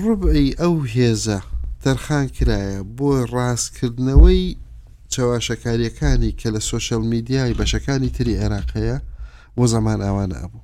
[0.00, 1.40] ڕبعی ئەو هێزە
[1.84, 4.44] تەرخان کرایە بۆ ڕاستکردنەوەی
[5.14, 8.98] چاواشەکاریەکانی کە لە سوۆشەل میدیای بەشەکانی تری عێراقەیە
[9.56, 10.62] بۆ زەمان ئەوانە ئەبوو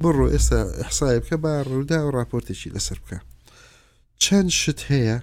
[0.00, 3.18] بڕۆ ئێستا حسای بکە با ڕوودا و راپۆرتێکی لەسەر بکە
[4.22, 5.18] چەند شت هەیە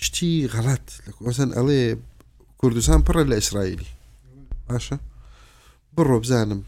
[0.00, 0.86] شتی غەڵات
[1.24, 1.82] لەسەن ئەڵێ
[2.60, 3.90] کوردستان پڕە لە ئیسرائیلی
[4.68, 4.96] باشە
[5.96, 6.60] بڕۆ بزانم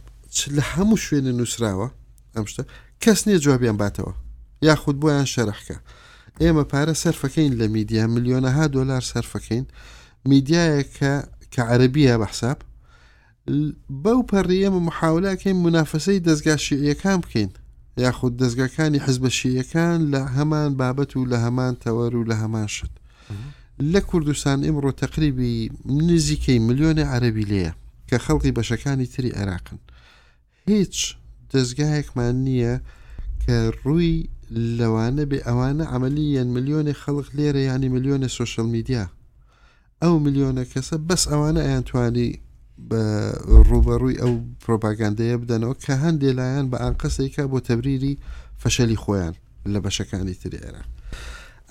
[0.56, 1.88] لە هەموو شوێنە نووسراوە
[2.34, 2.62] ئەم شتە
[3.02, 4.12] کەس نییە جوابیان باتەوە
[4.68, 5.76] یاخود بۆیان شەرحکە
[6.42, 9.66] ئێمە پارە سەرفەکەین لە میدیا میلیۆنەها دلار سەرفەکەین
[10.30, 11.12] میدیایەکە
[11.52, 12.58] کە عەربیە بەحساب
[14.04, 17.50] بەو پەڕیەمە محاولەکەین منافەسەی دەستگاشیەکان بکەین
[18.04, 22.92] یاخود دەستگاکانی حزبەشیەکان لە هەمان بابەت و لە هەمان تەوەەر و لە هەمان شت
[23.82, 27.72] لە کوردستان ئمڕۆ تقریبی نزیکەی ملیۆنە عەربی لەیە
[28.08, 29.78] کە خەڵقی بەشەکانی تری عێراقن
[30.68, 31.16] هیچ
[31.52, 32.74] دەستگایەکمان نییە
[33.44, 34.28] کە ڕووی
[34.78, 39.04] لەوانە بێ ئەوانە ئەعملیەن ملیۆنی خەڵق لێرە ینی ملیۆنە سوشل میدیا
[40.02, 42.30] ئەو ملیۆنە کەسە بەس ئەوانە ئەیانتوانی
[42.90, 43.00] بە
[43.68, 44.32] ڕوبەڕووی ئەو
[44.64, 48.14] پرۆپاگاندەیە بدەنەوە کە هەندێ لایەن بە ئان قسێکا بۆ تەبریری
[48.60, 49.34] فەشەلی خۆیان
[49.72, 50.88] لە بەشەکانی تری عێراق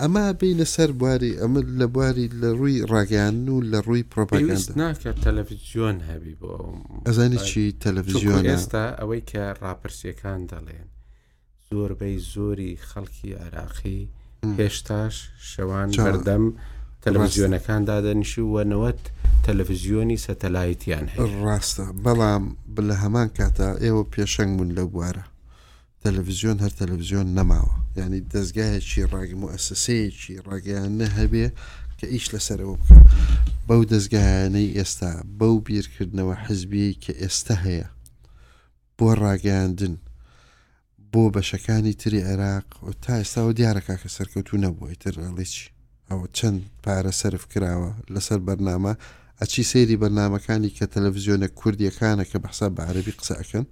[0.02, 5.18] ئەما بی لەسەر بواری ئەمە لە بواری لە ڕووی ڕاگەان و لە ڕووی پرۆپگەست ناکرد
[5.26, 6.50] تەلەڤزیۆن هەبی بۆ
[7.06, 10.88] ئەزانی چی تەلەڤزیۆن ئێستا ئەوەی کە ڕاپرسیەکان دەڵێن
[11.68, 14.02] زۆربەی زۆری خەڵکی عراقی
[14.58, 15.14] هێشتاش
[15.50, 16.44] شەوان بەردەم
[17.04, 19.02] تەلەڤزیۆنەکاندا دەنیشی وەنەوەت
[19.46, 21.06] تەلەڤزیۆنی سەتەلایتیان
[21.44, 22.44] ڕاستە بەڵام
[22.88, 25.24] لە هەمان کاتە ئێوە پێشەنگ بوون لە بوارە
[26.04, 27.72] تەلەڤزیۆن هەر تەلەڤزیۆن نەماوە
[28.02, 31.46] ینی دەستگایەکی ڕاگم و ئەسسەیەکی ڕاگەیانە هەبێ
[31.98, 32.98] کە ئیش لەسەرەوە بکە
[33.68, 37.86] بەو دەستگایانەی ئێستا بەو بیرکردنەوە حزبی کە ئێستا هەیە
[38.98, 39.94] بۆ ڕاگەاندن
[41.12, 45.64] بۆ بەشەکانی تری عێراق و تا ئێستاەوە دیارەکە کە سەرکەوتو نەبووی ترڕڵێکی
[46.08, 48.92] ئەوە چەند پارە سرف کراوە لەسەر بەرنامە
[49.40, 53.66] ئەچی سەیری بەرنمەکانی کە تەلەڤزیۆنە کوردیەکانە کە بەحسا بە عربی قسەکەن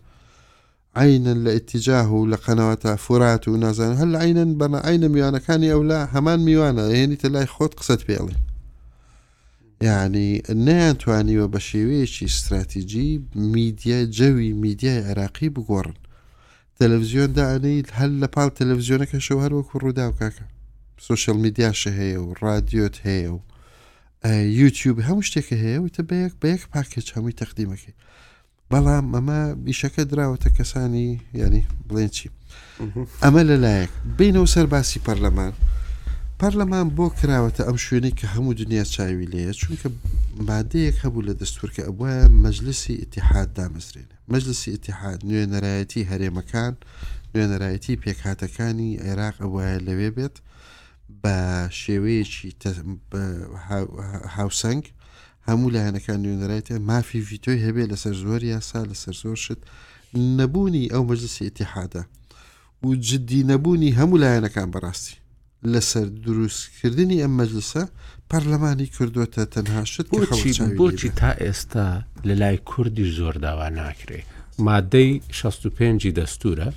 [0.95, 5.83] عینەن لە ئتیجاه و لە قەنەوەتە فرات و نازان هەل عینەن بەمە عینە میوانەکانی ئەو
[5.91, 8.35] لە هەمان میوانە هێنیتە لای خۆت قسەت پێڵێ
[9.89, 10.29] یعنی
[10.67, 15.97] نیانتوانیوە بە شێوەیەکی استراتیژی میدیا جەوی میدیای عراقی بگۆڕن
[16.79, 20.45] تەلەڤزیۆن دانیت هەل لە پاڵ تەلەڤزیۆنەکە شەو هەروەکو ڕوودا و کاکە
[21.07, 23.39] سوشل میدیاشە هەیە و رادیۆت هەیە و
[24.61, 27.95] یوتیوب هەموو شتێکە هەیە و تە بەیەک بەیەک پاکێت هەمووی تەقدیمەکەی
[28.73, 31.09] بەڵام ئەمە بیشەکە دراوەتە کەسانی
[31.41, 32.29] یعنی بڵێن چی
[33.25, 35.53] ئەمە لەلایەک بینەوە سەر باسی پەرلەمان
[36.41, 39.89] پەرلەمان بۆ کراوەتە ئەم شوێنی کە هەموو دنیا چاوی لەیە چونکە
[40.49, 42.13] مادەیەک هەبوو لە دەستورکە ئەوە
[42.45, 46.73] مەجلسی ئتیحاد دامەزرێنە مەجلسی ئتیحاد نوێنەرایەتی هەرێمەکان
[47.33, 50.37] نوێنەرایەتی پێکهاتەکانی عێراق ئەوە لەوێ بێت
[51.23, 51.37] بە
[51.81, 52.51] شێوەیەکی
[54.37, 54.85] هاوسنگ
[55.49, 59.61] هەموو لایەنەکان نوێنەرایێتە مافی ڤیتۆی هەبێ لەسەر زۆر یاسا لەسەر زۆر شت
[60.39, 62.03] نەبوونی ئەو مەجلسی ئتیحادا
[62.87, 65.17] و جددی نەبوونی هەموو لایەنەکان بەڕاستی
[65.73, 67.85] لەسەر دروستکردنی ئەم مەجلسە
[68.31, 70.07] پەرلەمانی کردوتە تەنها شت
[70.81, 71.87] بۆچی تا ئێستا
[72.29, 74.21] لە لای کوردی زۆر داوا ناکرێ
[74.67, 76.69] مادەی 65 دەستورە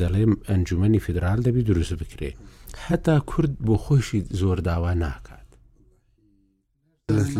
[0.00, 2.30] دەڵێم ئەنجومی فدرال دەبی دروست بکرێ
[2.88, 5.43] هەتا کورد بۆ خۆشی زۆر داوا ناکات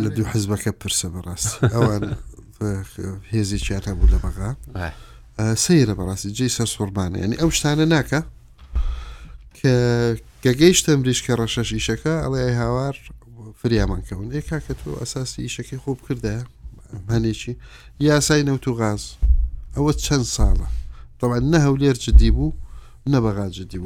[0.04, 2.02] لە حزبەکە پرسە بەڕاست ئەوان
[3.32, 4.50] هێزی چیان هەبوو لە بەغا
[5.64, 8.20] سەیرە بەڕاستی جێ سەر سووربانە ینی ئەو شتانە ناکە
[9.60, 9.74] کە
[10.44, 12.94] گەگەیشتم بریشکە ڕەشەش ئیشەکە ئەڵێ هاوار
[13.60, 15.42] فریامانکەون ێ کاکە تۆ ئەساسی
[18.80, 19.02] غاز
[19.78, 20.66] او تشان صالة
[21.20, 22.48] طبعا نە هەولێر جدی جديبو
[23.12, 23.78] نەبەغا جدی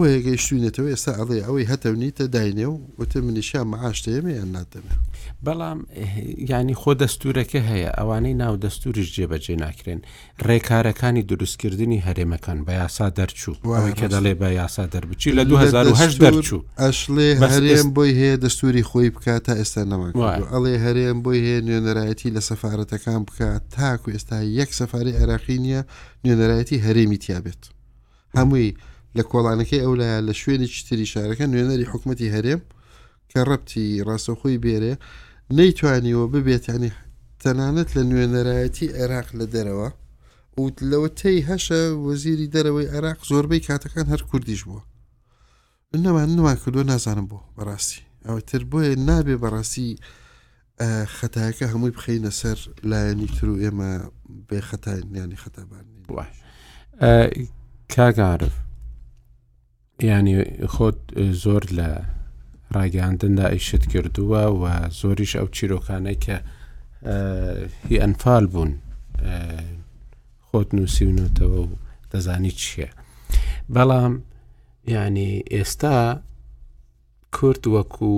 [0.00, 4.94] بۆ یەگەیشتوینێتەوە ئێستا ئەڵێ ئەوەی هەتەونیتە داینێ و وتە منیشیان مەعاشتەیەمە یان ناتەمە
[5.46, 5.78] بەڵام
[6.52, 10.00] ینی خۆ دەستورەکە هەیە ئەوانەی ناو دەستوریش جێبەجێ ناکرێن
[10.46, 13.54] ڕێکارەکانی دروستکردنی هەرێمەکان بە یاسا دەرچوو
[13.98, 19.42] کە دەڵێ بە یاسا دەربچی لە 2010 دەرچوو ئەشلێ هەرێم بۆی هەیە دەستوری خۆی بکات
[19.46, 20.06] تا ئێستا نەوە
[20.52, 25.80] ئەڵێ هەرێم بۆی هەیە نوێنەرایەتی لە سەفاەتەکان بکات تاکو ئێستا یەک سەفاری عێراقی نییە
[26.24, 27.62] نوێنەرایەتی هەرێمی تیابێت
[28.38, 28.68] هەمووی
[29.16, 32.60] لە کۆڵانەکەی ئەولایە لە شوێنی چتری شارەکە نوێنەری حکومەتی هەرێم
[33.30, 34.94] کە ڕەتی ڕاستەخۆی بێرێ
[35.58, 36.90] نەیتوانیەوە ببێتانی
[37.42, 39.88] تەنانەت لە نوێنەرایەتی عێراق لە دەرەوە
[40.62, 44.82] وت لەوە تی هەشە وەزیری دەرەوەی عێراق زۆربەی کاتەکان هەر کوردیش بووە
[46.04, 49.88] نەمان نوان کردو نازانم بۆ بەڕاستی ئەوە تر بۆیە نابێ بەڕاستی
[51.18, 52.58] خەتاکە هەمووی بخینە سەر
[52.90, 53.90] لایەنی تر و ئێمە
[54.48, 56.32] بێ خەتای نیانی خەتابان باش
[57.94, 58.54] کاگارف
[60.02, 60.42] ینی
[60.74, 60.96] خۆت
[61.42, 61.90] زۆر لە
[62.74, 64.64] ڕاگەاندندا ئیشت کردووە و
[65.00, 66.36] زۆریش ئەو چیرۆکانەی کە
[67.88, 68.72] هی ئەنفال بوون
[70.48, 71.68] خۆت نووسیونەتەوە و
[72.12, 72.90] دەزانی چییە
[73.74, 74.14] بەڵام
[74.96, 75.96] ینی ئێستا
[77.36, 78.16] کورت وەکو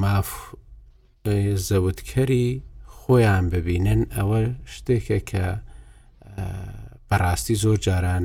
[0.00, 0.30] ماف
[1.68, 2.48] زەوتکەری
[2.96, 4.40] خۆیان ببینن ئەوە
[4.74, 5.46] شتێکە کە
[7.08, 8.24] بەڕاستی زۆر جاران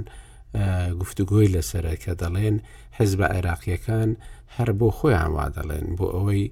[1.01, 2.57] گفتوگۆی لەسرە کە دەڵێن
[2.97, 4.09] حز بە عێراقیەکان
[4.55, 6.43] هەر بۆ خۆیان وا دەڵێن بۆ ئەوەی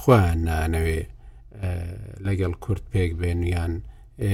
[0.00, 1.02] خۆیان نانەوێ
[2.26, 3.72] لەگەڵ کورد پێک بێنیان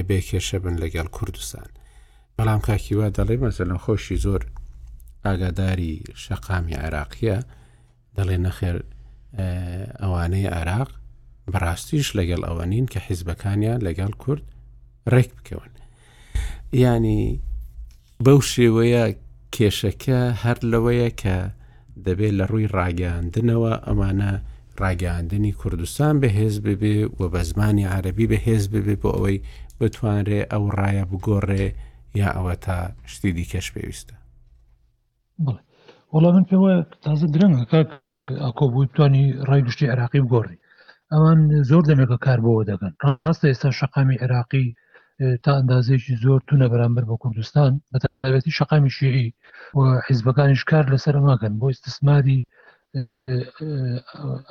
[0.08, 1.70] بێکێشە بن لەگەڵ کوردستان
[2.36, 4.42] بەڵام کاکیوا دەڵێ مەسەلەن خۆشی زۆر
[5.24, 7.38] ئاگاداری شەقامی عێراقیە
[8.16, 8.78] دەڵێ نەخێر
[10.02, 10.90] ئەوانەی عێراق
[11.52, 14.44] بەڕاستیش لەگەڵ ئەوە نین کە حیزبەکانیان لەگەڵ کورد
[15.12, 15.70] ڕێک بکەون
[16.82, 17.24] ینی
[18.26, 19.04] بەو شێوەیە
[19.54, 21.36] کێشەکە هەر لەوەیە کە
[22.06, 24.32] دەبێت لە ڕووی ڕاگەاندنەوە ئەمانە
[24.80, 29.38] ڕاگەاندنی کوردستان بەهێز ببێ و بە زمانی عربی بەهێز ببێ بۆ ئەوەی
[29.78, 31.66] بتوانرێ ئەو ڕایە بگۆڕێ
[32.20, 32.78] یا ئەوە تا
[33.12, 34.14] شتی دیکەش پێویستە
[36.12, 36.72] وەڵام من پێوە
[37.04, 37.88] تازە درەنگە کاک
[38.44, 40.56] ئاکۆ بووتوانی ڕای گشتی عراقی بگۆڕی
[41.12, 41.38] ئەوان
[41.70, 42.92] زۆر دەمێکە کار بەوە دەگەن
[43.26, 44.66] ڕاستە ئێستا شقامی عراقی
[45.42, 49.28] تا ئەندازێکی زۆر تونە بەرامبەر بە کوردستان بەتەبەتی شقامی شیعی
[49.78, 52.40] و حیزبەکانیش کار لەسەر ماکەن بۆ استسماری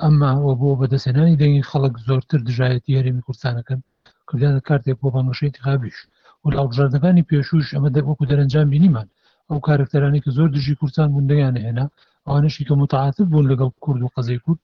[0.02, 3.80] ئەمماوە بۆ بەدەسێنانی دەنگی خەڵک زۆرتر دژایەتی هەرێمی کوردستانەکەن
[4.28, 5.96] کردیان کارتێک بۆ بانگشەی تقابیش
[6.44, 9.06] و لاڵبژاردەکانی پێشوش ئەمە دەبووکو دەرەنجام بینیمان
[9.48, 11.86] ئەو کارکتەرانی کە زۆر دژی کوردستان بووندەیان هێنا
[12.26, 14.60] ئەوانشی کە متعاتب بوون لەگەڵ کورد و قەزەی کورد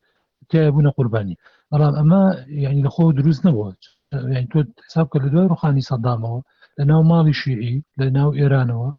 [0.51, 1.37] تایبوونە قوربانی
[1.71, 2.23] بەڵام ئەمە
[2.65, 3.71] یعنی لەخۆ دروست نەبووە
[4.11, 6.41] تۆ حساب کە لە دوای ڕوخانی سەدامەوە
[6.79, 8.91] لە ناو ماڵی شیعی لە ناو ئێرانەوە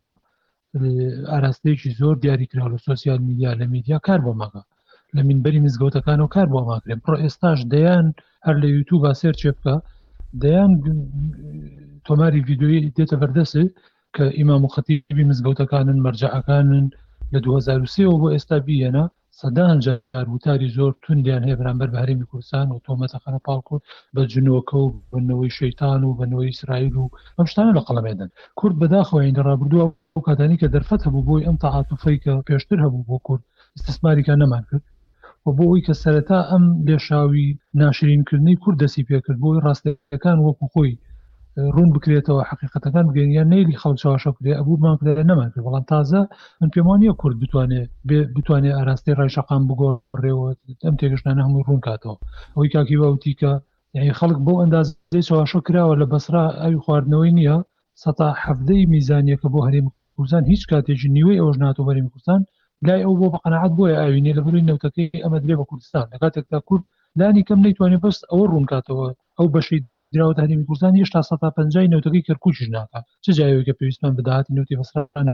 [1.31, 4.63] ئاراستەیەکی زۆر دیاریکرا لە سوسیال میدیا لە میدیا کار بۆ ماگە
[5.15, 8.07] لە منبەری مزگەوتەکانەوە کار بۆ ماکرێن پڕ ئێستاش دەیان
[8.45, 9.75] هەر لە یوتوب با سێر چێ بکە
[10.43, 10.71] دەیان
[12.07, 13.63] تۆماری یددیوی دێتە بەردەسێ
[14.15, 16.85] کە ئیمام و خەتیبی مزگەوتەکانن مەرجعەکانن
[17.33, 19.05] لە 2023 بۆ ئێستا بیەنە
[19.41, 23.81] سەدان جار وتاری زۆر توندیان هەیە بەرامبەر بە هەرمی کوردستان و تۆمەتە خەنە پاڵکوت
[24.15, 29.35] بە جنۆکە و بنەوەی شەیتان و بنەوەی ئیسرائیل و ئەم شتانە لە قەڵەمێدن کورد بەداخەوەین
[29.47, 29.85] ڕابردووە
[30.17, 33.43] و کاتانی کە دەرفەت هەبوو بۆی ئەم تاعاتفەی کە پێشتر هەبوو بۆ کورد
[33.77, 34.83] استثماریکە نەمان کرد
[35.45, 37.47] و بۆ ئەوی کە سەرەتا ئەم لێشاوی
[37.81, 40.93] ناشرینکردنی کورد دەسی پێکرد بۆی ڕاستەکان وەکو خۆی
[41.75, 46.21] ڕوون بکرێتەوە حقیقەتەکان بگەنیان نەیلی خەڵچواشە کرێ ئەبوومان کرێ نەماکرێت بەڵام تازە
[46.59, 47.89] من پێم وانە کورد بتوانێت
[48.35, 50.47] بتوانێت ئاراستی ڕێشەقام بگۆڕێەوە
[50.85, 52.15] ئەم تێگەشتان هەموو ڕوون کاتەوە
[52.55, 53.53] ئەوی کاکی وتیکە
[53.95, 57.57] یعنی خەڵک بۆ ئەندازی چواشە کراوە لە بەسرا ئەوی خواردنەوەی نییە
[58.03, 62.41] سەتا حەفتەی میزانیەکە بۆ هەرێم کوردستان هیچ کاتێکی نیوەی ئەوش ناتۆ بەریم کوردستان
[62.87, 66.59] لای ئەو بۆ بەقەنەعات بۆیە ئاوینێ لە بروی نەوتەکەی ئەمە درێ بە کوردستان لە کاتێکتا
[66.67, 66.83] کورد
[67.19, 69.07] لانی کەم نەیتوانێت بەست ئەوە ڕوون کاتەوە
[69.37, 74.53] ئەو بەشید درراوە هەرمی کوردستان هێشتا سە پنجای نەوتەکەی کەرکوچش ناکە چه جایەوەکە پێویستمان بداهاتی
[74.57, 75.33] نوتی بەسرانە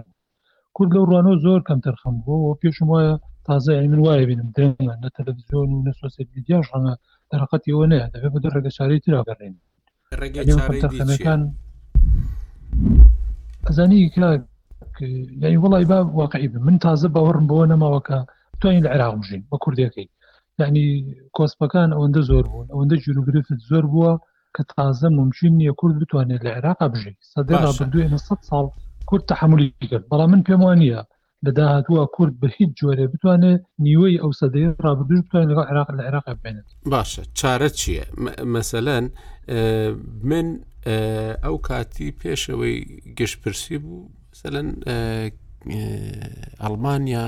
[0.75, 3.13] کورد لەو ڕوانەوە زۆر کەم تەرخەم بووەوە پێشم وایە
[3.47, 6.93] تازای من وایە بینم درنگە لە تەلەڤزیۆن و نەسۆسیال میدیاش ڕەنە
[7.31, 9.55] دەرەقەتی ئەوە نەیە دەبێت بە ڕێگە شاری تراگەڕێن
[10.21, 11.41] ڕێگەەکان
[13.67, 13.99] ئەزانی
[15.43, 18.17] یعنی وڵی با واقعی من تازە باوەڕم بەوە نەماوەکە
[18.61, 20.07] توانین لە عێراق بژین بە کوردەکەی
[20.61, 20.85] یعنی
[21.37, 24.11] کۆسپەکان ئەوەندە زۆر بوون ئەوەندە جلوگرفت زۆر بووە
[24.55, 28.17] کە تازە ممکن نیە کورد بتوانێت لە عێراقا بژێت سەدەرا بردوێ 100
[28.49, 28.65] ساڵ
[29.05, 31.03] کورد تحملی کرد بەڵام من پێم وانە
[31.45, 36.01] لە داهاتوە کورد بە هیچ جۆرە بتوانێت نیوەی ئەو سەدەی ڕابدوش بتوان لەگە عراق لە
[36.07, 38.05] عێراق بێنێت باشە چارە چییە
[38.53, 39.05] مەسەلەن
[40.29, 40.47] من
[41.43, 42.75] ئەو کاتی پێشەوەی
[43.17, 44.09] گەشتپرسی بوو
[44.39, 44.69] سەلەن
[46.63, 47.25] ئەڵمانیا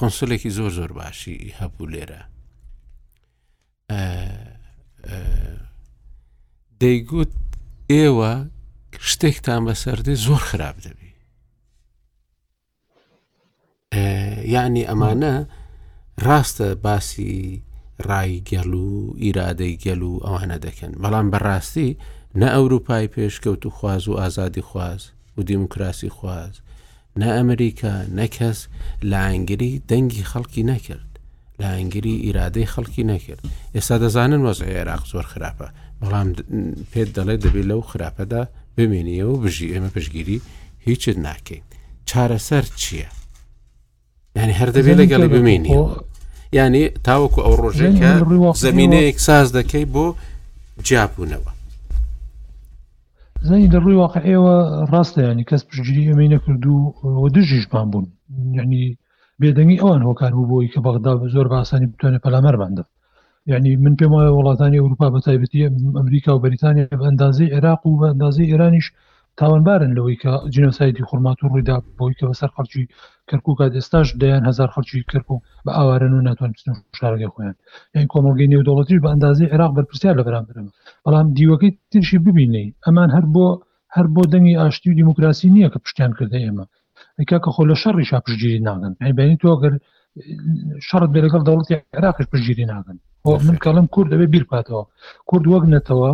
[0.00, 2.22] کنسولێکی زۆر زۆر باشی هەبوو لێرە
[6.82, 7.32] دەیگوت
[7.92, 8.32] ئێوە
[9.10, 11.10] شتێکتان بەسەردێ زۆر خراپ دەبی
[14.54, 15.34] یعنی ئەمانە
[16.26, 17.36] ڕاستە باسی
[18.08, 18.90] ڕای گەل و
[19.22, 21.90] ئیرادەی گەل و ئەوانە دەکەن بەڵام بەڕاستی
[22.40, 25.02] نە ئەوروپای پێشکەوت و خواز و ئازادی خواز
[25.38, 26.52] و دیموکراسی خواز
[27.20, 28.58] نە ئەمریکا نەکەس
[29.10, 31.08] لە ئەنگری دەنگی خەڵکی نەکرد
[31.60, 33.42] لە ئەنگری ئیرادەی خەڵکی نەکرد
[33.74, 35.68] ئێستا دەزانن وەز عێراق زۆر خراپە
[36.00, 36.28] بەڵام
[36.92, 38.42] پێت دەڵێ دەبێت لەو خراپەدا
[38.76, 40.38] بمێنیەوە بژی ئێمە پشگیری
[40.86, 41.62] هیچت ناکەین
[42.08, 43.10] چارەسەر چییە؟
[44.40, 45.72] ینی هەر دەبێت لەگەڵی بمێنی
[46.60, 48.10] ینی تاوەکو ئەو ڕۆژێکە
[48.66, 50.04] زمینەیەک ساز دەکەی بۆ
[50.86, 51.50] جیاببوونەوە
[53.48, 54.54] زانی لە ڕووی واقعەوە
[54.92, 56.74] ڕاستە ینی کەس پشگیری ئەمەی نەکردو
[57.34, 58.06] دژیشمان بوون
[58.58, 58.80] یعنی
[59.40, 62.84] بێدەنگی ئەوان هۆکار بوو بۆی کە بەغدا زۆر باسانی بتوانێت پەلامەرباندە
[63.50, 65.64] یعنی من پێم وایە وڵاتانی ئەوروپا بە تایبەتی
[65.98, 68.86] ئەمریکا و بەریتانیا بە ئەندازی عێراق و بە ئەندازی ئێرانیش
[69.40, 72.82] تاوانبارن لەوەی کە جنسایدی خورمات و ڕوویدا بۆی کە بەسەر خەرچی
[73.30, 75.34] کەرکک ئێستاش دەیان هزار خەرچی کرد و
[75.66, 76.52] بە ئاوارن و ناتوان
[76.98, 77.54] شارگە خۆیان
[77.94, 80.66] یان کۆمەلگەی نێودوڵەتی بە ئەندازی عێراق بەرپرسیار لە بەرامبرم
[81.06, 83.46] بەڵام دیوەکەی ترشی ببینی ئەمان هەر بۆ
[83.96, 86.64] هەر بۆ دەنگی ئاشتی و دیموکراسی نییە کە پشتیان کردە ئێمە
[87.18, 89.72] ئەیکا کە خۆ لە شەڕی شاپشگیری ناگەن بینی تۆگەر
[90.88, 94.84] شەڕت بێ لەگەڵ دەوڵەتی عێراقش پشگیری ناگەن من کەڵم کورد دەبێ بیر پاتەوە
[95.28, 96.10] کورد وەک نەتەوە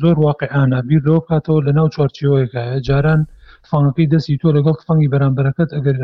[0.00, 3.20] زۆر واقعانە بیر دۆ پاتەوە لە ناو چوارچیەوەیکایە جاران
[3.68, 5.96] فانەکەی دەستی تۆ لەگەڵ فەنگی بەرامبەرەکەت ئەگەر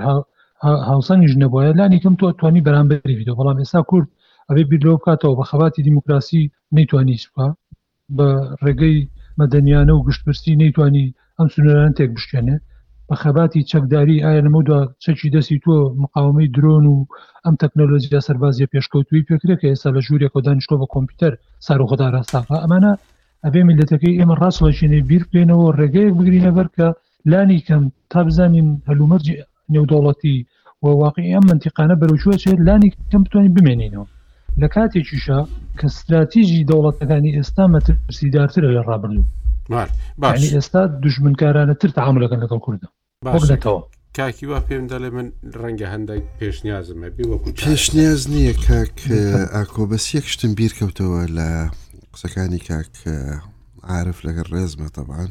[0.90, 4.08] هاوسەنیش نەبووە لانی کەم تۆ توانی بەرامبەری ویددیو بەڵام ئێستا کورد
[4.48, 6.42] ئەبێ بیرلۆ بکاتەوە بە خەباتی دیموکراسی
[6.76, 7.46] نەیتوانی سوپا
[8.16, 8.28] بە
[8.64, 8.98] ڕێگەی
[9.40, 11.06] مەدەنیانە و گشتپرسی نەیتوانی
[11.38, 12.56] ئەم سنووران تێک بشکێنێ
[13.10, 16.96] بە خەباتی چەکداری ئایا نەمەدا چەکی دەستی تۆ مقاومەی درۆن و
[17.44, 21.32] ئەم تەکنۆلۆژیا سەربازیە پێشکەوتوی پێکرێت کە ئێستا لە ژووری کۆدانشتۆ بە کۆمپیوتەر
[21.66, 22.92] سار و خۆدا ڕاستاقا ئەمانە
[23.44, 26.86] ئەبێ میلەتەکەی ئێمە ڕاستڵەشینەی بیر بێنەوە ڕێگەیەک بگرینە بەر کە
[27.30, 29.34] لانی کەم تا بزانین هەلومەرجی
[29.74, 30.36] نێودوڵەتی
[30.82, 34.06] و واقعی ئەم منتیقانە بەرەوچوە چێت لانی کەم بتوانین بمێنینەوە
[34.62, 35.38] لە کاتێکیشە
[35.78, 39.24] کە استراتیژی دەوڵەتەکانی ئێستا مەترسیدارترە لە ڕابردوو
[40.22, 42.88] باش ئێستا دژمنکارانە تر تعاملەکەن لەگەڵ کووردە
[43.24, 43.86] باشەوە
[44.16, 45.28] کاکی وا پێم دەڵێ من
[45.60, 51.48] ڕەنگە هەندێک پێشنیازم هەبی وەکو پێشنیاز نییە کاک اه، ئاکۆ بەس یەکشتم بیر کەوتەوە لە
[52.12, 53.42] قسەکانی کاک اه،
[53.88, 55.26] عاعرف لەگەر ڕێزمە اه،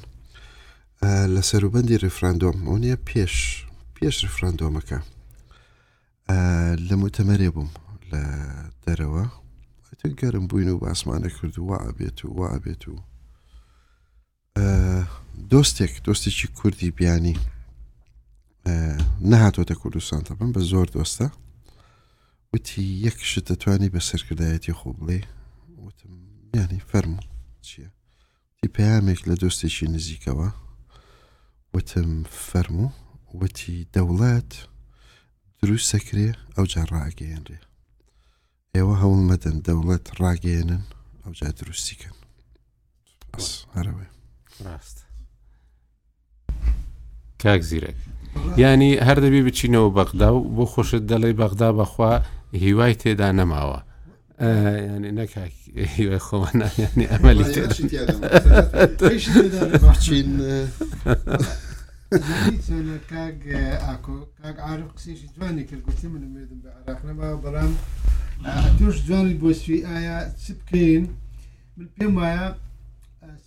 [1.33, 3.35] لە سەروبندی ڕفراندۆم ئەوە پێش
[3.95, 4.99] پێش ڕفراندۆمەکە
[6.87, 7.69] لە متەمەرێ بووم
[8.11, 8.23] لە
[8.83, 9.25] دەرەوە
[10.21, 12.95] گەرم بووین و باسمانە کرد و وابێت و وابێت و
[15.51, 17.35] دۆستێک دۆستێکی کوردی بیانی
[19.31, 21.27] نەهاتۆتە کوردستان تەبم بە زۆر دۆستە
[22.53, 25.19] وتی یەکشت دەتوانی بە سەرکردایەتی خۆ بڵێ
[25.85, 26.13] وتم
[26.57, 27.15] ینی فەرم
[27.65, 27.89] چییە
[28.61, 30.49] تی پامێک لە دۆستێکی نزیکەوە
[31.73, 32.11] وتم
[32.49, 32.87] فەرم و
[33.39, 34.51] وتی دەوڵات
[35.61, 37.59] دروست سەکرێ ئەو جا ڕاگەێنرێ
[38.75, 40.83] ئێوە هەوڵ مەدەن دەوڵەت ڕاگەێنن
[41.23, 42.15] ئەو جا دروستیکەن
[43.75, 44.09] هەرەوەی
[44.65, 44.97] ڕاست
[47.43, 47.97] کاک زیرەک
[48.61, 52.11] ینی هەر دەبی بچینەوە بەغدا و بۆ خۆشت دەڵێ بەغدا بەخوا
[52.63, 53.79] هیوای تێدا نەماوە
[54.95, 55.31] ینی نەک
[55.95, 57.45] هیوای خۆوانانی ئەمەلی
[64.95, 67.71] قسیشی جوانی کردگوتی من مردم بە عراقنەما بەڵام
[68.77, 71.03] توش جوانی بۆسوی ئایا چ بکەین
[71.77, 72.43] من پێم وایە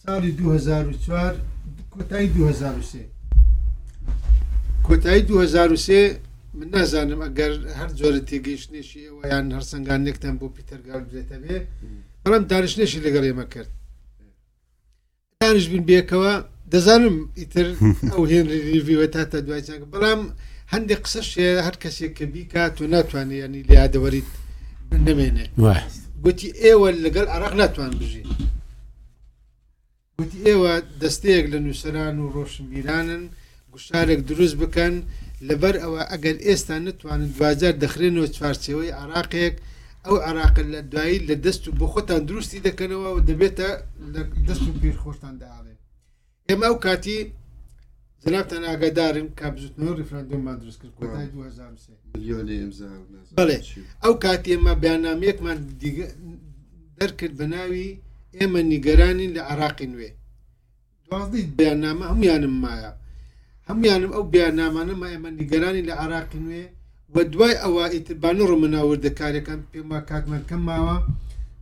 [0.02, 1.36] ساڵی 2004
[1.92, 3.11] کۆتایی 2023
[4.88, 6.18] کۆتایی 2023
[6.60, 11.56] من نازانم ئەگەر هەر جۆرە تێگەیشتێشی ئەویان هەرسەنگانێکتان بۆ پیتەرگال بێتە بێ
[12.24, 13.70] بەڵام دانیشتێشی لەگەڵ ئێمە کرد
[15.42, 16.32] دانیش بن بێکەوە
[16.72, 17.66] دەزانم ئیتر
[18.14, 19.62] ئەو هێنریڤوە تا تا دوای
[19.94, 20.20] بەڵام
[20.72, 21.28] هەندێک قسەش
[21.66, 24.30] هەر کەسێک کە بیکات و ناتوانێت ینی لادەوەریت
[25.06, 25.46] نمێنێ
[26.24, 28.28] گوتی ئێوە لەگەڵ عراق ناتوان بژین
[30.18, 30.72] گوتی ئێوە
[31.02, 33.41] دەستەیەک لە نووسران و ڕۆشنبیرانن و
[33.74, 34.94] گوشارێک دروست بکەن
[35.48, 39.54] لەبەر ئەوە ئەگەر ئێستا نتوانن دوزار دەخرێنەوە چوارچەوەی عراقەیەک
[40.06, 43.68] ئەو عراق لە دوایی لە دەست و بۆ خۆتان دروستی دەکەنەوە و دەبێتە
[44.48, 45.74] دەست و پێرخۆشتان داڵێ
[46.48, 47.18] ئێمە ئەو کاتی
[48.24, 50.94] زلاتان ئاگادارن کابزوتنەوە ریفرانندۆمان دروست کرد
[53.38, 53.58] بڵێ
[54.04, 55.58] ئەو کاتی ئێمە بیانامەکمان
[57.00, 57.86] دەرکرد بە ناوی
[58.38, 60.10] ئێمە نیگەرانی لە عراقی نوێ
[61.06, 62.92] دوازدەیت بیانامە هەمویانم مایە
[63.72, 66.64] هەمویانم ئەو بیانامانەمە ئەمە نیگەرانی لە عراقی نوێ
[67.14, 70.96] بە دوای ئەوە ئیتربانە ڕۆمەناوردە کارەکان پێما کاکمەکەم ماوە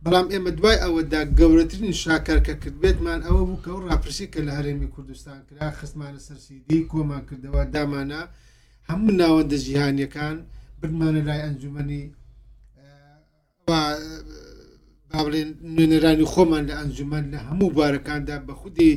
[0.03, 4.51] بەڵام ئێمە دوای ئەوەدا گەورەترین شاکارکە کرد بێتمان ئەوە بوو کە ئەو ڕاپرسی کە لە
[4.57, 8.21] هەرێمی کوردستان کرا خستمانە سەرسیدی کۆمان کردەوە دامانە
[8.89, 10.35] هەموو ناوەندە جیهانیەکان
[10.79, 12.03] برمانە لای ئەنجومی
[15.13, 18.91] بابلێن نوێنەرانی خۆمان لە ئەنجومەن لە هەموو بارەکاندا بە خودی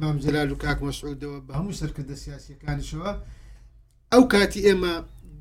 [0.00, 3.10] مامزلال و کاک مەسعودەوە بە هەموو سەرکردە سیاسیەکانیشەوە
[4.12, 4.92] ئەو کاتی ئێمە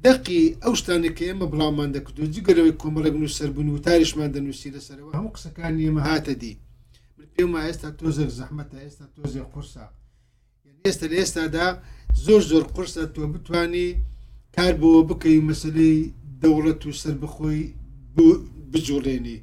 [0.05, 5.33] دقی ئەو شتانێک ئێمە بڵاومان دەکردو جگەرەوەی کۆمەڵک نو سەربوون و تاریشمان دەنووسی لەسەرەوە هەموو
[5.35, 6.53] قسەکان ئێمە هاتە دی
[7.35, 9.85] پێما ئێستا تۆزێک زەحمەتە ئێستا تۆزێ قورسە
[10.85, 11.67] ئێستا لە ئێستادا
[12.25, 13.87] زۆر زۆر قرسە تۆ بتانی
[14.55, 15.95] کار بۆ بکەی مەسلەی
[16.41, 17.61] دەوڵەت و سربەخۆی
[18.71, 19.37] بجوڵێنی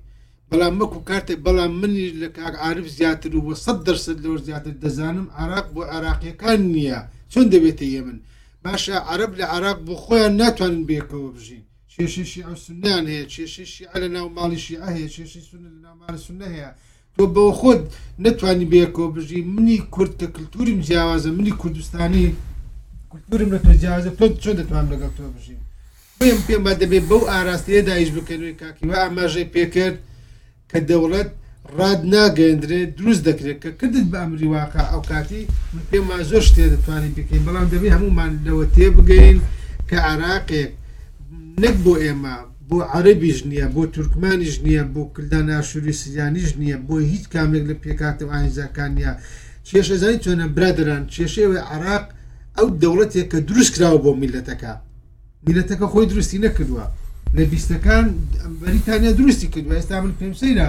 [0.53, 5.27] بەڵام مەکو کارتێک بەڵام منیش لە کارعاعرف زیاتر و وە سە دەرسد لەوە زیاتر دەزانم
[5.41, 7.01] عراق بۆ عراقیەکان نییە
[7.33, 8.19] چۆن دەبێتە یەمن
[8.65, 11.63] باشە عرب لە عراق بۆ خۆیان ناتوانن بێکەوە بژین
[11.93, 16.71] کێشیشی ئەوسنیان هەیە کێشیشی ئە لە ناو ماڵیشی ئەهەیە کێشی سون لە ناوماە سونە هەیە
[17.17, 17.83] تۆ بەو خۆت
[18.25, 22.27] نتوانی بێکەوە بژی منی کورد کە کللتوریم جیاوازە منی کوردستانی
[23.11, 25.59] کللتورم لە تۆ جیازە تۆ چۆن دەتوان لەگەڵ تۆ بژین
[26.21, 29.97] بم پێم با دەبێت بەو ئاراستەیە داعش بکەنەوەی کاکی و ئاماژەی پێکرد
[30.73, 31.31] کە دەوڵەت
[31.77, 35.43] ڕاد ناگەندرێت دروست دەکرێت کە کردت بە ئەمری واقع ئەو کاتی
[35.91, 39.39] پێما زۆر شتێ دەتوانین بکەین بەڵام دەبێ هەمومان لەوە تێ بگەین
[39.89, 40.71] کە عراقێک
[41.63, 42.37] نەک بۆ ئێمە
[42.69, 47.75] بۆ عربیش نییە بۆ تورکمانیش نییە بۆ کلدان ئاشوری سیانیش نییە بۆ هیچ کامێک لە
[47.83, 49.13] پێکاتەوە ئاینزاکانیا
[49.69, 52.05] کێشەزانی چۆنە برادران کێشێوە عراق
[52.59, 54.73] ئەو دەوڵەتێک کە دروست کراوە بۆ میلەتەکە
[55.47, 56.87] میلەتەکە خۆی درستی نەکردووە
[57.37, 58.07] لە بیستەکان
[58.63, 60.69] بەریتانیا درستی کرد بە ئێستا من پێم سەیرە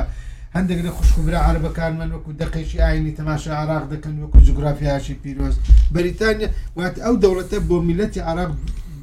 [0.56, 5.56] هەندێک لە خوشکبرا عربەکانمان وەکو دقیشی ئاینی تەماشا عراق دەکەن وەکو جوگرافیاشی پیرۆز
[5.96, 8.52] بەریتانیا وات ئەو دەوڵەتە بۆ میلەتی عراق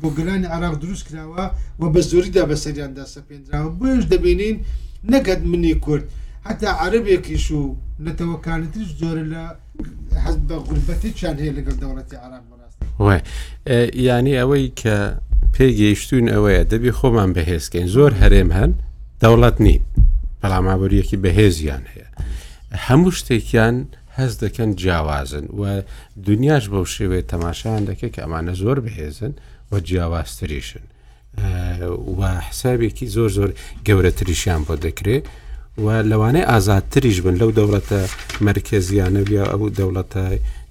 [0.00, 1.44] بۆ گرانی عراق دروست کراوە
[1.80, 4.56] و بە زۆریدا بە سەریاندا سەپێنراوە بۆش دەبینین
[5.14, 6.04] نەگەت منی کورد
[6.46, 7.60] حتا عربێکیش و
[8.06, 9.42] نەتەوەکانتیش زۆر لە
[10.24, 12.84] حەز بە غربەتی چیان هەیە لەگەڵ دەوڵەتی عراق بەڕاستی
[14.08, 14.96] ینی اه، ئەوەی کە
[15.54, 18.70] پێگەیشتوین ئەوەیە دەبی خۆمان بەهێزکەین زۆر هەرێم هەن
[19.22, 19.82] دەوڵەت نین
[20.40, 22.08] بەڵامابوریەکی بەهێزیان هەیە
[22.86, 23.76] هەموو شتێکیان
[24.16, 25.62] هەز دەکەن جیاوازن و
[26.28, 29.32] دنیاش بەو شێوێ تەماشایان دەکە کە ئەمانە زۆر بەهێزن
[29.70, 30.84] و جیاوازتریشن
[32.18, 33.50] و حسابێکی زۆر زۆر
[33.86, 35.24] گەورەتریشیان بۆ دەکرێت
[35.84, 38.00] و لەوانەیە ئازادتریش بن لەو دەوڵەتە
[38.48, 40.24] مرکزیانە بیا ئەو دەوڵەتە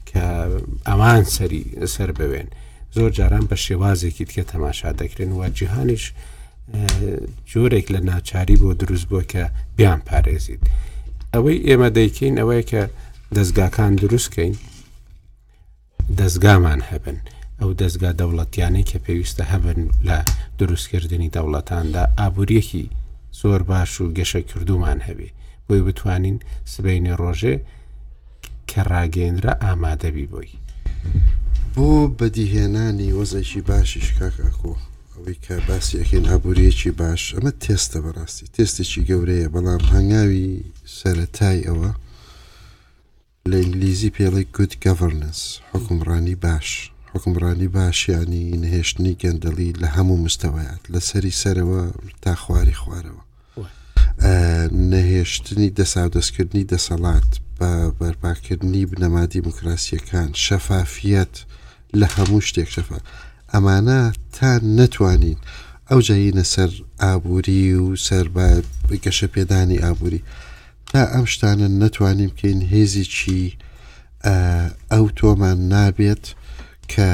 [0.09, 0.25] کە
[0.89, 1.61] ئەمان سەری
[1.93, 2.49] سەر بوێن.
[2.95, 6.05] زۆر جاران بە شێوازێکی تکە تەماشا دەکرێن و جیهانیش
[7.51, 9.43] جۆرێک لە ناچاری بۆ دروست بووە کە
[9.77, 10.61] بیان پارێزیت
[11.33, 12.81] ئەوەی ئێمە دەیکەین ئەوەیە کە
[13.37, 14.55] دەستگاکان دروستکەین
[16.19, 17.17] دەستگامان هەبن
[17.59, 20.17] ئەو دەستگا دەوڵەتیانەی کە پێویستە هەبن لە
[20.59, 22.85] دروستکردنی دەوڵەتاندا ئابوووریەکی
[23.41, 25.29] زۆر باش و گەشە کردومان هەبێ
[25.67, 26.37] بۆی بتوانین
[26.73, 27.55] سبینێ ڕۆژێ
[28.69, 30.49] کە ڕاگەێنرا ئامادەبی بۆی
[31.79, 34.71] بۆ بەدیهێنانی وەزێکی باشی شکاکۆ
[35.13, 40.47] ئەوەی کە باسی ئەکەین هەبوریەکی باش ئەمە تێستە بەڕاستی تێستێکی گەورەیە بەڵام هەنگاوی
[40.97, 41.91] سەرەتای ئەوە
[43.51, 45.41] لە ئینگلیزی پێڵی گوت گڤرنس
[45.71, 46.69] حکومڕانی باش
[47.13, 51.83] حکمڕانی باشیانی نهێشتنی گەندەڵی لە هەموو مستەوەات لەسەری سەرەوە
[52.23, 53.23] تا خواری خوارەوە
[54.93, 61.35] نەهێشتنی دەسا دەستکردنی دەسەڵات بە بەرپاکردنی بنەما دیموکراسیەکان شەفافیت
[61.97, 62.97] لە هەموو شتێک شەفە
[63.53, 63.99] ئەمانە
[64.35, 65.37] تا نەتوانین
[65.89, 66.71] ئەو جایینە سەر
[67.01, 68.25] ئابووری و سەر
[69.05, 70.21] گەشە پێدانی ئابووری
[70.93, 73.57] تا ئەم شتانە نەتوانیم بکەین هێزی چی
[74.93, 76.25] ئەو تۆمان نابێت
[76.93, 77.09] کە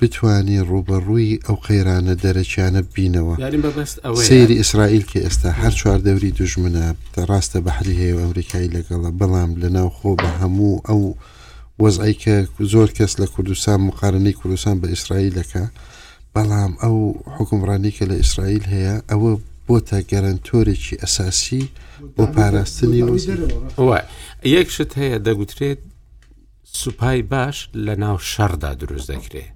[0.00, 3.34] بتانی ڕوبەڕووی ئەو قەیرانە دەرەچیانە بینەوە
[4.28, 6.86] سەیری ئیسرائیل کە ئێستا هەر چوار دەوری دژمنە
[7.28, 11.02] ڕاستە بەحلی هەیە ئەمریکایی لەگەڵە بەڵام لەناو خۆ بە هەموو ئەو
[11.78, 15.62] وەزعی کە زۆر کەس لە کوردستان مقارنەی کوردستان بە ئیسرائیلەکە
[16.34, 16.98] بەڵام ئەو
[17.38, 19.32] حکمڕانی کە لە ئیسرائیل هەیە ئەوە
[19.68, 21.62] بۆ تا گەرنتۆرێکی ئەساسی
[22.16, 23.00] بۆ پاراستنی
[24.44, 25.78] یەک شت هەیە دەگوترێت
[26.64, 29.52] سوپای باش لە ناو شەردا دروست دەکرێت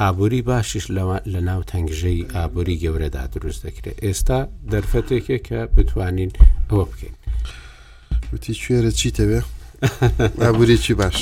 [0.00, 0.86] ئابووری باشیش
[1.32, 4.40] لە ناو تەنگژەی ئابووری گەورەدا دروست دەکرێت ئێستا
[4.70, 6.30] دەرفەتێکە کە بتوانین
[6.70, 7.14] ئەوە بکەین
[8.32, 9.40] وتی کوێرە چیتەوێ
[10.42, 11.16] ئابوووریی باش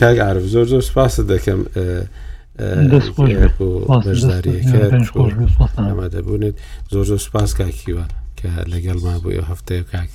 [0.00, 1.60] کاک عرب زۆر زۆر سپاس دەکەم
[5.88, 6.56] ئەمادەبوونێت
[6.92, 8.04] زۆر زۆر سپاس کاکیوە
[8.38, 10.10] کە لەگەڵ ما بووی هەفتەیە کاک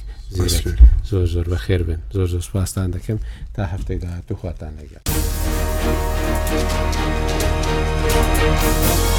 [1.10, 3.20] زۆر زۆر بەخێر بن زۆر زۆر سپاسان دەکەم
[3.56, 5.04] تا هەفتەی داهات و خواتان لەگەڵ.
[8.40, 9.19] Thank